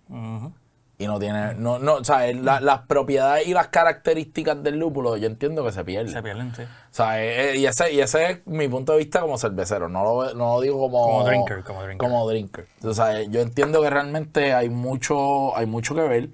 Y 1.00 1.06
no 1.06 1.20
tiene, 1.20 1.54
no, 1.54 1.78
no, 1.78 1.96
o 1.96 2.04
sea, 2.04 2.32
la- 2.34 2.60
las 2.60 2.80
propiedades 2.88 3.48
y 3.48 3.54
las 3.54 3.68
características 3.68 4.64
del 4.64 4.80
lúpulo, 4.80 5.16
yo 5.18 5.28
entiendo 5.28 5.64
que 5.64 5.72
se 5.72 5.84
pierden. 5.84 6.12
Se 6.12 6.24
pierden, 6.24 6.56
sí. 6.56 6.64
O 6.64 6.68
sea, 6.90 7.22
eh, 7.24 7.52
eh, 7.52 7.58
y, 7.58 7.68
ese, 7.68 7.92
y 7.94 8.00
ese 8.00 8.32
es 8.32 8.48
mi 8.48 8.68
punto 8.68 8.94
de 8.94 9.00
vista 9.00 9.22
como 9.22 9.38
cervecero, 9.38 9.90
no 9.90 10.04
lo, 10.04 10.34
no 10.34 10.56
lo 10.56 10.62
digo 10.62 10.80
como... 10.80 11.04
Como 11.04 11.24
drinker, 11.26 11.64
como 11.64 11.84
drinker. 11.84 11.98
Como 12.10 12.28
drinker. 12.28 12.68
O 12.84 12.94
sea, 12.96 13.22
yo 13.22 13.42
entiendo 13.42 13.80
que 13.84 13.90
realmente 13.92 14.54
hay 14.56 14.70
mucho, 14.70 15.56
hay 15.56 15.68
mucho 15.68 15.94
que 15.94 16.02
ver 16.02 16.30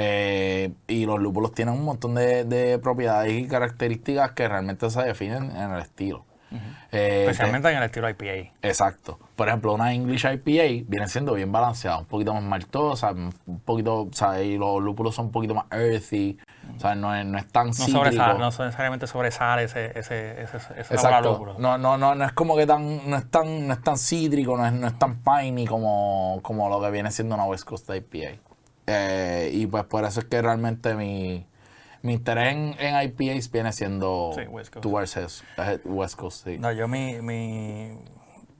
eh, 0.00 0.72
y 0.86 1.06
los 1.06 1.18
lúpulos 1.20 1.52
tienen 1.52 1.74
un 1.74 1.84
montón 1.84 2.14
de, 2.14 2.44
de 2.44 2.78
propiedades 2.78 3.32
y 3.32 3.48
características 3.48 4.32
que 4.32 4.48
realmente 4.48 4.88
se 4.90 5.02
definen 5.02 5.50
en 5.56 5.72
el 5.72 5.80
estilo. 5.80 6.24
Eh, 6.90 7.26
Especialmente 7.28 7.68
en 7.70 7.76
el 7.76 7.82
estilo 7.82 8.08
IPA. 8.08 8.52
Exacto. 8.62 9.18
Por 9.36 9.48
ejemplo, 9.48 9.74
una 9.74 9.92
English 9.92 10.24
IPA 10.24 10.86
viene 10.88 11.06
siendo 11.08 11.34
bien 11.34 11.52
balanceada, 11.52 11.98
un 11.98 12.06
poquito 12.06 12.32
más 12.32 12.42
maltosa, 12.42 13.10
un 13.12 13.60
poquito, 13.66 14.08
sea, 14.12 14.42
y 14.42 14.56
los 14.56 14.80
lúpulos 14.80 15.14
son 15.14 15.26
un 15.26 15.32
poquito 15.32 15.54
más 15.54 15.66
earthy, 15.70 16.38
o 16.74 16.80
sea, 16.80 16.94
no 16.94 17.14
es, 17.14 17.26
no 17.26 17.36
es 17.36 17.46
tan 17.48 17.66
No, 17.66 17.72
cítrico. 17.74 17.98
sobresale, 17.98 18.38
no 18.38 18.46
necesariamente 18.46 19.06
sobresale 19.06 19.64
ese, 19.64 19.86
ese, 19.98 20.42
ese, 20.42 20.56
ese 20.56 20.94
Exacto. 20.94 21.32
lúpulo. 21.32 21.56
No, 21.58 21.76
no, 21.76 21.98
no, 21.98 22.14
no 22.14 22.24
es 22.24 22.32
como 22.32 22.56
que 22.56 22.66
tan, 22.66 23.10
no 23.10 23.16
es 23.18 23.30
tan, 23.30 23.66
no 23.68 23.74
es 23.74 23.82
tan 23.82 23.98
cítrico, 23.98 24.56
no 24.56 24.66
es, 24.66 24.72
no 24.72 24.86
es 24.86 24.98
tan 24.98 25.16
piney 25.22 25.66
como, 25.66 26.38
como 26.42 26.70
lo 26.70 26.80
que 26.80 26.90
viene 26.90 27.10
siendo 27.10 27.34
una 27.34 27.44
West 27.44 27.64
Coast 27.64 27.90
IPA. 27.90 28.38
Eh, 28.90 29.50
y 29.52 29.66
pues 29.66 29.84
por 29.84 30.04
eso 30.04 30.20
es 30.20 30.26
que 30.26 30.40
realmente 30.40 30.94
mi, 30.94 31.46
mi 32.02 32.14
interés 32.14 32.54
en, 32.54 32.74
en 32.78 33.02
IPAs 33.02 33.50
viene 33.50 33.70
siendo 33.72 34.32
Sí, 34.34 34.42
West 34.46 34.72
Coast. 34.72 34.82
towards 34.82 35.16
eh, 35.58 35.80
West 35.84 36.16
Coast, 36.16 36.44
sí. 36.46 36.58
No, 36.58 36.72
yo 36.72 36.88
mi, 36.88 37.20
mi, 37.20 37.98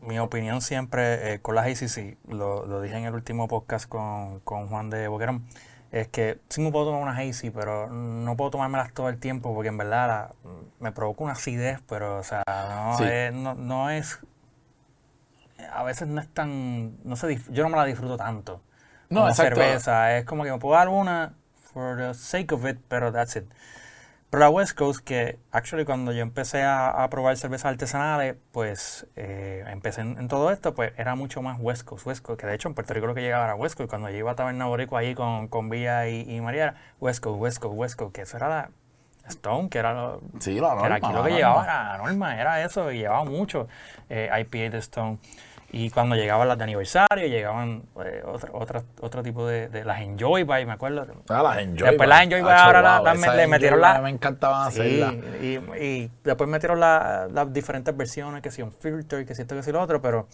mi 0.02 0.18
opinión 0.18 0.60
siempre 0.60 1.32
eh, 1.34 1.40
con 1.40 1.54
las 1.54 1.66
ACC, 1.66 2.18
lo, 2.28 2.66
lo 2.66 2.82
dije 2.82 2.96
en 2.98 3.04
el 3.04 3.14
último 3.14 3.48
podcast 3.48 3.88
con, 3.88 4.40
con 4.40 4.68
Juan 4.68 4.90
de 4.90 5.08
Boquerón, 5.08 5.46
es 5.92 6.08
que 6.08 6.38
sí 6.50 6.60
me 6.60 6.70
puedo 6.70 6.84
tomar 6.86 7.00
unas 7.00 7.18
AC, 7.18 7.50
pero 7.54 7.88
no 7.88 8.36
puedo 8.36 8.50
tomármelas 8.50 8.92
todo 8.92 9.08
el 9.08 9.16
tiempo 9.18 9.54
porque 9.54 9.68
en 9.70 9.78
verdad 9.78 10.06
la- 10.08 10.30
me 10.80 10.92
provoca 10.92 11.24
una 11.24 11.32
acidez, 11.32 11.80
pero 11.88 12.18
o 12.18 12.22
sea, 12.22 12.42
no, 12.46 12.98
Sí. 12.98 13.04
es, 13.10 13.32
no, 13.32 13.54
no 13.54 13.88
es... 13.88 14.18
A 15.72 15.82
veces 15.84 16.06
no 16.06 16.20
es 16.20 16.28
tan... 16.28 16.98
No 17.04 17.16
sé, 17.16 17.38
yo 17.50 17.62
no 17.64 17.70
me 17.70 17.76
la 17.76 17.84
disfruto 17.84 18.16
tanto. 18.16 18.60
No, 19.10 19.20
como 19.20 19.28
exacto. 19.28 19.60
cerveza. 19.60 20.16
Es 20.18 20.24
como 20.24 20.44
que 20.44 20.52
me 20.52 20.58
puedo 20.58 20.74
dar 20.76 20.88
una 20.88 21.34
for 21.72 21.96
the 21.96 22.14
sake 22.14 22.52
of 22.52 22.64
it, 22.66 22.78
pero 22.88 23.12
that's 23.12 23.36
it. 23.36 23.44
Pero 24.30 24.40
la 24.42 24.50
West 24.50 24.76
Coast, 24.76 25.04
que 25.04 25.38
actually 25.52 25.84
cuando 25.86 26.12
yo 26.12 26.22
empecé 26.22 26.62
a, 26.62 26.90
a 26.90 27.08
probar 27.10 27.36
cervezas 27.38 27.66
artesanales, 27.72 28.36
pues 28.52 29.06
eh, 29.16 29.64
empecé 29.68 30.02
en, 30.02 30.18
en 30.18 30.28
todo 30.28 30.50
esto, 30.52 30.74
pues 30.74 30.92
era 30.98 31.14
mucho 31.14 31.42
más 31.42 31.58
West 31.60 31.84
Coast, 31.84 32.06
West 32.06 32.22
Coast, 32.22 32.40
que 32.40 32.46
de 32.46 32.54
hecho 32.54 32.68
en 32.68 32.74
Puerto 32.74 32.94
Rico 32.94 33.06
lo 33.06 33.14
que 33.14 33.22
llegaba 33.22 33.44
era 33.44 33.54
West 33.54 33.76
Coast. 33.76 33.90
Cuando 33.90 34.10
yo 34.10 34.16
iba 34.18 34.32
a 34.32 34.36
Taberna 34.36 34.66
Boricua 34.66 35.00
ahí 35.00 35.14
con, 35.14 35.48
con 35.48 35.70
Villa 35.70 36.08
y, 36.08 36.22
y 36.30 36.40
María, 36.42 36.62
era 36.64 36.74
West 37.00 37.22
Coast, 37.22 37.40
West 37.40 37.58
Coast, 37.60 37.74
West 37.78 37.96
Coast, 37.98 38.14
que 38.14 38.22
eso 38.22 38.36
era 38.36 38.48
la 38.48 38.70
Stone, 39.28 39.68
que 39.70 39.78
era 39.78 39.94
lo, 39.94 40.22
Sí, 40.40 40.58
la 40.60 40.74
que 40.76 40.86
era 40.86 40.96
norma, 40.96 40.96
aquí 40.96 41.12
lo 41.12 41.22
que 41.22 41.30
norma. 41.30 41.38
llevaba 41.38 41.64
era 41.64 41.84
la 41.92 41.98
norma, 41.98 42.40
era 42.40 42.64
eso, 42.64 42.92
y 42.92 42.98
llevaba 42.98 43.24
mucho 43.24 43.68
eh, 44.08 44.30
IPA 44.40 44.70
de 44.70 44.78
Stone. 44.78 45.18
Y 45.70 45.90
cuando 45.90 46.16
llegaban 46.16 46.48
las 46.48 46.56
de 46.56 46.64
aniversario, 46.64 47.26
llegaban 47.26 47.82
eh, 48.02 48.22
otro, 48.24 48.48
otro, 48.54 48.82
otro 49.02 49.22
tipo 49.22 49.46
de, 49.46 49.68
de 49.68 49.84
las 49.84 50.00
Enjoy 50.00 50.44
by, 50.44 50.64
me 50.64 50.72
acuerdo. 50.72 51.06
Ah, 51.28 51.42
las 51.42 51.58
Enjoy. 51.58 51.88
Después 51.88 51.98
Bar. 51.98 52.08
las 52.08 52.22
Enjoy 52.22 52.40
Acho, 52.40 52.50
ahora 52.50 52.80
wow, 52.96 53.04
la- 53.04 53.12
esas 53.12 53.36
le 53.36 53.46
metieron 53.46 53.80
Bar 53.80 53.96
la- 53.96 54.00
Me 54.02 54.10
encantaban 54.10 54.72
Sí, 54.72 54.80
hacerlas. 54.80 55.14
y, 55.42 55.58
y 55.84 56.10
después 56.24 56.48
metieron 56.48 56.80
la- 56.80 57.28
las 57.30 57.52
diferentes 57.52 57.94
versiones, 57.94 58.40
que 58.40 58.50
si 58.50 58.62
un 58.62 58.72
filter, 58.72 59.26
que 59.26 59.34
si 59.34 59.42
esto, 59.42 59.54
que 59.56 59.62
si 59.62 59.70
lo 59.70 59.82
otro, 59.82 60.00
pero 60.00 60.26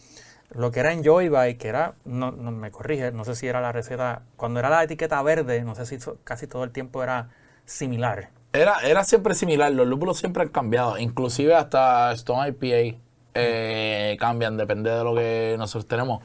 lo 0.50 0.70
que 0.70 0.78
era 0.80 0.92
Enjoy 0.92 1.28
by, 1.28 1.56
que 1.56 1.66
era, 1.66 1.94
no, 2.04 2.30
no 2.30 2.52
me 2.52 2.70
corrige, 2.70 3.10
no 3.10 3.24
sé 3.24 3.34
si 3.34 3.48
era 3.48 3.60
la 3.60 3.72
receta, 3.72 4.22
cuando 4.36 4.60
era 4.60 4.70
la 4.70 4.84
etiqueta 4.84 5.20
verde, 5.22 5.62
no 5.64 5.74
sé 5.74 5.84
si 5.84 5.98
casi 6.22 6.46
todo 6.46 6.62
el 6.62 6.70
tiempo 6.70 7.02
era 7.02 7.30
similar. 7.64 8.28
Era, 8.52 8.74
era 8.84 9.02
siempre 9.02 9.34
similar, 9.34 9.72
los 9.72 9.88
lúpulos 9.88 10.16
siempre 10.16 10.44
han 10.44 10.50
cambiado, 10.50 10.96
inclusive 10.96 11.56
hasta 11.56 12.12
Stone 12.12 12.50
IPA 12.50 12.98
eh, 13.34 14.16
cambian, 14.18 14.56
depende 14.56 14.90
de 14.90 15.04
lo 15.04 15.14
que 15.14 15.56
nosotros 15.58 15.86
tenemos. 15.86 16.22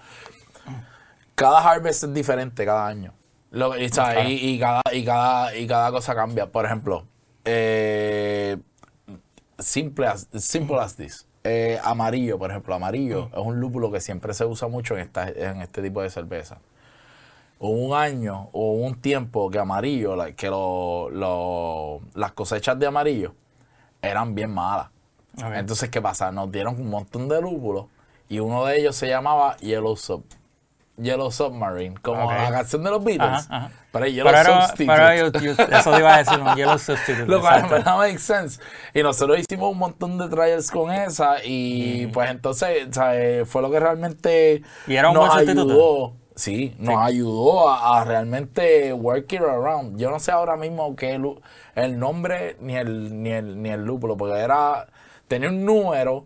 Cada 1.35 1.59
harvest 1.67 2.03
es 2.03 2.13
diferente 2.13 2.65
cada 2.65 2.87
año. 2.87 3.13
Lo, 3.51 3.77
y, 3.77 3.89
Claro. 3.89 4.21
y- 4.29 4.33
y 4.33 4.59
cada, 4.59 4.81
y, 4.91 5.03
cada, 5.05 5.55
y 5.55 5.65
cada 5.67 5.91
cosa 5.91 6.13
cambia. 6.13 6.51
Por 6.51 6.65
ejemplo, 6.65 7.05
eh, 7.45 8.57
simple, 9.57 10.07
as, 10.07 10.27
simple 10.33 10.77
as 10.79 10.95
this. 10.95 11.25
Eh, 11.43 11.79
amarillo, 11.83 12.37
por 12.37 12.51
ejemplo, 12.51 12.75
amarillo 12.75 13.29
es 13.33 13.39
un 13.39 13.59
lúpulo 13.59 13.89
que 13.91 14.01
siempre 14.01 14.33
se 14.33 14.45
usa 14.45 14.67
mucho 14.67 14.95
en, 14.95 15.01
esta, 15.01 15.29
en 15.29 15.61
este 15.61 15.81
tipo 15.81 16.01
de 16.01 16.09
cerveza. 16.09 16.57
Hubo 17.59 17.71
un 17.71 17.93
año 17.97 18.49
o 18.51 18.73
un 18.73 18.95
tiempo 19.01 19.49
que 19.49 19.57
amarillo, 19.59 20.15
que 20.35 20.49
lo- 20.49 21.09
lo- 21.09 22.01
las 22.13 22.33
cosechas 22.33 22.77
de 22.77 22.85
amarillo 22.87 23.33
eran 24.01 24.35
bien 24.35 24.51
malas. 24.53 24.89
Entonces, 25.55 25.89
¿qué 25.89 26.01
pasa? 26.01 26.31
Nos 26.31 26.51
dieron 26.51 26.79
un 26.79 26.89
montón 26.89 27.27
de 27.29 27.41
lúpulos 27.41 27.85
y 28.27 28.39
uno 28.39 28.65
de 28.65 28.79
ellos 28.79 28.95
se 28.95 29.07
llamaba 29.07 29.57
Yellow 29.57 29.95
Sub. 29.95 30.23
Yellow 30.97 31.31
Submarine, 31.31 31.95
como 32.01 32.29
la 32.29 32.51
canción 32.51 32.83
de 32.83 32.89
los 32.91 33.01
Beatles. 33.01 33.45
Ajá, 33.49 33.55
ajá. 33.67 33.71
Pero 33.91 34.05
es 34.05 34.13
Yellow 34.13 34.31
Pero, 34.33 34.61
Substitute. 34.61 34.85
pero 34.85 35.31
yo- 35.31 35.39
yo- 35.39 35.51
eso 35.79 35.91
te 35.93 35.99
iba 35.99 36.13
a 36.13 36.17
decir, 36.17 36.39
un 36.39 36.55
yellow 36.55 36.77
substitute. 36.77 37.25
Lo 37.25 37.39
cual 37.39 37.63
en 37.63 37.69
verdad 37.69 37.97
makes 37.97 38.19
sense. 38.19 38.59
Y 38.93 39.01
nosotros 39.01 39.39
hicimos 39.39 39.71
un 39.71 39.77
montón 39.77 40.17
de 40.17 40.27
trials 40.27 40.69
con 40.69 40.91
esa 40.91 41.37
y 41.43 42.07
pues 42.07 42.29
entonces 42.29 42.89
¿sabes? 42.91 43.47
fue 43.49 43.61
lo 43.61 43.71
que 43.71 43.79
realmente 43.79 44.61
¿Y 44.87 44.95
era 44.95 45.07
un 45.09 45.15
nos 45.15 45.27
buen 45.29 45.39
sustituto? 45.39 45.71
ayudó. 45.73 46.13
Sí, 46.35 46.73
nos 46.79 46.97
ayudó 47.01 47.69
a, 47.69 47.99
a 48.01 48.03
realmente 48.05 48.91
work 48.93 49.31
it 49.33 49.41
around. 49.41 49.97
Yo 49.97 50.09
no 50.11 50.19
sé 50.19 50.31
ahora 50.31 50.55
mismo 50.57 50.95
qué 50.97 51.17
lu- 51.17 51.41
el 51.75 51.97
nombre 51.97 52.57
ni 52.59 52.75
el, 52.75 53.23
ni 53.23 53.29
el 53.31 53.61
ni 53.61 53.69
el 53.69 53.83
lúpulo, 53.85 54.15
porque 54.17 54.37
era 54.39 54.87
tenía 55.29 55.47
un 55.47 55.63
número 55.63 56.25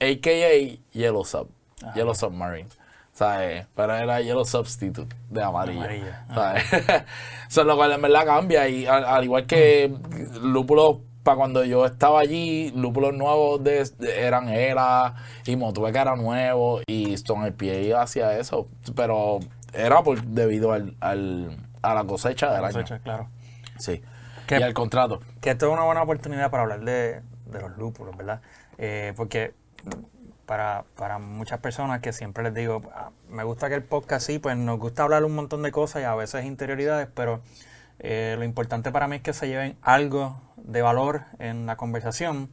AKA 0.00 0.78
Yellow 0.92 1.24
Sub, 1.24 1.48
Yellow 1.94 2.14
Submarine. 2.14 2.68
¿Sabes? 3.12 3.64
Pero 3.76 3.94
era 3.94 4.20
Yellow 4.20 4.44
Substitute 4.44 5.14
de 5.30 5.40
amarillo. 5.42 5.80
Amarillo, 5.80 6.12
¿sabes? 6.34 6.64
Es 7.48 7.56
lo 7.58 7.76
cual 7.76 7.92
en 7.92 8.02
verdad 8.02 8.26
cambia. 8.26 8.68
Y 8.68 8.86
al, 8.86 9.04
al 9.04 9.22
igual 9.22 9.46
que 9.46 9.94
lúpulos, 10.42 10.96
para 11.22 11.36
cuando 11.36 11.64
yo 11.64 11.86
estaba 11.86 12.18
allí, 12.18 12.72
lúpulos 12.74 13.14
nuevos 13.14 13.62
de, 13.62 13.84
de- 13.98 14.20
eran 14.20 14.48
Era 14.48 15.14
y 15.46 15.54
Motueca 15.54 16.02
era 16.02 16.16
nuevo 16.16 16.80
y 16.88 17.14
Stone 17.14 17.46
IPA 17.56 18.02
hacía 18.02 18.36
eso. 18.36 18.66
Pero 18.96 19.38
era 19.72 20.02
por 20.02 20.20
debido 20.24 20.72
al, 20.72 20.96
al- 20.98 21.56
a 21.82 21.94
la 21.94 22.02
cosecha 22.04 22.52
del 22.52 22.64
año. 22.64 22.72
Cosecha, 22.74 22.98
claro. 22.98 23.28
Sí. 23.78 24.02
Que- 24.48 24.58
Y 24.58 24.62
al 24.62 24.74
contrato. 24.74 25.20
Que 25.40 25.50
esto 25.50 25.66
es 25.68 25.72
una 25.72 25.84
buena 25.84 26.02
oportunidad 26.02 26.50
para 26.50 26.64
hablar 26.64 26.80
de, 26.80 27.22
de 27.46 27.60
los 27.60 27.76
lúpulos, 27.76 28.16
¿verdad? 28.16 28.40
Eh, 28.78 29.12
porque 29.16 29.54
para, 30.46 30.84
para 30.96 31.18
muchas 31.18 31.60
personas 31.60 32.00
que 32.00 32.12
siempre 32.12 32.44
les 32.44 32.54
digo, 32.54 32.82
"Ah, 32.94 33.10
me 33.28 33.44
gusta 33.44 33.68
que 33.68 33.74
el 33.76 33.82
podcast 33.82 34.26
sí, 34.26 34.38
pues 34.38 34.56
nos 34.56 34.78
gusta 34.78 35.02
hablar 35.02 35.24
un 35.24 35.34
montón 35.34 35.62
de 35.62 35.72
cosas 35.72 36.02
y 36.02 36.04
a 36.04 36.14
veces 36.14 36.44
interioridades, 36.44 37.08
pero 37.14 37.40
eh, 38.00 38.34
lo 38.38 38.44
importante 38.44 38.90
para 38.92 39.08
mí 39.08 39.16
es 39.16 39.22
que 39.22 39.32
se 39.32 39.46
lleven 39.48 39.76
algo 39.82 40.40
de 40.56 40.82
valor 40.82 41.22
en 41.38 41.64
la 41.66 41.76
conversación, 41.76 42.50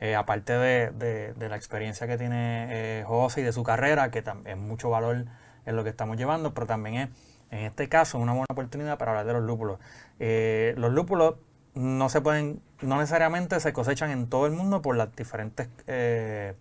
eh, 0.00 0.14
aparte 0.16 0.52
de, 0.52 0.90
de- 0.90 1.48
la 1.48 1.56
experiencia 1.56 2.06
que 2.06 2.18
tiene 2.18 2.66
eh, 3.00 3.04
José 3.06 3.40
y 3.40 3.44
de 3.44 3.52
su 3.52 3.62
carrera, 3.62 4.10
que 4.10 4.22
tam- 4.24 4.46
es 4.46 4.56
mucho 4.56 4.90
valor 4.90 5.24
en 5.64 5.76
lo 5.76 5.82
que 5.84 5.90
estamos 5.90 6.16
llevando, 6.16 6.54
pero 6.54 6.66
también 6.66 6.94
es, 6.96 7.08
en 7.50 7.60
este 7.60 7.88
caso, 7.88 8.18
una 8.18 8.32
buena 8.32 8.46
oportunidad 8.50 8.98
para 8.98 9.12
hablar 9.12 9.26
de 9.26 9.32
los 9.34 9.42
lúpulos. 9.42 9.78
Eh, 10.18 10.74
los 10.76 10.92
lúpulos 10.92 11.36
no 11.74 12.08
se 12.08 12.20
pueden, 12.20 12.60
no 12.82 12.96
necesariamente 12.98 13.58
se 13.60 13.72
cosechan 13.72 14.10
en 14.10 14.28
todo 14.28 14.46
el 14.46 14.52
mundo 14.52 14.82
por 14.82 14.96
las 14.96 15.14
diferentes 15.16 15.68
eh, 15.86 16.54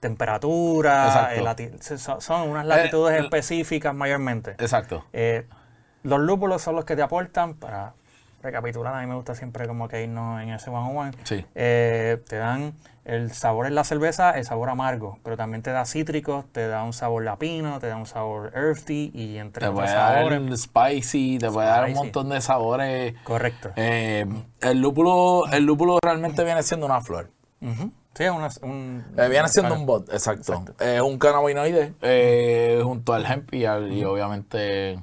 temperaturas, 0.00 1.30
eh, 1.32 1.78
son, 2.20 2.48
unas 2.48 2.66
latitudes 2.66 3.18
el- 3.18 3.24
específicas 3.24 3.94
mayormente. 3.94 4.52
Exacto. 4.52 5.04
Eh, 5.12 5.46
los 6.02 6.20
lúpulos 6.20 6.62
son 6.62 6.76
los 6.76 6.84
que 6.84 6.96
te 6.96 7.02
aportan, 7.02 7.54
para 7.54 7.92
recapitular, 8.42 8.94
a 8.94 9.00
mí 9.00 9.06
me 9.06 9.14
gusta 9.14 9.34
siempre 9.34 9.66
como 9.66 9.88
que 9.88 10.02
irnos 10.04 10.40
en 10.42 10.50
ese 10.50 10.70
one 10.70 10.90
on 10.90 10.96
one. 10.96 11.12
Sí. 11.24 11.44
Eh, 11.54 12.22
te 12.28 12.36
dan 12.36 12.74
el 13.06 13.32
sabor 13.32 13.66
en 13.66 13.74
la 13.76 13.84
cerveza, 13.84 14.32
el 14.32 14.44
sabor 14.44 14.68
amargo, 14.68 15.18
pero 15.22 15.36
también 15.36 15.62
te 15.62 15.70
da 15.70 15.84
cítricos, 15.86 16.44
te 16.52 16.66
da 16.66 16.82
un 16.82 16.92
sabor 16.92 17.24
lapino, 17.24 17.78
te 17.78 17.86
da 17.86 17.96
un 17.96 18.06
sabor 18.06 18.52
earthy 18.54 19.12
y 19.14 19.38
entre 19.38 19.60
Te 19.60 19.68
otros 19.68 19.88
dar 19.88 20.14
sabores. 20.16 20.40
el 20.42 20.58
spicy, 20.58 21.38
te 21.38 21.50
puede 21.50 21.68
dar 21.68 21.84
un 21.86 21.94
montón 21.94 22.28
de 22.30 22.40
sabores. 22.40 23.14
Correcto. 23.22 23.70
Eh, 23.76 24.26
el 24.60 24.80
lúpulo, 24.80 25.44
el 25.52 25.64
lúpulo 25.64 25.98
realmente 26.02 26.42
viene 26.44 26.62
siendo 26.62 26.84
una 26.86 27.00
flor. 27.00 27.30
Sí, 27.60 28.24
es 28.24 28.30
una, 28.30 28.48
un, 28.62 29.04
Eh, 29.16 29.28
viene 29.28 29.48
siendo 29.48 29.74
un 29.74 29.86
bot, 29.86 30.12
exacto. 30.12 30.64
Es 30.80 31.00
un 31.00 31.18
cannabinoide 31.18 31.94
eh, 32.02 32.80
junto 32.82 33.12
al 33.12 33.24
hemp 33.26 33.52
y, 33.54 33.66
al- 33.66 33.92
y 33.92 34.04
obviamente 34.04 34.98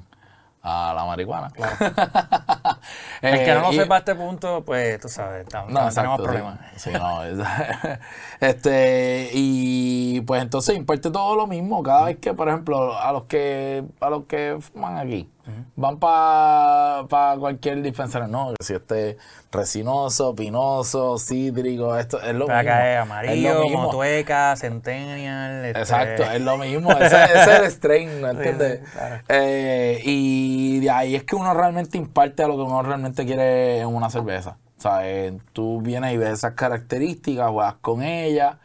a 0.66 0.92
la 0.94 1.04
marihuana. 1.04 1.52
El 3.22 3.44
que 3.44 3.54
no 3.54 3.60
lo 3.60 3.70
Eh, 3.72 3.76
sepa 3.76 3.96
a 3.96 3.98
este 3.98 4.14
punto, 4.14 4.62
pues 4.64 4.98
tú 5.00 5.08
sabes, 5.08 5.46
tam- 5.46 5.66
No, 5.68 5.80
tam- 5.80 5.86
exacto. 5.86 6.00
tenemos 6.00 6.18
sí. 6.18 6.22
problemas. 6.24 6.58
Sí, 6.76 6.90
no, 6.92 7.22
es- 7.24 7.98
este, 8.40 9.30
y 9.32 10.20
pues 10.22 10.42
entonces 10.42 10.76
imparte 10.76 11.10
todo 11.10 11.36
lo 11.36 11.46
mismo. 11.46 11.82
Cada 11.82 12.06
vez 12.06 12.16
que, 12.18 12.32
por 12.34 12.48
ejemplo, 12.48 12.98
a 12.98 13.12
los 13.12 13.24
que 13.24 13.84
a 14.00 14.10
los 14.10 14.24
que 14.24 14.58
fuman 14.60 14.98
aquí, 14.98 15.28
van 15.76 15.98
para 15.98 17.36
cualquier 17.38 17.82
dispensario. 17.82 18.28
No, 18.28 18.54
si 18.60 18.74
este 18.74 19.16
resinoso, 19.52 20.34
pinoso, 20.34 21.18
cítrico, 21.18 21.96
esto 21.96 22.20
es 22.20 22.34
lo 22.34 22.46
mismo. 22.46 22.54
acá 22.54 22.92
es 22.92 23.00
Es 23.00 23.06
lo 23.06 23.12
amarillo, 23.12 23.60
mismo. 23.62 23.82
motueca, 23.84 24.56
centennial. 24.56 25.64
este, 25.66 25.78
Exacto, 25.80 26.22
es 26.24 26.40
lo 26.40 26.56
mismo. 26.58 26.90
Ese, 27.00 27.24
ese 27.24 27.38
es 27.38 27.48
el 27.60 27.66
strain, 27.70 28.20
¿no 28.20 28.30
entiendes? 28.30 28.80
sí, 28.84 28.90
claro. 28.92 29.20
Eh, 29.28 30.00
y 30.04 30.80
de 30.80 30.90
ahí 30.90 31.14
es 31.14 31.24
que 31.24 31.36
uno 31.36 31.54
realmente 31.54 31.98
imparte 31.98 32.42
a 32.42 32.48
lo 32.48 32.56
que 32.56 32.62
uno 32.62 32.82
realmente 32.82 33.24
quiere 33.24 33.80
en 33.80 33.88
una 33.88 34.10
cerveza. 34.10 34.56
O 34.78 34.80
sea, 34.80 35.08
eh, 35.08 35.38
tú 35.52 35.80
vienes 35.80 36.12
y 36.12 36.16
ves 36.16 36.30
esas 36.30 36.52
características, 36.54 37.50
juegas 37.50 37.74
con 37.80 38.02
ellas 38.02 38.56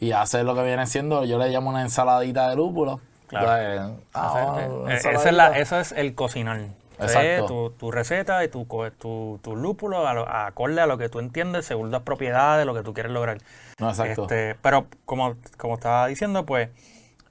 y 0.00 0.12
haces 0.12 0.44
lo 0.44 0.54
que 0.54 0.62
viene 0.62 0.86
siendo, 0.86 1.24
yo 1.24 1.38
le 1.38 1.48
llamo 1.50 1.70
una 1.70 1.82
ensaladita 1.82 2.48
de 2.48 2.56
lúpulo. 2.56 3.00
Claro. 3.28 3.46
O 3.46 3.48
sea, 3.48 3.74
eh, 3.76 3.96
ah, 4.14 4.32
vamos, 4.34 4.90
eh, 4.90 4.94
esa 4.96 5.10
es 5.28 5.32
la- 5.32 5.58
eso 5.58 5.78
es 5.78 5.92
el 5.92 6.14
cocinar. 6.14 6.60
Exacto. 7.00 7.20
Es 7.20 7.46
tu, 7.46 7.70
tu 7.78 7.90
receta 7.92 8.42
y 8.42 8.48
tu, 8.48 8.66
tu, 8.98 9.38
tu 9.42 9.54
lúpulo 9.54 10.08
a 10.08 10.14
lo- 10.14 10.28
acorde 10.28 10.80
a 10.80 10.86
lo 10.86 10.98
que 10.98 11.08
tú 11.08 11.20
entiendes 11.20 11.64
según 11.64 11.92
las 11.92 12.02
propiedades, 12.02 12.66
lo 12.66 12.74
que 12.74 12.82
tú 12.82 12.92
quieres 12.92 13.12
lograr. 13.12 13.38
No, 13.78 13.90
exacto. 13.90 14.22
Este, 14.22 14.56
pero 14.62 14.86
como, 15.04 15.36
como 15.56 15.74
estaba 15.74 16.08
diciendo, 16.08 16.44
pues 16.44 16.70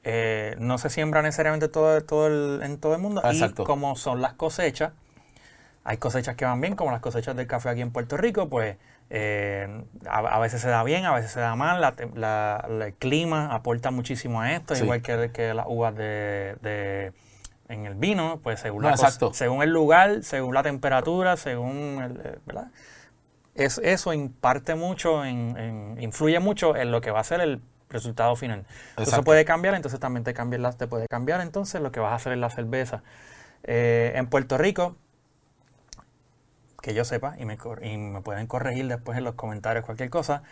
eh, 0.05 0.55
no 0.59 0.77
se 0.77 0.89
siembra 0.89 1.21
necesariamente 1.21 1.67
todo, 1.67 2.01
todo 2.01 2.27
el- 2.27 2.61
en 2.63 2.77
todo 2.79 2.93
el 2.95 3.01
mundo. 3.01 3.21
Exacto. 3.25 3.63
Y 3.63 3.65
como 3.65 3.97
son 3.97 4.21
las 4.21 4.33
cosechas, 4.33 4.93
hay 5.83 5.97
cosechas 5.97 6.35
que 6.37 6.45
van 6.45 6.61
bien, 6.61 6.75
como 6.77 6.91
las 6.91 7.01
cosechas 7.01 7.35
del 7.35 7.47
café 7.47 7.69
aquí 7.69 7.81
en 7.81 7.91
Puerto 7.91 8.15
Rico, 8.15 8.47
pues 8.47 8.77
eh, 9.09 9.83
a, 10.09 10.19
a 10.19 10.39
veces 10.39 10.61
se 10.61 10.69
da 10.69 10.83
bien, 10.83 11.05
a 11.05 11.13
veces 11.13 11.31
se 11.31 11.39
da 11.39 11.55
mal. 11.55 11.79
La, 11.81 11.95
tem- 11.95 12.13
la- 12.15 12.65
la- 12.69 12.87
el 12.87 12.93
clima 12.93 13.53
aporta 13.53 13.91
muchísimo 13.91 14.41
a 14.41 14.53
esto, 14.53 14.75
Sí. 14.75 14.83
igual 14.83 15.01
que, 15.01 15.31
que 15.31 15.53
las 15.53 15.65
uvas 15.67 15.95
de, 15.95 16.55
de- 16.61 17.13
en 17.69 17.85
el 17.85 17.95
vino, 17.95 18.39
pues 18.43 18.59
según, 18.61 18.83
No, 18.83 18.89
la 18.89 18.95
cos- 18.95 19.03
exacto. 19.03 19.33
según 19.33 19.61
el 19.63 19.71
lugar, 19.71 20.23
según 20.23 20.53
la 20.55 20.63
temperatura, 20.63 21.35
según 21.37 22.01
el, 22.01 22.21
eh, 22.25 22.39
¿verdad? 22.45 22.67
Es, 23.55 23.79
eso 23.83 24.13
imparte 24.13 24.75
mucho, 24.75 25.25
en, 25.25 25.57
en- 25.57 26.01
influye 26.01 26.39
mucho 26.39 26.75
en 26.75 26.91
lo 26.91 27.01
que 27.01 27.11
va 27.11 27.19
a 27.21 27.23
ser 27.23 27.41
el 27.41 27.61
resultado 27.89 28.35
final. 28.35 28.65
Eso 28.97 29.23
puede 29.23 29.45
cambiar, 29.45 29.73
entonces 29.73 29.99
también 29.99 30.23
te, 30.23 30.33
cambia 30.33 30.59
la- 30.59 30.73
te 30.73 30.87
puede 30.87 31.07
cambiar 31.07 31.41
entonces 31.41 31.81
lo 31.81 31.91
que 31.91 31.99
vas 31.99 32.11
a 32.11 32.15
hacer 32.15 32.33
en 32.33 32.41
la 32.41 32.49
cerveza. 32.49 33.03
Eh, 33.63 34.13
en 34.15 34.27
Puerto 34.27 34.57
Rico, 34.57 34.95
que 36.87 36.93
yo 36.93 37.03
sepa, 37.03 37.35
y 37.37 37.43
me, 37.43 37.57
y 37.81 37.97
me 37.97 38.21
pueden 38.21 38.47
corregir 38.47 38.87
después 38.87 39.17
en 39.17 39.25
los 39.25 39.35
comentarios 39.35 39.83
cualquier 39.83 40.09
cosa, 40.09 40.43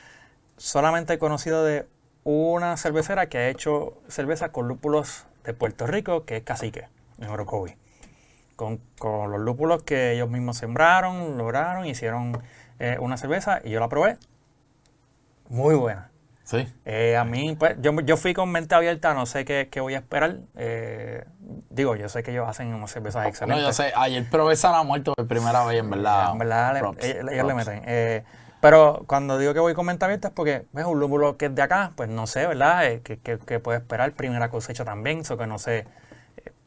solamente 0.58 1.14
he 1.14 1.18
conocido 1.18 1.64
de 1.64 1.88
una 2.26 2.76
cervecera 2.76 3.30
que 3.30 3.38
ha 3.38 3.48
hecho 3.48 3.94
cerveza 4.10 4.52
con 4.52 4.68
lúpulos 4.68 5.28
de 5.46 5.54
Puerto 5.54 5.88
Rico, 5.88 6.26
que 6.26 6.36
es 6.36 6.44
Cacique, 6.44 6.90
en 7.20 7.30
Orocovi. 7.30 7.78
Con, 8.58 8.82
con 9.00 9.32
los 9.32 9.40
lúpulos 9.40 9.84
que 9.84 10.12
ellos 10.12 10.30
mismos 10.30 10.58
sembraron, 10.58 11.38
lograron, 11.38 11.86
hicieron 11.86 12.42
eh, 12.80 12.98
una 13.00 13.16
cerveza 13.16 13.62
y 13.64 13.70
yo 13.70 13.80
la 13.80 13.88
probé. 13.88 14.18
Muy 15.48 15.76
buena. 15.76 16.12
Sí. 16.46 16.66
Eh, 16.86 17.18
a 17.18 17.26
mí, 17.26 17.56
pues, 17.60 17.76
yo, 17.82 17.92
yo 18.02 18.18
fui 18.18 18.34
con 18.36 18.52
mente 18.52 18.76
abierta, 18.76 19.14
no 19.16 19.26
sé 19.26 19.44
qué, 19.46 19.68
qué 19.70 19.82
voy 19.82 19.96
a 19.96 19.98
esperar. 19.98 20.38
Eh, 20.56 21.26
digo, 21.72 21.96
yo 21.96 22.08
sé 22.08 22.22
que 22.24 22.32
ellos 22.32 22.48
hacen 22.48 22.74
unas 22.74 22.92
cervezas 22.92 23.24
No, 23.24 23.30
excelentes. 23.30 23.66
yo 23.66 23.74
sé, 23.74 23.92
ayer 23.96 24.24
probé 24.30 24.56
Sana 24.56 24.84
Muerto 24.84 25.14
por 25.16 25.28
primera 25.28 25.66
vez, 25.66 25.80
en 25.80 25.90
verdad. 25.90 26.32
En 26.34 26.38
verdad, 26.38 26.74
le- 26.76 26.80
props, 26.80 27.04
ellos, 27.04 27.32
ellos 27.32 27.48
le 27.48 27.54
meten. 27.56 27.82
Eh, 27.88 28.24
pero 28.62 29.04
cuando 29.08 29.38
digo 29.40 29.54
que 29.54 29.60
voy 29.60 29.74
con 29.74 29.88
mente 29.88 30.06
abierta 30.06 30.28
es 30.30 30.34
porque 30.36 30.66
es 30.76 30.86
un 30.86 31.00
lúpulo 31.00 31.36
que 31.36 31.48
es 31.48 31.56
de 31.56 31.62
acá, 31.64 31.92
pues 31.96 32.10
no 32.10 32.28
sé, 32.28 32.46
¿verdad? 32.48 32.86
Eh, 32.86 33.02
que, 33.02 33.20
que, 33.20 33.38
que 33.40 33.60
puede 33.60 33.80
esperar 33.80 34.12
primera 34.14 34.50
cosecha 34.50 34.86
también, 34.86 35.20
eso 35.22 35.38
que 35.38 35.48
no 35.48 35.58
sé. 35.60 35.86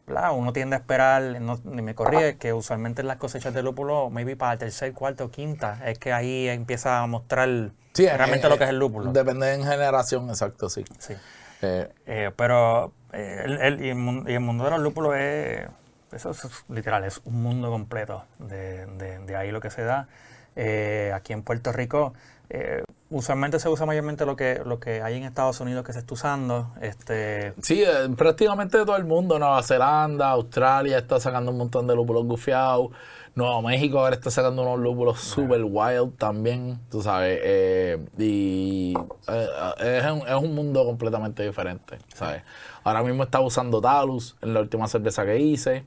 Eh, 0.08 0.12
¿verdad? 0.12 0.30
Uno 0.34 0.52
tiende 0.52 0.76
a 0.76 0.78
esperar, 0.80 1.40
no, 1.40 1.58
ni 1.64 1.82
me 1.82 1.94
corrige, 1.94 2.36
que 2.36 2.52
usualmente 2.52 3.02
en 3.02 3.08
las 3.08 3.16
cosechas 3.18 3.52
de 3.54 3.62
lúpulo, 3.62 4.10
maybe 4.10 4.36
para 4.36 4.52
el 4.54 4.58
tercer, 4.58 4.92
cuarto 4.92 5.24
o 5.26 5.30
quinta, 5.30 5.80
es 5.84 5.98
que 5.98 6.12
ahí 6.12 6.48
empieza 6.48 7.00
a 7.00 7.06
mostrar 7.06 7.48
Sí, 7.92 8.06
realmente 8.08 8.46
eh, 8.46 8.50
lo 8.50 8.58
que 8.58 8.64
es 8.64 8.70
el 8.70 8.78
lúpulo. 8.78 9.12
Depende 9.12 9.52
en 9.54 9.62
generación, 9.64 10.28
exacto, 10.30 10.68
sí. 10.70 10.84
Sí. 10.98 11.14
Eh, 11.62 11.88
Eh, 12.06 12.30
pero 12.36 12.92
eh, 13.12 13.42
el, 13.44 13.58
el- 13.60 13.84
y 13.84 13.88
el, 13.90 13.96
mundo 14.40 14.64
de 14.64 14.70
los 14.70 14.80
lúpulos 14.80 15.14
es, 15.16 15.66
eso 16.12 16.30
es 16.30 16.64
literal, 16.68 17.04
es 17.04 17.20
un 17.24 17.42
mundo 17.42 17.70
completo 17.70 18.24
de, 18.38 18.86
de- 18.86 19.18
de 19.20 19.36
ahí 19.36 19.50
lo 19.50 19.60
que 19.60 19.70
se 19.70 19.82
da. 19.82 20.08
Eh, 20.56 21.12
aquí 21.14 21.32
en 21.32 21.42
Puerto 21.42 21.72
Rico, 21.72 22.14
eh, 22.50 22.82
usualmente 23.10 23.58
se 23.58 23.68
usa 23.68 23.86
mayormente 23.86 24.26
lo 24.26 24.36
que, 24.36 24.60
lo 24.64 24.78
que 24.80 25.02
hay 25.02 25.16
en 25.16 25.24
Estados 25.24 25.60
Unidos 25.60 25.84
que 25.84 25.92
se 25.92 26.00
está 26.00 26.14
usando. 26.14 26.72
Este, 26.80 27.54
Sí, 27.62 27.82
eh, 27.82 28.08
prácticamente 28.16 28.78
todo 28.78 28.96
el 28.96 29.04
mundo, 29.04 29.38
Nueva 29.38 29.62
Zelanda, 29.62 30.30
Australia 30.30 30.98
está 30.98 31.18
sacando 31.20 31.50
un 31.50 31.58
montón 31.58 31.86
de 31.86 31.94
lúpulos 31.94 32.24
gufiados, 32.24 32.90
Nuevo 33.34 33.62
México 33.62 34.00
ahora 34.00 34.16
está 34.16 34.30
sacando 34.30 34.62
unos 34.62 34.80
lúpulos 34.80 35.20
super 35.20 35.62
wild 35.62 36.16
también, 36.16 36.80
tú 36.90 37.02
sabes. 37.02 37.38
eh, 37.42 38.04
y 38.18 38.94
eh, 39.28 40.00
es, 40.02 40.10
un, 40.10 40.26
es 40.26 40.34
un 40.34 40.54
mundo 40.54 40.84
completamente 40.84 41.44
diferente, 41.44 41.98
¿sabes? 42.14 42.42
Ahora 42.82 43.02
mismo 43.02 43.22
está 43.22 43.40
usando 43.40 43.80
Talus 43.80 44.36
en 44.42 44.54
la 44.54 44.60
última 44.60 44.88
cerveza 44.88 45.24
que 45.24 45.38
hice. 45.38 45.86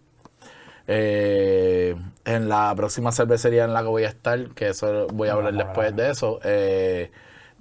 Eh, 0.87 1.95
en 2.25 2.49
la 2.49 2.73
próxima 2.75 3.11
cervecería 3.11 3.65
en 3.65 3.73
la 3.73 3.81
que 3.81 3.87
voy 3.87 4.03
a 4.03 4.09
estar, 4.09 4.49
que 4.49 4.69
eso 4.69 5.07
voy 5.07 5.29
a 5.29 5.33
hablar 5.33 5.53
después 5.53 5.95
de 5.95 6.09
eso, 6.09 6.39
eh, 6.43 7.11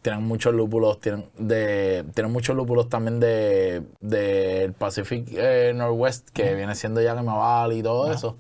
tienen 0.03 0.23
muchos 0.23 0.55
lúpulos, 0.55 1.01
tienen 1.01 1.27
de 1.37 2.05
tienen 2.15 2.33
muchos 2.33 2.57
lúpulos 2.57 2.89
también 2.89 3.21
de 3.21 3.83
del 4.01 4.73
Pacific 4.73 5.29
eh, 5.33 5.73
Northwest, 5.75 6.31
que 6.31 6.55
viene 6.55 6.75
siendo 6.75 7.03
Yakima 7.03 7.37
Valley 7.37 7.81
y 7.81 7.83
todo 7.83 8.13
eso, 8.13 8.37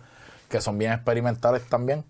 que 0.48 0.60
son 0.60 0.78
bien 0.78 0.92
experimentales 0.92 1.68
también. 1.68 2.04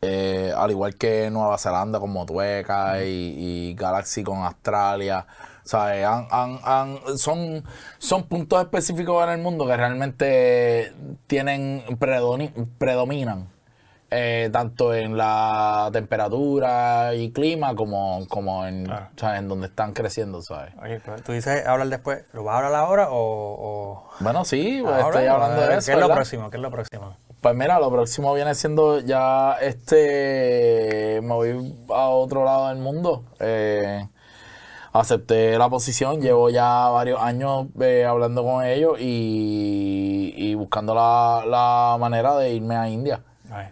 Al 0.00 0.70
igual 0.70 0.94
que 0.96 1.30
Nueva 1.30 1.58
Zelanda 1.58 1.98
con 1.98 2.10
Motueca 2.12 3.02
y, 3.04 3.34
y 3.70 3.74
Galaxy 3.74 4.22
con 4.22 4.38
Australia. 4.38 5.26
¿Sabes? 5.68 6.02
Han- 6.06 6.28
han- 6.30 6.60
han- 6.64 7.18
son, 7.18 7.62
son 7.98 8.22
puntos 8.24 8.58
específicos 8.62 9.22
en 9.24 9.30
el 9.34 9.38
mundo 9.42 9.66
que 9.66 9.76
realmente 9.76 10.94
tienen 11.26 11.84
predominan 12.78 13.48
eh, 14.10 14.48
tanto 14.50 14.94
en 14.94 15.18
la 15.18 15.90
temperatura 15.92 17.14
y 17.14 17.30
clima 17.32 17.74
como, 17.74 18.24
como 18.28 18.66
en, 18.66 18.86
Claro. 18.86 19.08
¿sabes? 19.16 19.40
en 19.40 19.48
donde 19.48 19.66
están 19.66 19.92
creciendo, 19.92 20.40
¿sabes? 20.40 20.72
Oye, 20.82 21.02
tú 21.26 21.32
dices 21.32 21.66
hablar 21.66 21.88
después, 21.88 22.24
¿lo 22.32 22.44
vas 22.44 22.54
a 22.54 22.66
hablar 22.66 22.74
ahora 22.84 23.08
o...? 23.10 23.18
o... 23.20 24.04
Bueno, 24.20 24.46
sí, 24.46 24.80
pues, 24.82 24.98
estoy 25.04 25.26
hablando 25.26 25.60
de 25.60 25.76
eso. 25.76 25.86
¿Qué 25.86 25.92
es 25.92 25.98
lo 26.00 26.08
próximo? 26.14 26.48
¿Qué 26.48 26.56
es 26.56 26.62
lo 26.62 26.70
próximo? 26.70 27.14
Pues 27.42 27.54
mira, 27.54 27.78
lo 27.78 27.90
próximo 27.90 28.32
viene 28.32 28.54
siendo 28.54 29.00
ya 29.00 29.58
este. 29.60 31.20
Me 31.22 31.34
voy 31.34 31.76
a 31.90 32.08
otro 32.08 32.44
lado 32.44 32.68
del 32.68 32.78
mundo. 32.78 33.22
Eh, 33.38 34.08
acepté 34.92 35.58
la 35.58 35.68
posición, 35.68 36.20
llevo 36.20 36.50
ya 36.50 36.88
varios 36.88 37.20
años 37.20 37.66
eh, 37.80 38.04
hablando 38.04 38.42
con 38.44 38.64
ellos 38.64 38.96
y, 39.00 40.32
y 40.36 40.54
buscando 40.54 40.94
la, 40.94 41.44
la 41.46 41.96
manera 41.98 42.36
de 42.36 42.52
irme 42.54 42.76
a 42.76 42.88
India 42.88 43.20
Ay, 43.50 43.68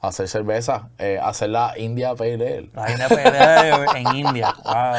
a 0.00 0.08
hacer 0.08 0.28
cerveza, 0.28 0.90
eh, 0.98 1.18
hacer 1.22 1.50
la 1.50 1.74
India 1.76 2.14
Pale 2.14 2.34
Ale. 2.34 2.70
La 2.72 2.90
INPD 2.90 3.96
en 3.96 4.16
India. 4.16 4.54
Wow. 4.64 4.94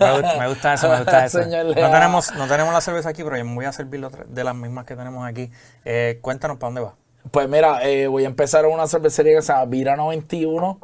Me, 0.00 0.06
gu- 0.22 0.38
me 0.38 0.48
gusta 0.48 0.74
eso, 0.74 0.88
me 0.90 0.96
gusta 0.98 1.24
eso. 1.24 1.38
No 1.40 1.74
tenemos, 1.74 2.34
no 2.34 2.46
tenemos 2.46 2.74
la 2.74 2.80
cerveza 2.82 3.08
aquí, 3.08 3.22
pero 3.24 3.38
yo 3.38 3.44
me 3.46 3.54
voy 3.54 3.64
a 3.64 3.72
servir 3.72 4.06
de 4.06 4.44
las 4.44 4.54
mismas 4.54 4.84
que 4.84 4.96
tenemos 4.96 5.26
aquí. 5.26 5.50
Eh, 5.86 6.18
cuéntanos 6.20 6.58
para 6.58 6.68
dónde 6.68 6.80
vas. 6.82 6.92
Pues 7.30 7.48
mira, 7.48 7.82
eh, 7.88 8.06
voy 8.08 8.24
a 8.24 8.26
empezar 8.26 8.66
una 8.66 8.86
cervecería 8.86 9.36
que 9.36 9.42
se 9.42 9.52
llama 9.52 9.64
Vira 9.66 9.96
91. 9.96 10.78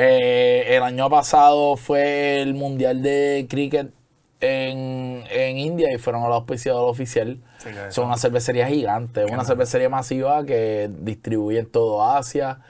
Eh, 0.00 0.76
el 0.76 0.84
año 0.84 1.10
pasado 1.10 1.76
fue 1.76 2.40
el 2.40 2.54
Mundial 2.54 3.02
de 3.02 3.48
Cricket 3.50 3.92
en, 4.40 5.24
en 5.28 5.58
India 5.58 5.92
y 5.92 5.98
fueron 5.98 6.22
a 6.22 6.28
la 6.28 6.36
auspiciadora 6.36 6.86
oficial. 6.86 7.40
Sí, 7.58 7.70
Son 7.88 8.06
una 8.06 8.16
cervecería 8.16 8.68
gigante, 8.68 9.24
una 9.24 9.44
cervecería 9.44 9.88
masiva 9.88 10.44
que 10.44 10.88
distribuye 11.00 11.58
en 11.58 11.66
todo 11.66 12.04
Asia, 12.04 12.60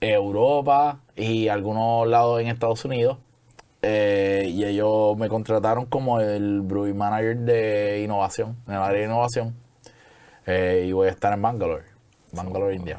Europa 0.00 0.98
y 1.14 1.46
algunos 1.46 2.08
lados 2.08 2.40
en 2.40 2.48
Estados 2.48 2.84
Unidos. 2.84 3.18
Eh, 3.82 4.50
y 4.52 4.64
ellos 4.64 5.16
me 5.16 5.28
contrataron 5.28 5.86
como 5.86 6.18
el 6.18 6.62
brewing 6.62 6.96
manager 6.96 7.36
de 7.36 8.02
innovación, 8.02 8.56
en 8.66 8.74
el 8.74 8.80
área 8.80 8.98
de 8.98 9.06
innovación. 9.06 9.54
Eh, 10.46 10.86
y 10.88 10.90
voy 10.90 11.06
a 11.06 11.10
estar 11.12 11.32
en 11.32 11.42
Bangalore, 11.42 11.84
Bangalore, 12.32 12.74
India. 12.74 12.98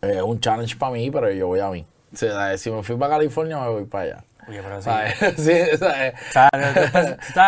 Es 0.00 0.22
un 0.22 0.38
challenge 0.38 0.76
para 0.76 0.92
mí, 0.92 1.10
pero 1.10 1.28
yo 1.32 1.48
voy 1.48 1.58
a 1.58 1.70
mí. 1.70 1.84
O 2.16 2.18
sea, 2.18 2.56
si 2.58 2.70
me 2.70 2.82
fui 2.82 2.96
para 2.96 3.14
California, 3.16 3.58
me 3.58 3.68
voy 3.68 3.84
para 3.84 4.04
allá. 4.04 4.24
Oye, 4.48 4.62
pero 4.62 4.80
sí. 4.80 4.84
¿Sabes? 4.84 5.14
Sí, 5.36 5.76
¿sabes? 5.78 6.14
O 6.28 6.32
sea, 6.32 6.48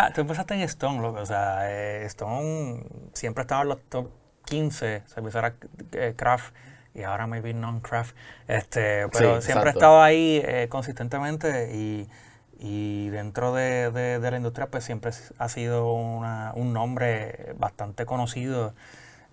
tú, 0.09 0.13
tú 0.15 0.21
empezaste 0.21 0.53
en 0.53 0.61
Stone, 0.61 1.01
loco. 1.01 1.19
O 1.21 1.25
sea, 1.25 1.71
eh, 1.71 2.05
Stone 2.05 2.83
siempre 3.13 3.41
estaba 3.41 3.63
en 3.63 3.69
los 3.69 3.81
top 3.89 4.09
15 4.45 5.03
cerveceras 5.07 5.53
eh, 5.93 6.13
craft 6.15 6.53
y 6.93 7.03
ahora 7.03 7.25
maybe 7.27 7.53
non-craft. 7.53 8.15
Este, 8.47 9.07
pero 9.09 9.35
Sí, 9.41 9.47
siempre 9.47 9.69
exacto. 9.69 9.69
estado 9.69 10.01
ahí 10.01 10.41
eh, 10.45 10.67
consistentemente 10.69 11.71
y, 11.73 12.07
y 12.59 13.09
dentro 13.09 13.53
de, 13.53 13.89
de- 13.91 14.19
de 14.19 14.31
la 14.31 14.37
industria 14.37 14.67
pues 14.67 14.83
siempre 14.83 15.11
ha 15.37 15.49
sido 15.49 15.93
una- 15.93 16.51
un 16.55 16.73
nombre 16.73 17.53
bastante 17.57 18.05
conocido 18.05 18.73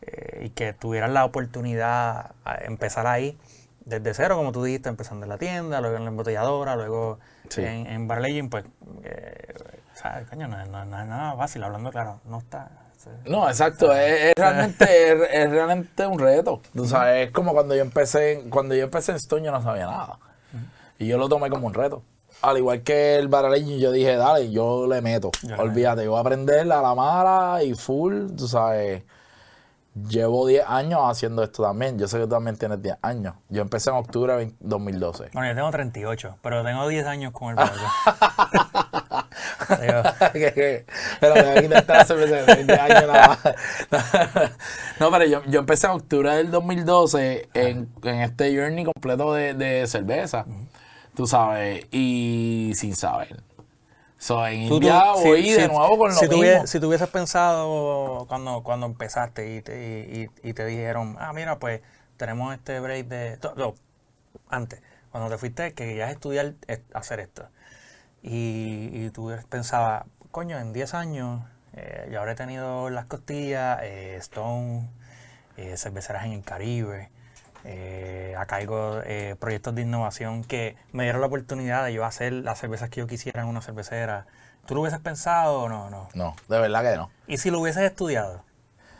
eh, 0.02 0.44
y 0.46 0.50
que 0.50 0.72
tuvieran 0.74 1.14
la 1.14 1.24
oportunidad 1.24 2.32
a 2.44 2.54
empezar 2.64 3.06
ahí 3.06 3.36
desde 3.86 4.12
cero, 4.12 4.36
como 4.36 4.52
tú 4.52 4.62
dijiste, 4.62 4.90
empezando 4.90 5.24
en 5.24 5.30
la 5.30 5.38
tienda, 5.38 5.80
luego 5.80 5.96
en 5.96 6.04
la 6.04 6.10
embotelladora, 6.10 6.76
luego 6.76 7.18
Sí. 7.48 7.62
en, 7.64 7.86
en 7.86 8.50
pues, 8.50 8.64
eh, 9.04 9.54
sea, 9.94 10.24
coño, 10.28 10.48
no, 10.48 10.56
no- 10.66 10.84
no 10.84 11.00
es 11.00 11.06
nada 11.06 11.36
fácil, 11.36 11.62
hablando 11.64 11.90
claro, 11.90 12.20
no 12.26 12.38
está... 12.38 12.68
No, 13.24 13.48
exacto, 13.48 13.94
es, 13.94 14.24
es 14.24 14.32
realmente 14.36 14.84
es, 15.12 15.20
es 15.32 15.50
realmente 15.50 16.06
un 16.06 16.18
reto. 16.18 16.60
Tú 16.74 16.86
sabes, 16.86 17.28
es 17.28 17.32
como 17.32 17.52
cuando 17.52 17.74
yo 17.76 17.82
empecé, 17.82 18.44
cuando 18.50 18.74
yo 18.74 18.82
empecé 18.84 19.12
en 19.12 19.16
Stone 19.18 19.44
yo 19.44 19.52
no 19.52 19.62
sabía 19.62 19.86
nada. 19.86 20.18
Y 20.98 21.06
yo 21.06 21.16
lo 21.18 21.28
tomé 21.28 21.48
como 21.48 21.68
un 21.68 21.74
reto. 21.74 22.02
Al 22.42 22.58
igual 22.58 22.82
que 22.82 23.16
el 23.16 23.28
baraleño, 23.28 23.76
yo 23.76 23.92
dije, 23.92 24.16
dale, 24.16 24.50
yo 24.50 24.86
le 24.88 25.00
meto. 25.02 25.30
Yo 25.42 25.56
Olvídate, 25.56 26.02
yo 26.04 26.10
voy 26.10 26.18
a 26.18 26.20
aprender 26.22 26.60
a 26.60 26.82
la 26.82 26.94
mala 26.96 27.62
y 27.62 27.74
full, 27.74 28.26
tú 28.36 28.48
sabes. 28.48 29.04
Llevo 30.08 30.46
10 30.46 30.64
años 30.68 31.00
haciendo 31.04 31.42
esto 31.42 31.62
también. 31.62 31.98
Yo 31.98 32.06
sé 32.06 32.18
que 32.18 32.24
tú 32.24 32.30
también 32.30 32.56
tienes 32.58 32.82
10 32.82 32.98
años. 33.00 33.34
Yo 33.48 33.62
empecé 33.62 33.88
en 33.90 33.96
octubre 33.96 34.36
de 34.36 34.46
20- 34.48 34.54
2012. 34.60 35.30
Bueno, 35.32 35.48
yo 35.48 35.54
tengo 35.54 35.70
38, 35.70 36.36
pero 36.42 36.62
tengo 36.62 36.86
10 36.86 37.06
años 37.06 37.32
con 37.32 37.58
el 37.58 37.64
que- 40.32 40.86
pero 41.20 41.34
me 41.34 41.42
voy 41.42 41.56
a 41.58 41.62
quitar 41.62 41.84
la 41.88 42.04
cerveza 42.04 42.36
de 42.36 42.44
20 42.44 42.72
años 42.74 43.06
nada 43.06 43.28
más. 43.28 43.38
No, 45.00 45.10
pero 45.10 45.24
yo, 45.26 45.42
yo 45.46 45.60
empecé 45.60 45.86
en 45.86 45.92
octubre 45.94 46.30
del 46.34 46.50
2012 46.50 47.48
en, 47.54 47.88
en 48.02 48.20
este 48.20 48.54
journey 48.56 48.84
completo 48.84 49.32
de, 49.34 49.54
de 49.54 49.86
cerveza. 49.86 50.44
Tú 51.14 51.26
sabes, 51.26 51.86
y 51.90 52.72
sin 52.74 52.94
saber. 52.96 53.42
So, 54.26 54.44
en 54.46 54.68
Tú- 54.68 54.80
tú- 54.80 54.86
India 54.88 55.02
si- 55.16 55.28
voy 55.28 55.42
si- 55.44 55.52
de 55.52 55.68
nuevo 55.68 55.98
con 55.98 56.08
lo 56.14 56.16
si, 56.20 56.26
mismo. 56.40 56.66
si 56.66 56.80
tú 56.80 56.90
pensado 57.10 58.24
cuando, 58.28 58.62
cuando 58.64 58.86
empezaste 58.86 59.56
y 59.56 59.62
te, 59.62 60.30
y, 60.42 60.48
te 60.52 60.64
dijeron, 60.66 61.16
ah, 61.20 61.32
mira, 61.32 61.58
pues 61.60 61.80
tenemos 62.16 62.52
este 62.54 62.80
break 62.80 63.06
de... 63.06 63.38
no, 63.56 63.74
antes, 64.48 64.82
cuando 65.12 65.30
te 65.30 65.38
fuiste, 65.38 65.74
que 65.74 65.86
querías 65.86 66.10
estudiar 66.10 66.54
hacer 66.92 67.20
esto. 67.20 67.48
Y, 68.22 68.90
y 68.92 69.10
tú 69.10 69.32
pensabas, 69.48 70.04
coño, 70.32 70.58
en 70.58 70.72
10 70.72 70.94
años 70.94 71.42
eh, 71.74 72.08
yo 72.10 72.20
habré 72.20 72.34
tenido 72.34 72.90
las 72.90 73.04
costillas, 73.06 73.78
eh, 73.82 74.16
Stone, 74.16 74.88
eh, 75.56 75.76
cerveceras 75.76 76.24
en 76.26 76.32
el 76.32 76.42
Caribe. 76.42 77.10
Eh, 77.68 78.34
acá 78.38 78.56
hay 78.56 78.66
eh, 78.70 79.34
proyectos 79.40 79.74
de 79.74 79.82
innovación 79.82 80.44
que 80.44 80.76
me 80.92 81.02
dieron 81.02 81.20
la 81.20 81.26
oportunidad 81.26 81.84
de 81.84 81.92
yo 81.92 82.04
hacer 82.04 82.32
las 82.32 82.60
cervezas 82.60 82.90
que 82.90 83.00
yo 83.00 83.08
quisiera 83.08 83.42
en 83.42 83.48
una 83.48 83.60
cervecera. 83.60 84.26
¿Tú 84.66 84.74
lo 84.76 84.82
hubieses 84.82 85.00
pensado 85.00 85.62
o 85.62 85.68
no? 85.68 85.90
no? 85.90 86.08
No, 86.14 86.36
de 86.48 86.60
verdad 86.60 86.82
que 86.82 86.96
no. 86.96 87.10
¿Y 87.26 87.38
si 87.38 87.50
lo 87.50 87.60
hubieses 87.60 87.82
estudiado? 87.82 88.44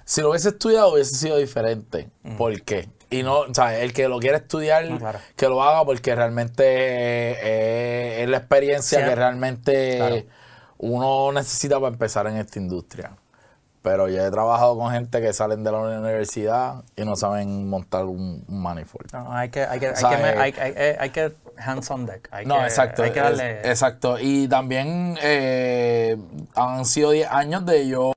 Si 0.05 0.21
lo 0.21 0.31
hubiese 0.31 0.49
estudiado 0.49 0.93
hubiese 0.93 1.15
sido 1.15 1.37
diferente. 1.37 2.09
¿Por 2.37 2.61
qué? 2.63 2.89
Y 3.09 3.23
no, 3.23 3.41
o 3.41 3.55
sea, 3.55 3.79
el 3.79 3.93
que 3.93 4.09
lo 4.09 4.19
quiere 4.19 4.39
estudiar, 4.39 4.85
No, 4.87 4.99
claro. 4.99 5.21
que 5.37 5.49
lo 5.49 5.63
haga 5.63 5.85
porque 5.85 6.15
realmente 6.15 6.65
eh, 6.67 8.23
es 8.23 8.29
la 8.29 8.39
experiencia 8.39 8.99
Sí, 9.01 9.05
que 9.05 9.15
realmente 9.15 9.97
claro. 9.97 10.17
uno 10.79 11.33
necesita 11.33 11.77
para 11.79 11.93
empezar 11.93 12.27
en 12.27 12.37
esta 12.37 12.59
industria. 12.59 13.13
Pero 13.87 14.09
yo 14.09 14.21
he 14.27 14.31
trabajado 14.33 14.77
con 14.77 14.91
gente 14.91 15.21
que 15.23 15.33
salen 15.33 15.63
de 15.63 15.71
la 15.71 15.79
universidad 15.79 16.83
y 16.97 17.05
no 17.05 17.15
saben 17.15 17.69
montar 17.71 18.05
un, 18.05 18.45
un 18.49 18.61
manifold. 18.61 19.13
No, 19.13 19.31
hay 19.33 19.49
que, 19.49 19.63
hay 19.65 19.79
que, 19.79 19.87
hay 19.87 19.95
que, 19.95 20.15
eh, 20.15 20.35
hay, 20.37 20.55
hay- 20.59 20.75
hay- 20.77 20.97
hay 20.99 21.11
que 21.11 21.33
hands 21.57 21.89
on 21.93 22.05
deck. 22.05 22.29
Hay 22.33 22.47
No, 22.47 22.57
que, 22.59 22.63
exacto. 22.65 23.05
Hay 23.05 23.13
que 23.13 23.21
es- 23.21 23.25
darle... 23.25 23.61
exacto. 23.71 24.17
Y 24.21 24.49
también 24.49 25.17
eh, 25.23 26.17
han 26.57 26.85
sido 26.85 27.13
10 27.13 27.31
años 27.31 27.65
de 27.65 27.87
yo, 27.87 28.11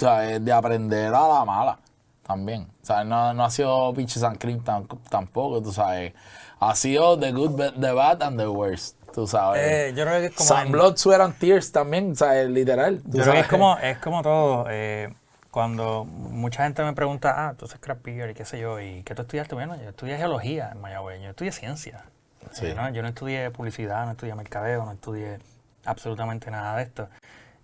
eh, 0.00 0.38
de 0.40 0.52
aprender 0.52 1.08
a 1.14 1.28
la 1.28 1.44
mala. 1.44 1.78
También. 2.26 2.62
O 2.82 2.86
sea, 2.86 3.04
no, 3.04 3.34
no 3.34 3.44
ha 3.44 3.50
sido 3.50 3.92
pinche 3.92 4.18
San 4.18 4.36
Cream 4.36 4.64
tam- 4.64 4.86
tampoco, 5.10 5.60
tú 5.60 5.70
sabes. 5.70 6.14
Ha 6.60 6.74
sido 6.74 7.18
the 7.18 7.30
good, 7.30 7.60
the 7.78 7.92
bad 7.92 8.22
and 8.22 8.38
the 8.40 8.48
worst. 8.48 8.95
Tú 9.16 9.26
sabes. 9.26 9.62
Eh, 9.64 9.94
yo 9.96 10.04
creo 10.04 10.20
que 10.20 10.26
es 10.26 10.32
como... 10.34 10.60
En- 10.60 10.70
blood, 10.72 10.96
sweat 10.98 11.22
and 11.22 11.38
tears 11.38 11.72
también, 11.72 12.12
o 12.12 12.14
sea, 12.14 12.34
literal. 12.44 13.00
tú 13.02 13.16
Yo 13.16 13.22
creo 13.22 13.32
que 13.32 13.40
es 13.40 13.46
como, 13.48 13.78
es 13.78 13.96
como 13.96 14.20
todo. 14.22 14.66
eh, 14.68 15.14
cuando 15.50 16.04
mucha 16.04 16.64
gente 16.64 16.84
me 16.84 16.92
pregunta, 16.92 17.48
ah, 17.48 17.54
tú 17.58 17.64
haces 17.64 17.80
craft 17.80 18.02
beer 18.04 18.28
y 18.32 18.34
qué 18.34 18.44
sé 18.44 18.60
yo, 18.60 18.78
¿y 18.78 19.02
qué 19.04 19.14
tú 19.14 19.22
estudiaste? 19.22 19.54
Bueno, 19.54 19.74
yo 19.82 19.88
estudié 19.88 20.18
geología 20.18 20.68
en 20.70 20.82
Mayagüez, 20.82 21.22
yo 21.22 21.30
estudié 21.30 21.50
ciencia. 21.52 22.04
Sí. 22.52 22.66
Eh, 22.66 22.74
¿no? 22.76 22.90
Yo 22.90 23.00
no 23.00 23.08
estudié 23.08 23.50
publicidad, 23.50 24.04
no 24.04 24.10
estudié 24.10 24.34
mercadeo, 24.34 24.84
no 24.84 24.92
estudié 24.92 25.38
absolutamente 25.86 26.50
nada 26.50 26.76
de 26.76 26.82
esto. 26.82 27.08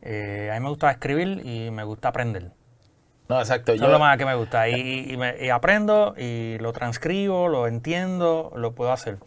Eh, 0.00 0.48
a 0.50 0.54
mí 0.54 0.60
me 0.60 0.70
gusta 0.70 0.90
escribir 0.90 1.42
y 1.46 1.70
me 1.70 1.84
gusta 1.84 2.08
aprender. 2.08 2.50
No, 3.28 3.38
exacto. 3.38 3.72
Eso 3.72 3.84
es 3.84 3.90
lo 3.90 3.98
más 3.98 4.16
que 4.16 4.24
me 4.24 4.34
gusta. 4.36 4.70
Y, 4.70 5.12
y 5.12 5.16
me- 5.18 5.36
y 5.38 5.50
aprendo 5.50 6.14
y 6.16 6.56
lo 6.60 6.72
transcribo, 6.72 7.48
lo 7.48 7.66
entiendo, 7.66 8.52
lo 8.56 8.72
puedo 8.72 8.90
hacer. 8.90 9.18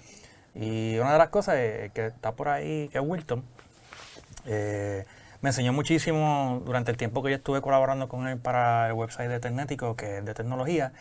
Y 0.55 0.97
una 0.97 1.11
de 1.13 1.17
las 1.17 1.29
cosas 1.29 1.55
es 1.55 1.91
que 1.91 2.07
está 2.07 2.31
por 2.31 2.47
ahí, 2.47 2.87
que 2.89 2.97
es 2.97 3.03
Wilton, 3.05 3.43
eh, 4.45 5.05
me 5.41 5.49
enseñó 5.49 5.73
muchísimo 5.73 6.61
durante 6.65 6.91
el 6.91 6.97
tiempo 6.97 7.21
que 7.21 7.29
yo 7.29 7.35
estuve 7.35 7.61
colaborando 7.61 8.07
con 8.07 8.27
él 8.27 8.37
para 8.37 8.87
el 8.87 8.93
website 8.93 9.29
de 9.29 9.39
Tecnético, 9.39 9.95
que 9.95 10.19
es 10.19 10.25
de 10.25 10.33
tecnología. 10.33 10.93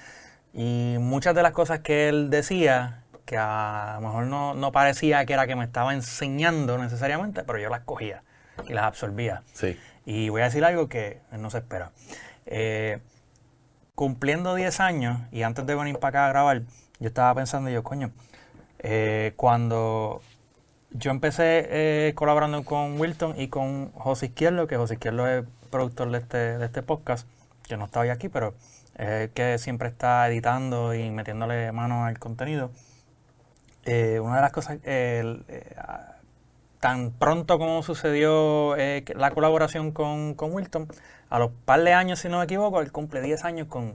Y 0.53 0.97
muchas 0.99 1.35
de 1.35 1.43
las 1.43 1.53
cosas 1.53 1.81
que 1.81 2.09
él 2.09 2.31
decía, 2.31 3.05
que 3.25 3.39
a 3.39 3.95
lo 4.01 4.07
mejor 4.07 4.25
no, 4.27 4.55
no 4.55 4.73
parecía 4.73 5.25
que 5.25 5.33
era 5.33 5.47
que 5.47 5.57
me 5.57 5.65
estaba 5.65 5.95
enseñando 5.95 6.77
necesariamente, 6.79 7.43
pero 7.43 7.59
yo 7.59 7.71
las 7.71 7.81
cogía 7.81 8.23
y 8.69 8.73
las 8.73 8.85
absorbía. 8.85 9.43
Sí. 9.53 9.79
Y 10.05 10.29
voy 10.29 10.43
a 10.43 10.45
decir 10.45 10.65
algo 10.65 10.89
que 10.89 11.21
no 11.33 11.51
se 11.51 11.59
espera. 11.59 11.93
Eh, 12.47 13.01
cumpliendo 13.95 14.55
10 14.55 14.81
años 14.81 15.21
y 15.33 15.43
antes 15.43 15.65
de 15.67 15.75
venir 15.75 15.99
para 15.99 16.09
acá 16.09 16.27
a 16.27 16.29
grabar, 16.31 16.63
yo 16.99 17.09
estaba 17.09 17.35
pensando, 17.35 17.71
yo, 17.71 17.83
coño, 17.83 18.11
eh, 18.85 19.33
cuando 19.37 20.21
yo 20.91 21.11
empecé 21.11 21.67
eh, 21.71 22.13
colaborando 22.15 22.65
con 22.65 23.01
Wilton 23.01 23.41
y 23.41 23.49
con 23.49 23.91
José 23.93 24.27
Izquierdo, 24.27 24.67
que 24.67 24.77
José 24.77 24.95
Izquierdo 24.95 25.27
es 25.27 25.45
productor 25.71 26.11
de 26.11 26.19
este, 26.19 26.59
de 26.59 26.65
este 26.67 26.83
podcast, 26.83 27.27
que 27.67 27.77
no 27.77 27.87
está 27.87 28.01
hoy 28.01 28.11
aquí, 28.11 28.29
pero 28.29 28.55
es 28.97 29.09
el 29.09 29.31
que 29.31 29.59
siempre 29.59 29.89
está 29.89 30.29
editando 30.29 30.95
y 30.95 31.11
metiéndole 31.11 31.73
mano 31.73 32.05
al 32.05 32.19
contenido. 32.19 32.71
Eh, 33.87 34.21
una 34.21 34.37
de 34.37 34.43
las 34.43 34.53
cosas, 34.53 34.79
el, 34.85 35.45
eh, 35.49 35.75
tan 36.81 37.13
pronto 37.13 37.59
como 37.59 37.83
sucedió 37.83 38.77
eh, 38.77 39.05
la 39.17 39.31
colaboración 39.31 39.93
con, 39.93 40.35
con 40.35 40.53
Wilton, 40.53 40.89
a 41.31 41.39
los 41.39 41.51
par 41.65 41.83
de 41.83 41.95
años, 41.95 42.19
si 42.19 42.29
no 42.29 42.39
me 42.39 42.45
equivoco, 42.45 42.83
él 42.83 42.93
cumple 42.93 43.23
10 43.23 43.45
años 43.45 43.69
con, 43.69 43.95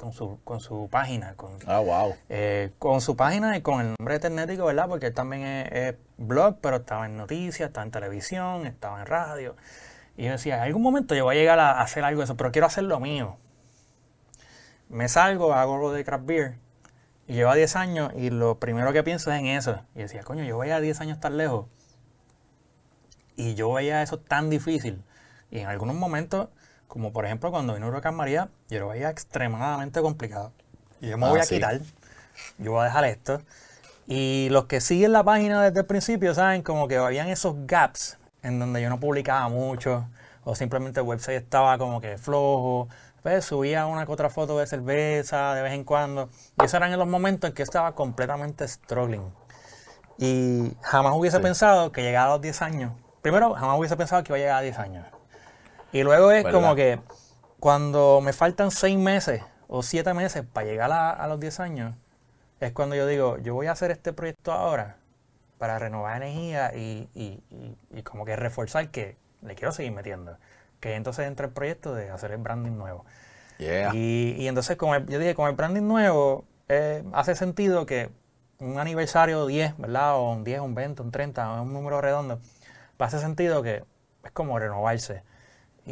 con, 0.00 0.14
su, 0.14 0.40
con 0.44 0.60
su 0.60 0.88
página, 0.90 1.34
con, 1.36 1.58
Ah, 1.66 1.80
wow. 1.80 2.14
eh, 2.30 2.72
con 2.78 3.02
su 3.02 3.16
página 3.16 3.54
y 3.56 3.60
con 3.60 3.80
el 3.82 3.86
nombre 3.98 4.14
de 4.14 4.20
Tecnético, 4.20 4.64
¿verdad? 4.64 4.88
Porque 4.88 5.08
él 5.08 5.14
también 5.14 5.42
es, 5.44 5.72
es 5.72 5.94
blog, 6.16 6.56
pero 6.62 6.76
estaba 6.76 7.04
en 7.04 7.18
noticias, 7.18 7.68
estaba 7.68 7.84
en 7.84 7.90
televisión, 7.90 8.66
estaba 8.66 9.00
en 9.00 9.06
radio. 9.06 9.56
Y 10.16 10.24
yo 10.24 10.32
decía, 10.32 10.56
en 10.56 10.62
algún 10.62 10.80
momento 10.82 11.14
yo 11.14 11.24
voy 11.24 11.36
a 11.36 11.38
llegar 11.38 11.58
a, 11.58 11.72
a 11.72 11.82
hacer 11.82 12.02
algo 12.02 12.20
de 12.20 12.24
eso, 12.24 12.36
pero 12.36 12.50
quiero 12.50 12.66
hacer 12.66 12.84
lo 12.84 12.98
mío. 12.98 13.36
Me 14.88 15.06
salgo, 15.08 15.52
hago 15.52 15.76
lo 15.76 15.92
de 15.92 16.02
craft 16.04 16.24
beer, 16.24 16.54
y 17.28 17.34
llevo 17.34 17.54
10 17.54 17.76
años, 17.76 18.12
y 18.16 18.30
lo 18.30 18.58
primero 18.58 18.92
que 18.94 19.02
pienso 19.04 19.30
es 19.30 19.38
en 19.38 19.46
eso. 19.46 19.82
Y 19.94 19.98
decía, 20.00 20.22
coño, 20.22 20.44
yo 20.44 20.56
voy 20.56 20.70
a 20.70 20.80
10 20.80 20.98
años 21.02 21.20
tan 21.20 21.36
lejos, 21.36 21.66
y 23.36 23.54
yo 23.54 23.72
veía 23.72 24.02
eso 24.02 24.18
tan 24.18 24.50
difícil. 24.50 25.02
Y 25.50 25.58
en 25.60 25.66
algunos 25.68 25.94
momentos, 25.94 26.48
como 26.90 27.12
por 27.12 27.24
ejemplo 27.24 27.52
cuando 27.52 27.72
vino 27.74 27.86
Huracán 27.86 28.16
María, 28.16 28.48
yo 28.68 28.80
lo 28.80 28.88
veía 28.88 29.10
extremadamente 29.10 30.02
complicado. 30.02 30.50
Y 31.00 31.08
yo 31.08 31.16
me 31.16 31.26
Ah, 31.26 31.30
voy 31.30 31.38
a 31.40 31.44
sí. 31.44 31.54
quitar, 31.54 31.80
yo 32.58 32.72
voy 32.72 32.80
a 32.80 32.84
dejar 32.84 33.04
esto. 33.04 33.40
Y 34.08 34.48
los 34.50 34.64
que 34.64 34.80
siguen 34.80 35.12
la 35.12 35.22
página 35.22 35.62
desde 35.62 35.80
el 35.80 35.86
principio 35.86 36.34
saben 36.34 36.62
como 36.62 36.88
que 36.88 36.96
habían 36.96 37.28
esos 37.28 37.54
gaps 37.66 38.18
en 38.42 38.58
donde 38.58 38.82
yo 38.82 38.88
no 38.88 38.98
publicaba 38.98 39.48
mucho 39.48 40.08
o 40.42 40.56
simplemente 40.56 40.98
el 40.98 41.06
website 41.06 41.40
estaba 41.40 41.78
como 41.78 42.00
que 42.00 42.18
flojo. 42.18 42.88
Pues 43.22 43.44
subía 43.44 43.86
una 43.86 44.04
que 44.04 44.10
otra 44.10 44.28
foto 44.28 44.58
de 44.58 44.66
cerveza 44.66 45.54
de 45.54 45.62
vez 45.62 45.74
en 45.74 45.84
cuando. 45.84 46.28
Y 46.60 46.64
esos 46.64 46.74
eran 46.74 46.98
los 46.98 47.06
momentos 47.06 47.50
en 47.50 47.54
que 47.54 47.62
estaba 47.62 47.94
completamente 47.94 48.66
struggling. 48.66 49.32
Y 50.18 50.72
jamás 50.82 51.12
hubiese 51.14 51.36
Sí. 51.36 51.42
pensado 51.44 51.92
que 51.92 52.02
llegara 52.02 52.26
a 52.26 52.32
los 52.32 52.40
10 52.40 52.62
años. 52.62 52.92
Primero, 53.22 53.54
jamás 53.54 53.78
hubiese 53.78 53.96
pensado 53.96 54.24
que 54.24 54.30
iba 54.32 54.36
a 54.36 54.40
llegar 54.40 54.56
a 54.56 54.62
10 54.62 54.78
años. 54.78 55.06
Y 55.92 56.02
luego 56.02 56.30
es 56.32 56.44
¿Verdad? 56.44 56.60
como 56.60 56.74
que 56.74 57.00
cuando 57.58 58.20
me 58.22 58.32
faltan 58.32 58.70
6 58.70 58.98
meses 58.98 59.42
o 59.68 59.82
7 59.82 60.14
meses 60.14 60.44
para 60.52 60.66
llegar 60.66 60.90
a, 60.92 61.10
a 61.10 61.26
los 61.28 61.40
10 61.40 61.60
años, 61.60 61.94
es 62.60 62.72
cuando 62.72 62.94
yo 62.96 63.06
digo, 63.06 63.38
yo 63.38 63.54
voy 63.54 63.66
a 63.66 63.72
hacer 63.72 63.90
este 63.90 64.12
proyecto 64.12 64.52
ahora 64.52 64.96
para 65.58 65.78
renovar 65.78 66.22
energía 66.22 66.74
y, 66.74 67.08
y- 67.14 67.42
y- 67.50 67.76
y 67.98 68.02
como 68.02 68.24
que 68.24 68.36
reforzar 68.36 68.90
que 68.90 69.16
le 69.42 69.54
quiero 69.54 69.72
seguir 69.72 69.92
metiendo. 69.92 70.36
Que 70.80 70.94
entonces 70.94 71.26
entra 71.26 71.46
el 71.46 71.52
proyecto 71.52 71.94
de 71.94 72.10
hacer 72.10 72.32
el 72.32 72.38
branding 72.38 72.72
nuevo. 72.78 73.04
Yeah. 73.58 73.90
Y, 73.94 74.36
y 74.38 74.48
entonces, 74.48 74.76
con 74.76 74.94
el- 74.94 75.06
yo 75.06 75.18
dije, 75.18 75.34
con 75.34 75.48
el 75.48 75.54
branding 75.56 75.82
nuevo, 75.82 76.44
eh, 76.68 77.04
hace 77.12 77.34
sentido 77.34 77.84
que 77.84 78.10
un 78.58 78.78
aniversario 78.78 79.46
10, 79.46 79.76
¿verdad? 79.78 80.16
O 80.16 80.32
un 80.32 80.44
10, 80.44 80.60
un 80.60 80.74
20, 80.74 81.02
un 81.02 81.10
30, 81.10 81.60
un 81.60 81.72
número 81.72 82.00
redondo, 82.00 82.40
pues 82.96 83.08
hace 83.14 83.22
sentido 83.22 83.62
que 83.62 83.84
es 84.24 84.30
como 84.32 84.58
renovarse. 84.58 85.22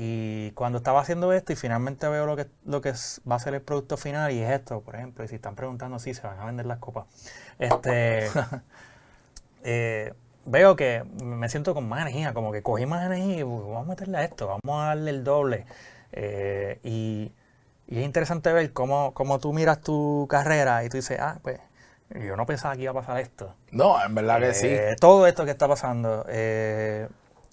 Y 0.00 0.52
cuando 0.52 0.78
estaba 0.78 1.00
haciendo 1.00 1.32
esto 1.32 1.52
y 1.52 1.56
finalmente 1.56 2.06
veo 2.08 2.24
lo 2.24 2.36
que, 2.36 2.46
lo 2.64 2.80
que 2.80 2.92
va 3.28 3.34
a 3.34 3.38
ser 3.40 3.54
el 3.54 3.62
producto 3.62 3.96
final 3.96 4.30
y 4.30 4.40
es 4.40 4.50
esto, 4.52 4.80
por 4.80 4.94
ejemplo, 4.94 5.24
y 5.24 5.28
si 5.28 5.34
están 5.34 5.56
preguntando 5.56 5.98
si 5.98 6.14
se 6.14 6.24
van 6.24 6.38
a 6.38 6.44
vender 6.44 6.66
las 6.66 6.78
copas, 6.78 7.06
este, 7.58 8.28
eh, 9.64 10.14
veo 10.44 10.76
que 10.76 11.02
me 11.22 11.48
siento 11.48 11.74
con 11.74 11.88
más 11.88 12.02
energía, 12.02 12.32
como 12.32 12.52
que 12.52 12.62
cogí 12.62 12.86
más 12.86 13.04
energía 13.04 13.38
y 13.38 13.42
"Uy, 13.42 13.62
vamos 13.62 13.86
a 13.86 13.88
meterle 13.90 14.18
a 14.18 14.24
esto, 14.24 14.46
vamos 14.46 14.82
a 14.82 14.86
darle 14.88 15.10
el 15.10 15.24
doble. 15.24 15.66
Eh, 16.12 16.78
y, 16.84 17.32
y 17.88 17.98
es 17.98 18.04
interesante 18.04 18.52
ver 18.52 18.72
cómo, 18.72 19.12
cómo 19.14 19.38
tú 19.40 19.52
miras 19.52 19.80
tu 19.80 20.26
carrera 20.30 20.84
y 20.84 20.88
tú 20.88 20.96
dices, 20.98 21.18
ah, 21.20 21.38
pues 21.42 21.58
yo 22.10 22.36
no 22.36 22.46
pensaba 22.46 22.76
que 22.76 22.82
iba 22.82 22.92
a 22.92 22.94
pasar 22.94 23.18
esto. 23.18 23.52
No, 23.72 24.02
en 24.02 24.14
verdad 24.14 24.38
que 24.40 24.54
sí. 24.54 24.66
Eh, 24.68 24.96
Todo 25.00 25.26
esto 25.26 25.44
que 25.44 25.50
está 25.50 25.68
pasando. 25.68 26.24
eh, 26.28 27.08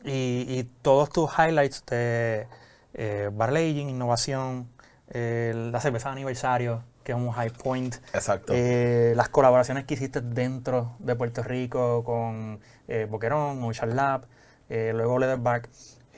y, 0.05 0.45
y 0.47 0.63
todos 0.81 1.09
tus 1.09 1.29
highlights 1.37 1.83
de 1.87 2.47
eh, 2.93 3.29
Barley 3.33 3.71
Aging, 3.71 3.89
innovación, 3.89 4.69
eh, 5.09 5.53
la 5.71 5.79
cerveza 5.81 6.09
de 6.09 6.13
aniversario, 6.13 6.83
que 7.03 7.11
es 7.11 7.17
un 7.17 7.31
high 7.31 7.51
point. 7.51 7.95
Exacto. 8.13 8.53
eh, 8.55 9.13
las 9.15 9.29
colaboraciones 9.29 9.85
que 9.85 9.93
hiciste 9.93 10.21
dentro 10.21 10.95
de 10.99 11.15
Puerto 11.15 11.43
Rico 11.43 12.03
con 12.03 12.59
eh, 12.87 13.07
Boquerón, 13.09 13.63
Ocean 13.63 13.95
Lab, 13.95 14.25
eh, 14.69 14.91
luego 14.95 15.19
Leatherback, 15.19 15.69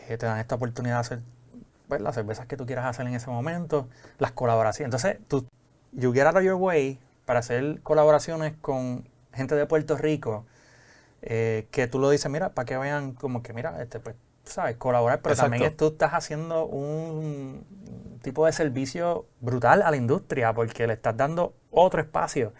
eh, 0.07 0.17
te 0.17 0.25
dan 0.25 0.39
esta 0.39 0.55
oportunidad 0.55 0.95
de 0.95 0.99
hacer 1.01 1.19
pues, 1.87 1.99
las 2.01 2.15
cervezas 2.15 2.45
que 2.45 2.55
tú 2.55 2.65
quieras 2.65 2.85
hacer 2.85 3.05
en 3.07 3.15
ese 3.15 3.29
momento, 3.29 3.89
las 4.19 4.31
colaboraciones. 4.31 4.93
Entonces, 4.93 5.19
tú, 5.27 5.45
you 5.91 6.13
get 6.13 6.25
out 6.25 6.37
of 6.37 6.43
your 6.43 6.55
way 6.55 6.99
para 7.25 7.39
hacer 7.39 7.81
colaboraciones 7.81 8.53
con 8.61 9.09
gente 9.33 9.55
de 9.55 9.65
Puerto 9.65 9.97
Rico, 9.97 10.45
eh, 11.21 11.67
que 11.71 11.87
tú 11.87 11.99
lo 11.99 12.09
dices, 12.09 12.31
mira, 12.31 12.53
para 12.53 12.65
que 12.65 12.77
vean 12.77 13.13
como 13.13 13.43
que, 13.43 13.53
mira, 13.53 13.81
este, 13.81 13.99
pues, 13.99 14.15
sabes, 14.43 14.77
colaborar, 14.77 15.21
pero 15.21 15.35
también 15.35 15.63
Exacto. 15.63 15.87
tú 15.87 15.87
estás 15.93 16.13
haciendo 16.13 16.65
un 16.65 17.65
tipo 18.21 18.45
de 18.45 18.51
servicio 18.53 19.27
brutal 19.41 19.81
a 19.81 19.91
la 19.91 19.97
industria, 19.97 20.53
porque 20.53 20.87
le 20.87 20.93
estás 20.93 21.17
dando 21.17 21.55
otro 21.71 22.01
espacio 22.01 22.53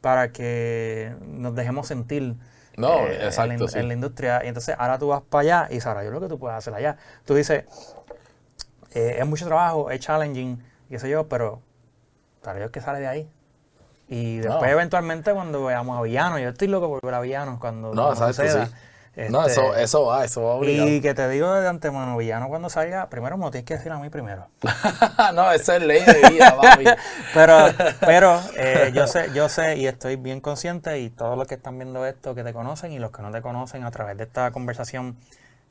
para 0.00 0.32
que 0.32 1.14
nos 1.22 1.54
dejemos 1.54 1.88
sentir 1.88 2.36
No, 2.76 3.08
eh, 3.08 3.28
en, 3.36 3.48
la, 3.48 3.56
exacto, 3.56 3.68
sí. 3.68 3.78
en 3.78 3.88
la 3.88 3.94
industria. 3.94 4.44
Y 4.44 4.48
entonces 4.48 4.76
ahora 4.78 4.98
tú 4.98 5.08
vas 5.08 5.22
para 5.22 5.42
allá 5.64 5.68
y 5.74 5.80
sabrás 5.80 6.04
yo 6.04 6.10
lo 6.10 6.20
que 6.20 6.28
tú 6.28 6.38
puedes 6.38 6.56
hacer 6.56 6.74
allá. 6.74 6.96
Tú 7.24 7.34
dices, 7.34 7.64
eh, 8.94 9.16
es 9.18 9.26
mucho 9.26 9.46
trabajo, 9.46 9.90
es 9.90 10.00
challenging, 10.00 10.62
y 10.88 10.90
qué 10.90 10.98
sé 10.98 11.08
yo, 11.08 11.28
pero 11.28 11.62
para 12.42 12.58
Dios 12.58 12.70
que 12.70 12.80
sale 12.80 13.00
de 13.00 13.06
ahí. 13.08 13.30
Y 14.14 14.36
No. 14.36 14.42
después 14.50 14.70
eventualmente 14.70 15.32
cuando 15.32 15.64
veamos 15.64 15.98
a 15.98 16.02
Villano, 16.02 16.38
yo 16.38 16.50
estoy 16.50 16.68
loco 16.68 16.88
por 16.88 17.00
ver 17.02 17.14
a 17.14 17.20
Villano 17.20 17.58
cuando, 17.58 17.92
No, 17.94 18.14
suceda. 18.14 18.66
sí. 18.66 18.72
No, 19.30 19.46
Este, 19.46 19.52
eso, 19.52 19.76
eso 19.76 20.04
va, 20.06 20.24
eso 20.24 20.42
va 20.42 20.54
obligado. 20.54 20.88
y 20.88 21.00
que 21.00 21.14
te 21.14 21.28
digo 21.28 21.52
de 21.54 21.68
antemano, 21.68 22.16
Villano 22.16 22.48
cuando 22.48 22.68
salga, 22.68 23.08
primero 23.10 23.36
me 23.38 23.44
lo 23.44 23.52
tienes 23.52 23.64
que 23.64 23.74
decir 23.74 23.92
a 23.92 23.98
mí 23.98 24.10
primero. 24.10 24.48
no, 25.34 25.52
eso 25.52 25.72
es 25.74 25.82
ley 25.84 26.02
de 26.04 26.30
vida, 26.30 26.56
papi. 26.60 26.84
Pero, 27.34 27.56
pero 28.00 28.40
eh, 28.56 28.90
yo 28.94 29.06
sé, 29.06 29.30
yo 29.32 29.48
sé 29.48 29.76
y 29.76 29.86
estoy 29.86 30.16
bien 30.16 30.40
consciente 30.40 30.98
y 31.00 31.10
todos 31.10 31.38
los 31.38 31.46
que 31.46 31.54
están 31.54 31.78
viendo 31.78 32.04
esto 32.06 32.34
que 32.34 32.42
te 32.44 32.52
conocen 32.52 32.90
y 32.92 32.98
los 32.98 33.10
que 33.12 33.22
no 33.22 33.30
te 33.30 33.40
conocen 33.40 33.84
a 33.84 33.90
través 33.92 34.16
de 34.16 34.24
esta 34.24 34.50
conversación 34.52 35.16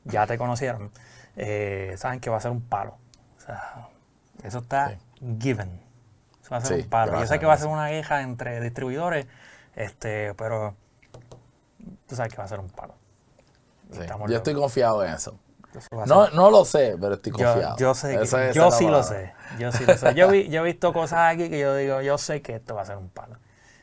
ya 0.06 0.26
te 0.26 0.38
conocieron, 0.38 0.92
eh, 1.38 1.96
saben 1.98 2.20
que 2.22 2.30
va 2.30 2.38
a 2.38 2.42
ser 2.42 2.52
un 2.52 2.62
palo. 2.62 2.98
O 3.38 3.42
sea, 3.46 3.90
eso 4.44 4.60
está 4.60 4.90
Sí. 5.20 5.38
given. 5.42 5.83
Va 6.54 6.58
a 6.58 6.62
ser 6.62 6.78
Sí, 6.78 6.84
un 6.84 6.90
palo. 6.90 7.20
Yo 7.20 7.26
sé 7.28 7.40
que 7.40 7.46
va 7.46 7.54
a 7.54 7.58
ser 7.58 7.68
una 7.68 7.90
queja 7.90 8.22
entre 8.22 8.62
distribuidores, 8.62 9.26
este, 9.76 10.34
pero 10.36 10.76
tú 12.08 12.16
sabes 12.16 12.32
que 12.32 12.38
va 12.38 12.46
a 12.46 12.48
ser 12.48 12.60
un 12.60 12.70
palo. 12.70 12.96
Sí, 13.92 14.00
Yo 14.08 14.18
locos. 14.18 14.32
estoy 14.36 14.54
confiado 14.54 15.04
en 15.06 15.14
eso. 15.14 15.40
No, 16.06 16.30
no 16.30 16.52
lo 16.52 16.66
sé, 16.66 16.96
pero 17.00 17.16
estoy 17.16 17.32
confiado. 17.32 17.76
yo 17.78 17.94
sé, 17.96 18.16
que- 18.18 18.24
Esa- 18.24 18.52
yo 18.52 18.72
sí 18.72 18.88
lo 18.88 19.02
sé, 19.04 19.34
yo 19.58 19.72
sí 19.72 19.86
lo 19.86 19.98
sé. 19.98 20.14
Yo, 20.16 20.30
vi- 20.30 20.48
yo 20.50 20.62
he 20.62 20.66
visto 20.66 20.94
cosas 20.94 21.34
aquí 21.34 21.50
que 21.50 21.60
yo 21.60 21.76
digo, 21.76 22.02
yo 22.02 22.18
sé 22.18 22.42
que 22.42 22.56
esto 22.56 22.76
va 22.76 22.84
a 22.84 22.86
ser 22.86 22.98
un 22.98 23.10
palo. 23.10 23.38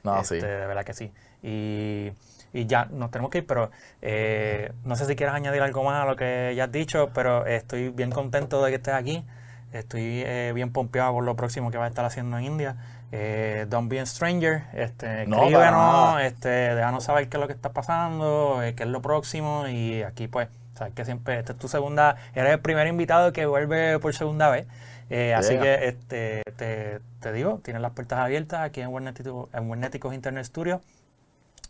No, 0.05 0.21
Este, 0.21 0.41
sí. 0.41 0.47
De 0.47 0.67
verdad 0.67 0.85
que 0.85 0.95
sí. 0.95 1.13
Y, 1.43 2.13
y 2.53 2.67
ya 2.67 2.87
nos 2.87 3.11
tenemos 3.11 3.31
que 3.31 3.39
ir, 3.39 3.47
pero 3.47 3.71
eh, 4.03 4.73
no 4.85 4.95
sé 4.97 5.05
si 5.07 5.17
quieres 5.17 5.35
añadir 5.35 5.63
algo 5.63 5.83
más 5.85 6.03
a 6.03 6.07
lo 6.07 6.17
que 6.17 6.55
ya 6.57 6.65
has 6.65 6.73
dicho, 6.73 7.11
pero 7.13 7.45
estoy 7.47 7.91
bien 7.91 8.11
contento 8.11 8.63
de 8.65 8.71
que 8.71 8.77
estés 8.77 8.95
aquí. 8.95 9.25
Estoy 9.73 10.23
eh, 10.27 10.53
bien 10.55 10.73
pompeado 10.73 11.13
por 11.13 11.25
lo 11.25 11.37
próximo 11.37 11.71
que 11.71 11.79
va 11.79 11.85
a 11.85 11.89
estar 11.89 12.05
haciendo 12.05 12.39
en 12.39 12.45
India. 12.45 12.77
Eh, 13.13 13.67
don't 13.69 13.89
be 13.91 14.01
a 14.01 14.07
stranger. 14.07 14.65
Este, 14.73 15.27
No, 15.27 15.43
escríbenos, 15.43 16.21
este, 16.23 16.49
déjanos 16.49 17.05
saber 17.05 17.29
qué 17.29 17.37
es 17.37 17.41
lo 17.41 17.47
que 17.47 17.53
está 17.53 17.73
pasando, 17.73 18.63
eh, 18.63 18.75
qué 18.75 18.85
es 18.85 18.89
lo 18.89 19.03
próximo. 19.03 19.67
Y 19.69 20.03
aquí, 20.03 20.29
pues, 20.29 20.49
sabes 20.75 20.95
que 20.95 21.05
siempre, 21.05 21.39
esta 21.39 21.53
es 21.53 21.59
tu 21.59 21.69
segunda, 21.69 22.17
eres 22.35 22.53
el 22.53 22.61
primer 22.61 22.87
invitado 22.87 23.33
que 23.33 23.47
vuelve 23.47 23.99
por 23.99 24.15
segunda 24.15 24.49
vez. 24.51 24.67
Eh, 25.09 25.35
así 25.35 25.59
que 25.59 25.89
este, 25.89 26.43
te, 26.57 27.01
te 27.21 27.33
digo, 27.33 27.61
tienes 27.65 27.83
las 27.83 27.93
puertas 27.93 28.21
abiertas 28.21 28.61
aquí 28.61 28.81
en 28.81 28.89
Wernéticos 28.89 30.15
Internet 30.15 30.45
Studio 30.45 30.81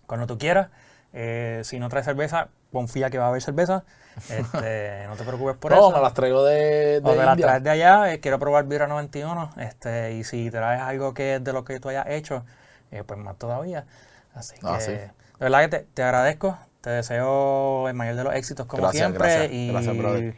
cuando 0.06 0.26
tú 0.26 0.36
quieras. 0.36 0.68
Eh, 1.12 1.62
si 1.64 1.78
no 1.80 1.88
traes 1.88 2.06
cerveza, 2.06 2.48
confía 2.72 3.10
que 3.10 3.18
va 3.18 3.26
a 3.26 3.28
haber 3.28 3.42
cerveza. 3.42 3.84
Este, 4.28 5.04
no 5.08 5.16
te 5.16 5.24
preocupes 5.24 5.56
por 5.56 5.70
no, 5.70 5.78
eso. 5.78 5.92
me 5.92 6.00
las 6.02 6.14
traigo 6.14 6.44
de, 6.44 7.00
de 7.00 7.02
O 7.02 7.16
te 7.16 7.24
las 7.24 7.30
India. 7.32 7.46
traes 7.46 7.62
de 7.62 7.70
allá, 7.70 8.12
eh, 8.12 8.20
quiero 8.20 8.38
probar 8.38 8.64
Vibra 8.66 8.86
91. 8.88 9.52
Este, 9.58 10.12
y 10.14 10.24
si 10.24 10.50
traes 10.50 10.80
algo 10.82 11.14
que 11.14 11.36
es 11.36 11.44
de 11.44 11.52
lo 11.52 11.64
que 11.64 11.80
tú 11.80 11.88
hayas 11.88 12.06
hecho, 12.08 12.44
eh, 12.90 13.04
pues 13.04 13.18
más 13.20 13.38
todavía. 13.38 13.86
Así 14.34 14.56
que, 14.58 14.66
Ah, 14.66 14.80
sí. 14.80 14.92
de 14.92 15.10
verdad 15.38 15.60
que 15.62 15.68
te, 15.68 15.78
te 15.94 16.02
agradezco. 16.02 16.58
Te 16.80 16.90
deseo 16.90 17.88
el 17.88 17.94
mayor 17.94 18.16
de 18.16 18.24
los 18.24 18.34
éxitos 18.34 18.66
como 18.66 18.82
Gracias, 18.82 19.00
siempre. 19.08 19.28
gracias, 19.28 19.52
y 19.52 19.68
gracias, 19.70 19.96
brother. 19.96 20.34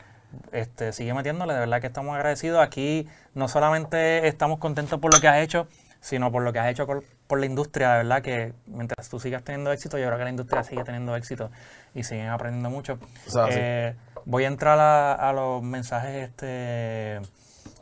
este, 0.53 0.93
sigue 0.93 1.15
metiéndole, 1.15 1.55
de 1.55 1.61
verdad 1.61 1.81
que 1.81 1.87
estamos 1.87 2.15
agradecidos. 2.17 2.61
Aquí 2.63 3.09
no 3.35 3.49
solamente 3.49 4.27
estamos 4.29 4.59
contentos 4.59 4.99
por 5.01 5.13
lo 5.13 5.21
que 5.21 5.29
has 5.29 5.39
hecho, 5.39 5.67
sino 6.01 6.33
por 6.33 6.43
lo 6.43 6.53
que 6.53 6.59
has 6.59 6.69
hecho 6.71 6.87
por, 6.87 7.05
por 7.33 7.41
la 7.41 7.47
industria, 7.47 7.93
de 7.93 7.97
verdad 7.99 8.21
que 8.21 8.53
mientras 8.67 9.09
tú 9.09 9.19
sigas 9.19 9.43
teniendo 9.43 9.73
éxito, 9.73 9.97
yo 9.97 10.05
creo 10.05 10.19
que 10.19 10.25
la 10.25 10.29
industria 10.29 10.63
sigue 10.65 10.85
teniendo 10.85 11.17
éxito 11.17 11.51
y 11.95 12.05
siguen 12.05 12.29
aprendiendo 12.29 12.69
mucho. 12.69 12.99
O 13.27 13.31
sea, 13.31 13.47
sí. 13.47 13.53
Eh, 13.57 13.95
voy 14.27 14.45
a 14.45 14.49
entrar 14.49 14.79
a, 14.79 15.15
a 15.15 15.33
los 15.33 15.63
mensajes 15.63 16.29
este 16.29 17.23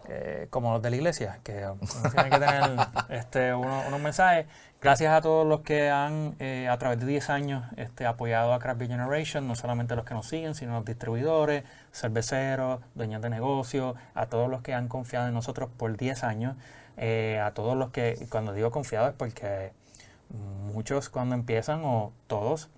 eh, 0.08 0.46
como 0.50 0.72
los 0.74 0.82
de 0.82 0.90
la 0.90 0.96
iglesia, 0.96 1.40
que 1.42 1.66
uno 1.66 1.80
tiene 2.14 2.30
que 2.30 2.38
tener 2.38 2.62
este, 3.08 3.52
uno- 3.52 3.82
unos 3.88 4.00
mensajes. 4.00 4.46
Gracias 4.80 5.12
a 5.12 5.20
todos 5.20 5.44
los 5.44 5.62
que 5.62 5.90
han, 5.90 6.36
eh, 6.38 6.68
a 6.70 6.78
través 6.78 7.00
de 7.00 7.06
10 7.06 7.28
años, 7.30 7.64
este, 7.76 8.06
apoyado 8.06 8.54
a 8.54 8.60
Craft 8.60 8.78
Beer 8.78 8.92
Generation, 8.92 9.48
no 9.48 9.56
solamente 9.56 9.96
los 9.96 10.04
que 10.04 10.14
nos 10.14 10.28
siguen, 10.28 10.54
sino 10.54 10.74
los 10.74 10.84
distribuidores, 10.84 11.64
cerveceros, 11.92 12.80
dueños 12.94 13.20
de 13.20 13.30
negocios, 13.30 13.96
a 14.14 14.26
todos 14.26 14.48
los 14.48 14.62
que 14.62 14.74
han 14.74 14.86
confiado 14.86 15.26
en 15.26 15.34
nosotros 15.34 15.68
por 15.76 15.96
10 15.96 16.22
años, 16.22 16.54
eh, 16.96 17.40
a 17.42 17.52
todos 17.52 17.76
los 17.76 17.90
que, 17.90 18.26
cuando 18.30 18.52
digo 18.52 18.70
confiado 18.70 19.08
es 19.08 19.14
porque 19.14 19.72
muchos 20.72 21.08
cuando 21.08 21.34
empiezan, 21.34 21.82
o 21.84 22.12
todos, 22.26 22.68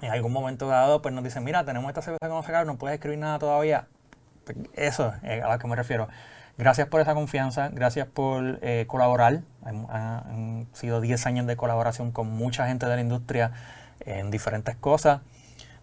en 0.00 0.10
algún 0.10 0.32
momento 0.32 0.68
dado, 0.68 1.02
pues 1.02 1.14
nos 1.14 1.22
dicen, 1.24 1.44
mira, 1.44 1.64
tenemos 1.64 1.88
esta 1.88 2.02
cerveza 2.02 2.26
que 2.26 2.28
vamos 2.28 2.44
a 2.44 2.48
sacar, 2.48 2.66
no 2.66 2.76
puedes 2.76 2.94
escribir 2.94 3.18
nada 3.18 3.38
todavía. 3.38 3.86
Pues 4.44 4.56
Eso 4.74 5.12
es 5.22 5.42
a 5.42 5.52
lo 5.52 5.58
que 5.58 5.68
me 5.68 5.76
refiero. 5.76 6.08
Gracias 6.58 6.86
por 6.88 7.00
esa 7.00 7.14
confianza, 7.14 7.70
gracias 7.70 8.06
por 8.06 8.58
eh, 8.62 8.84
colaborar. 8.86 9.42
Han, 9.64 10.66
sido 10.72 11.00
10 11.00 11.26
años 11.26 11.46
de 11.46 11.56
colaboración 11.56 12.12
con 12.12 12.30
mucha 12.30 12.66
gente 12.66 12.86
de 12.86 12.94
la 12.96 13.00
industria 13.00 13.52
en 14.00 14.30
diferentes 14.30 14.76
cosas. 14.76 15.20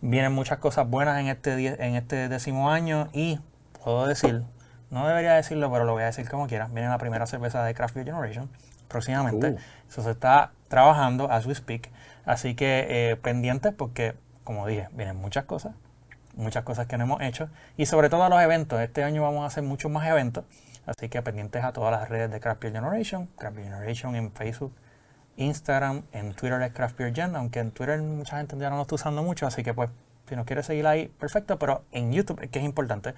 Vienen 0.02 0.32
muchas 0.32 0.60
cosas 0.60 0.88
buenas 0.88 1.20
en 1.20 1.28
este, 1.28 1.84
en 1.84 1.96
este 1.96 2.30
décimo 2.30 2.72
año 2.72 3.10
y 3.14 3.40
puedo 3.84 4.06
decir, 4.06 4.44
no 4.92 5.08
debería 5.08 5.34
decirlo, 5.34 5.72
pero 5.72 5.86
lo 5.86 5.94
voy 5.94 6.04
a 6.04 6.08
decir 6.08 6.30
como 6.30 6.48
quiera. 6.48 6.68
Viene 6.68 6.90
la 6.90 6.98
primera 6.98 7.26
cerveza 7.26 7.64
de 7.64 7.74
Craft 7.74 7.96
Beer 7.96 8.08
Generation 8.08 8.50
próximamente. 8.88 9.52
Uh. 9.52 9.58
Eso 9.88 10.02
se 10.02 10.12
está 10.12 10.52
trabajando 10.68 11.32
as 11.32 11.46
we 11.46 11.56
speak. 11.56 11.90
Así 12.26 12.56
que 12.56 12.88
eh, 12.90 13.16
pendientes 13.16 13.74
porque, 13.74 14.16
como 14.44 14.66
dije, 14.68 14.88
vienen 14.94 15.16
muchas 15.18 15.46
cosas 15.46 15.74
muchas 16.40 16.64
cosas 16.64 16.88
que 16.88 16.98
no 16.98 17.04
hemos 17.04 17.22
hecho 17.22 17.50
y 17.78 17.86
sobre 17.86 18.10
todo 18.10 18.24
a 18.24 18.30
los 18.30 18.42
eventos. 18.42 18.80
Este 18.82 19.04
año 19.04 19.22
vamos 19.22 19.44
a 19.44 19.48
hacer 19.48 19.64
muchos 19.64 19.92
más 19.92 20.08
eventos, 20.08 20.46
así 20.86 21.10
que 21.10 21.22
pendientes 21.22 21.64
a 21.64 21.74
todas 21.74 21.92
las 21.92 22.10
redes 22.10 22.32
de 22.32 22.40
Craft 22.40 22.62
Beer 22.62 22.74
Generation, 22.74 23.28
Craft 23.38 23.56
Beer 23.56 23.68
Generation 23.68 24.16
en 24.16 24.32
Facebook, 24.32 24.74
Instagram, 25.38 26.04
en 26.12 26.34
Twitter 26.34 26.62
es 26.62 26.72
Craft 26.72 26.98
Beer 26.98 27.14
Gen, 27.14 27.36
aunque 27.36 27.60
en 27.60 27.72
Twitter 27.72 28.02
mucha 28.02 28.38
gente 28.38 28.58
ya 28.58 28.70
no 28.70 28.78
lo 28.78 28.84
está 28.84 28.96
usando 28.96 29.22
mucho, 29.22 29.46
así 29.46 29.64
que 29.64 29.74
pues 29.74 29.90
si 30.28 30.36
nos 30.36 30.46
quiere 30.46 30.64
seguir 30.64 30.86
ahí, 30.88 31.08
perfecto, 31.08 31.58
pero 31.58 31.84
en 31.92 32.12
YouTube, 32.12 32.50
que 32.50 32.60
es 32.60 32.66
importante, 32.66 33.16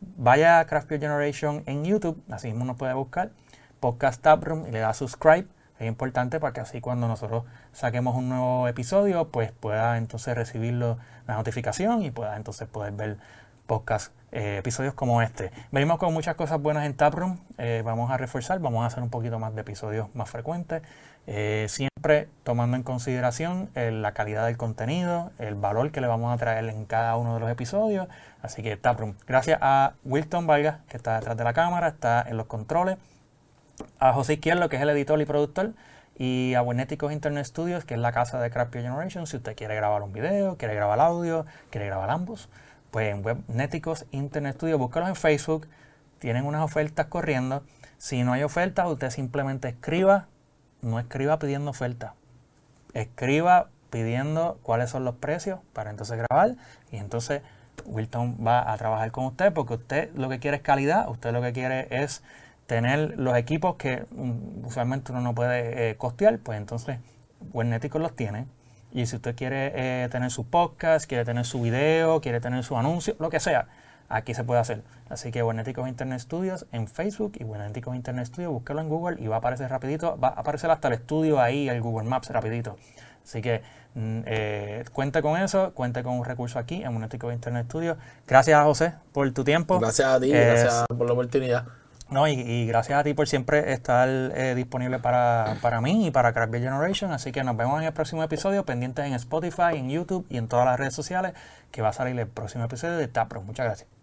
vaya 0.00 0.60
a 0.60 0.66
Craft 0.66 0.88
Beer 0.88 1.00
Generation 1.00 1.62
en 1.66 1.84
YouTube, 1.84 2.22
así 2.30 2.48
mismo 2.48 2.64
nos 2.64 2.76
puede 2.76 2.94
buscar, 2.94 3.30
Podcast 3.80 4.22
Taproom 4.22 4.66
y 4.66 4.70
le 4.70 4.80
da 4.80 4.94
subscribe. 4.94 5.46
Es 5.78 5.88
importante 5.88 6.38
para 6.38 6.52
que 6.52 6.60
así 6.60 6.80
cuando 6.80 7.08
nosotros 7.08 7.44
saquemos 7.72 8.14
un 8.16 8.28
nuevo 8.28 8.68
episodio, 8.68 9.28
pues 9.30 9.52
pueda 9.52 9.98
entonces 9.98 10.36
recibirlo 10.36 10.98
la 11.26 11.34
notificación 11.34 12.02
y 12.02 12.10
pueda 12.10 12.36
entonces 12.36 12.68
poder 12.68 12.92
ver 12.92 13.18
podcast, 13.66 14.12
eh, 14.30 14.58
episodios 14.58 14.94
como 14.94 15.22
este. 15.22 15.50
Venimos 15.72 15.98
con 15.98 16.12
muchas 16.12 16.36
cosas 16.36 16.60
buenas 16.60 16.86
en 16.86 16.94
Taproom. 16.94 17.38
eh, 17.58 17.82
vamos 17.84 18.10
a 18.10 18.16
reforzar, 18.16 18.58
vamos 18.60 18.82
a 18.84 18.86
hacer 18.86 19.02
un 19.02 19.10
poquito 19.10 19.38
más 19.38 19.54
de 19.54 19.62
episodios 19.62 20.14
más 20.14 20.30
frecuentes. 20.30 20.82
eh, 21.26 21.66
tomando 22.42 22.76
en 22.76 22.82
consideración 22.82 23.70
eh, 23.74 23.90
la 23.90 24.12
calidad 24.12 24.46
del 24.46 24.56
contenido, 24.56 25.32
el 25.38 25.54
valor 25.54 25.90
que 25.90 26.00
le 26.00 26.06
vamos 26.06 26.32
a 26.32 26.36
traer 26.36 26.68
en 26.68 26.84
cada 26.84 27.16
uno 27.16 27.34
de 27.34 27.40
los 27.40 27.50
episodios. 27.50 28.08
Así 28.42 28.62
que 28.62 28.76
Taproom. 28.76 29.14
Gracias 29.26 29.58
a 29.62 29.94
Wilton 30.04 30.46
Vargas, 30.46 30.80
que 30.88 30.96
está 30.96 31.18
detrás 31.18 31.36
de 31.36 31.44
la 31.44 31.54
cámara, 31.54 31.88
está 31.88 32.24
en 32.28 32.36
los 32.36 32.46
controles 32.46 32.98
a 33.98 34.12
José 34.12 34.34
Izquierdo, 34.34 34.68
que 34.68 34.76
es 34.76 34.82
el 34.82 34.90
editor 34.90 35.20
y 35.20 35.24
productor, 35.24 35.72
y 36.16 36.54
a 36.54 36.60
Buenéticos 36.60 37.12
Internet 37.12 37.46
Studios, 37.46 37.84
que 37.84 37.94
es 37.94 38.00
la 38.00 38.12
casa 38.12 38.40
de 38.40 38.48
Beer 38.48 38.70
Generation. 38.70 39.26
Si 39.26 39.36
usted 39.36 39.56
quiere 39.56 39.74
grabar 39.74 40.02
un 40.02 40.12
video, 40.12 40.56
quiere 40.56 40.74
grabar 40.74 41.00
audio, 41.00 41.46
quiere 41.70 41.86
grabar 41.86 42.10
ambos, 42.10 42.48
pues 42.90 43.12
en 43.12 43.24
Webnéticos 43.24 44.06
Internet 44.10 44.56
Studios, 44.56 44.78
búscalos 44.78 45.08
en 45.08 45.16
Facebook. 45.16 45.66
Tienen 46.18 46.44
unas 46.44 46.62
ofertas 46.62 47.06
corriendo. 47.06 47.64
Si 47.98 48.22
no 48.22 48.32
hay 48.32 48.42
ofertas, 48.42 48.86
usted 48.88 49.10
simplemente 49.10 49.68
escriba, 49.68 50.28
no 50.84 50.98
escriba 51.00 51.38
pidiendo 51.38 51.70
oferta. 51.70 52.14
Escriba 52.92 53.68
pidiendo 53.90 54.58
cuáles 54.62 54.90
son 54.90 55.04
los 55.04 55.14
precios 55.16 55.60
para 55.72 55.90
entonces 55.90 56.18
grabar 56.18 56.56
y 56.90 56.96
entonces 56.96 57.42
Wilton 57.86 58.38
va 58.44 58.72
a 58.72 58.76
trabajar 58.76 59.10
con 59.10 59.24
usted 59.24 59.52
porque 59.52 59.74
usted 59.74 60.14
lo 60.14 60.28
que 60.28 60.38
quiere 60.38 60.58
es 60.58 60.62
calidad, 60.62 61.08
usted 61.08 61.32
lo 61.32 61.42
que 61.42 61.52
quiere 61.52 61.88
es 61.90 62.22
tener 62.66 63.18
los 63.18 63.36
equipos 63.36 63.76
que 63.76 64.06
mm, 64.10 64.66
usualmente 64.66 65.12
uno 65.12 65.20
no 65.20 65.34
puede 65.34 65.90
eh, 65.90 65.96
costear, 65.96 66.38
pues 66.38 66.58
entonces 66.58 66.98
Wernéticos 67.52 68.00
los 68.00 68.14
tiene. 68.16 68.46
Y 68.92 69.06
si 69.06 69.16
usted 69.16 69.34
quiere 69.34 69.72
eh, 69.74 70.08
tener 70.08 70.30
su 70.30 70.46
podcast, 70.46 71.06
quiere 71.06 71.24
tener 71.24 71.44
su 71.44 71.60
video, 71.60 72.20
quiere 72.20 72.40
tener 72.40 72.62
su 72.62 72.76
anuncio, 72.76 73.16
lo 73.18 73.28
que 73.28 73.40
sea, 73.40 73.66
aquí 74.08 74.34
se 74.34 74.44
puede 74.44 74.60
hacer. 74.60 74.82
Así 75.08 75.30
que 75.30 75.42
Wernéticos 75.42 75.88
Internet 75.88 76.20
Studios 76.20 76.66
en 76.72 76.88
Facebook 76.88 77.32
y 77.38 77.44
Wernéticos 77.44 77.94
Internet 77.94 78.26
Studios, 78.26 78.52
búsquelo 78.52 78.80
en 78.80 78.88
Google 78.88 79.16
y 79.20 79.26
va 79.26 79.36
a 79.36 79.38
aparecer 79.38 79.70
rapidito, 79.70 80.18
va 80.18 80.28
a 80.28 80.40
aparecer 80.40 80.70
hasta 80.70 80.88
el 80.88 80.94
estudio 80.94 81.40
ahí, 81.40 81.68
el 81.68 81.80
Google 81.80 82.08
Maps 82.08 82.30
rapidito. 82.30 82.76
Así 83.24 83.40
que 83.40 83.62
mm, 83.94 84.20
eh, 84.26 84.84
cuente 84.92 85.22
con 85.22 85.40
eso, 85.40 85.72
cuente 85.72 86.02
con 86.02 86.14
un 86.18 86.24
recurso 86.24 86.58
aquí 86.58 86.82
en 86.82 86.88
Wernéticos 86.90 87.32
Internet 87.32 87.66
Studios. 87.66 87.96
Gracias 88.26 88.62
José 88.62 88.94
por 89.12 89.30
tu 89.32 89.44
tiempo. 89.44 89.78
Gracias 89.80 90.08
a 90.08 90.20
ti, 90.20 90.32
Eh, 90.32 90.44
gracias 90.44 90.84
por 90.88 91.06
la 91.06 91.12
oportunidad. 91.14 91.64
no, 92.10 92.28
y, 92.28 92.32
y 92.32 92.66
gracias 92.66 92.98
a 92.98 93.02
ti 93.02 93.14
por 93.14 93.26
siempre 93.26 93.72
estar 93.72 94.08
eh, 94.08 94.54
disponible 94.54 94.98
para, 94.98 95.56
para 95.62 95.80
mí 95.80 96.06
y 96.06 96.10
para 96.10 96.32
Craft 96.34 96.52
Beer 96.52 96.64
Generation. 96.64 97.12
Así 97.12 97.32
que 97.32 97.42
nos 97.44 97.56
vemos 97.56 97.80
en 97.80 97.86
el 97.86 97.92
próximo 97.94 98.22
episodio, 98.22 98.64
pendientes 98.64 99.04
en 99.06 99.14
Spotify, 99.14 99.76
en 99.76 99.88
YouTube 99.88 100.26
y 100.28 100.36
en 100.36 100.46
todas 100.48 100.66
las 100.66 100.78
redes 100.78 100.94
sociales, 100.94 101.32
que 101.70 101.80
va 101.82 101.88
a 101.88 101.92
salir 101.94 102.18
el 102.18 102.26
próximo 102.28 102.64
episodio 102.64 102.96
de 102.98 103.08
Tapro. 103.08 103.40
Muchas 103.42 103.64
gracias. 103.66 103.93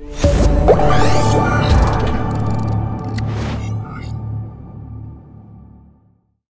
Música 0.00 1.21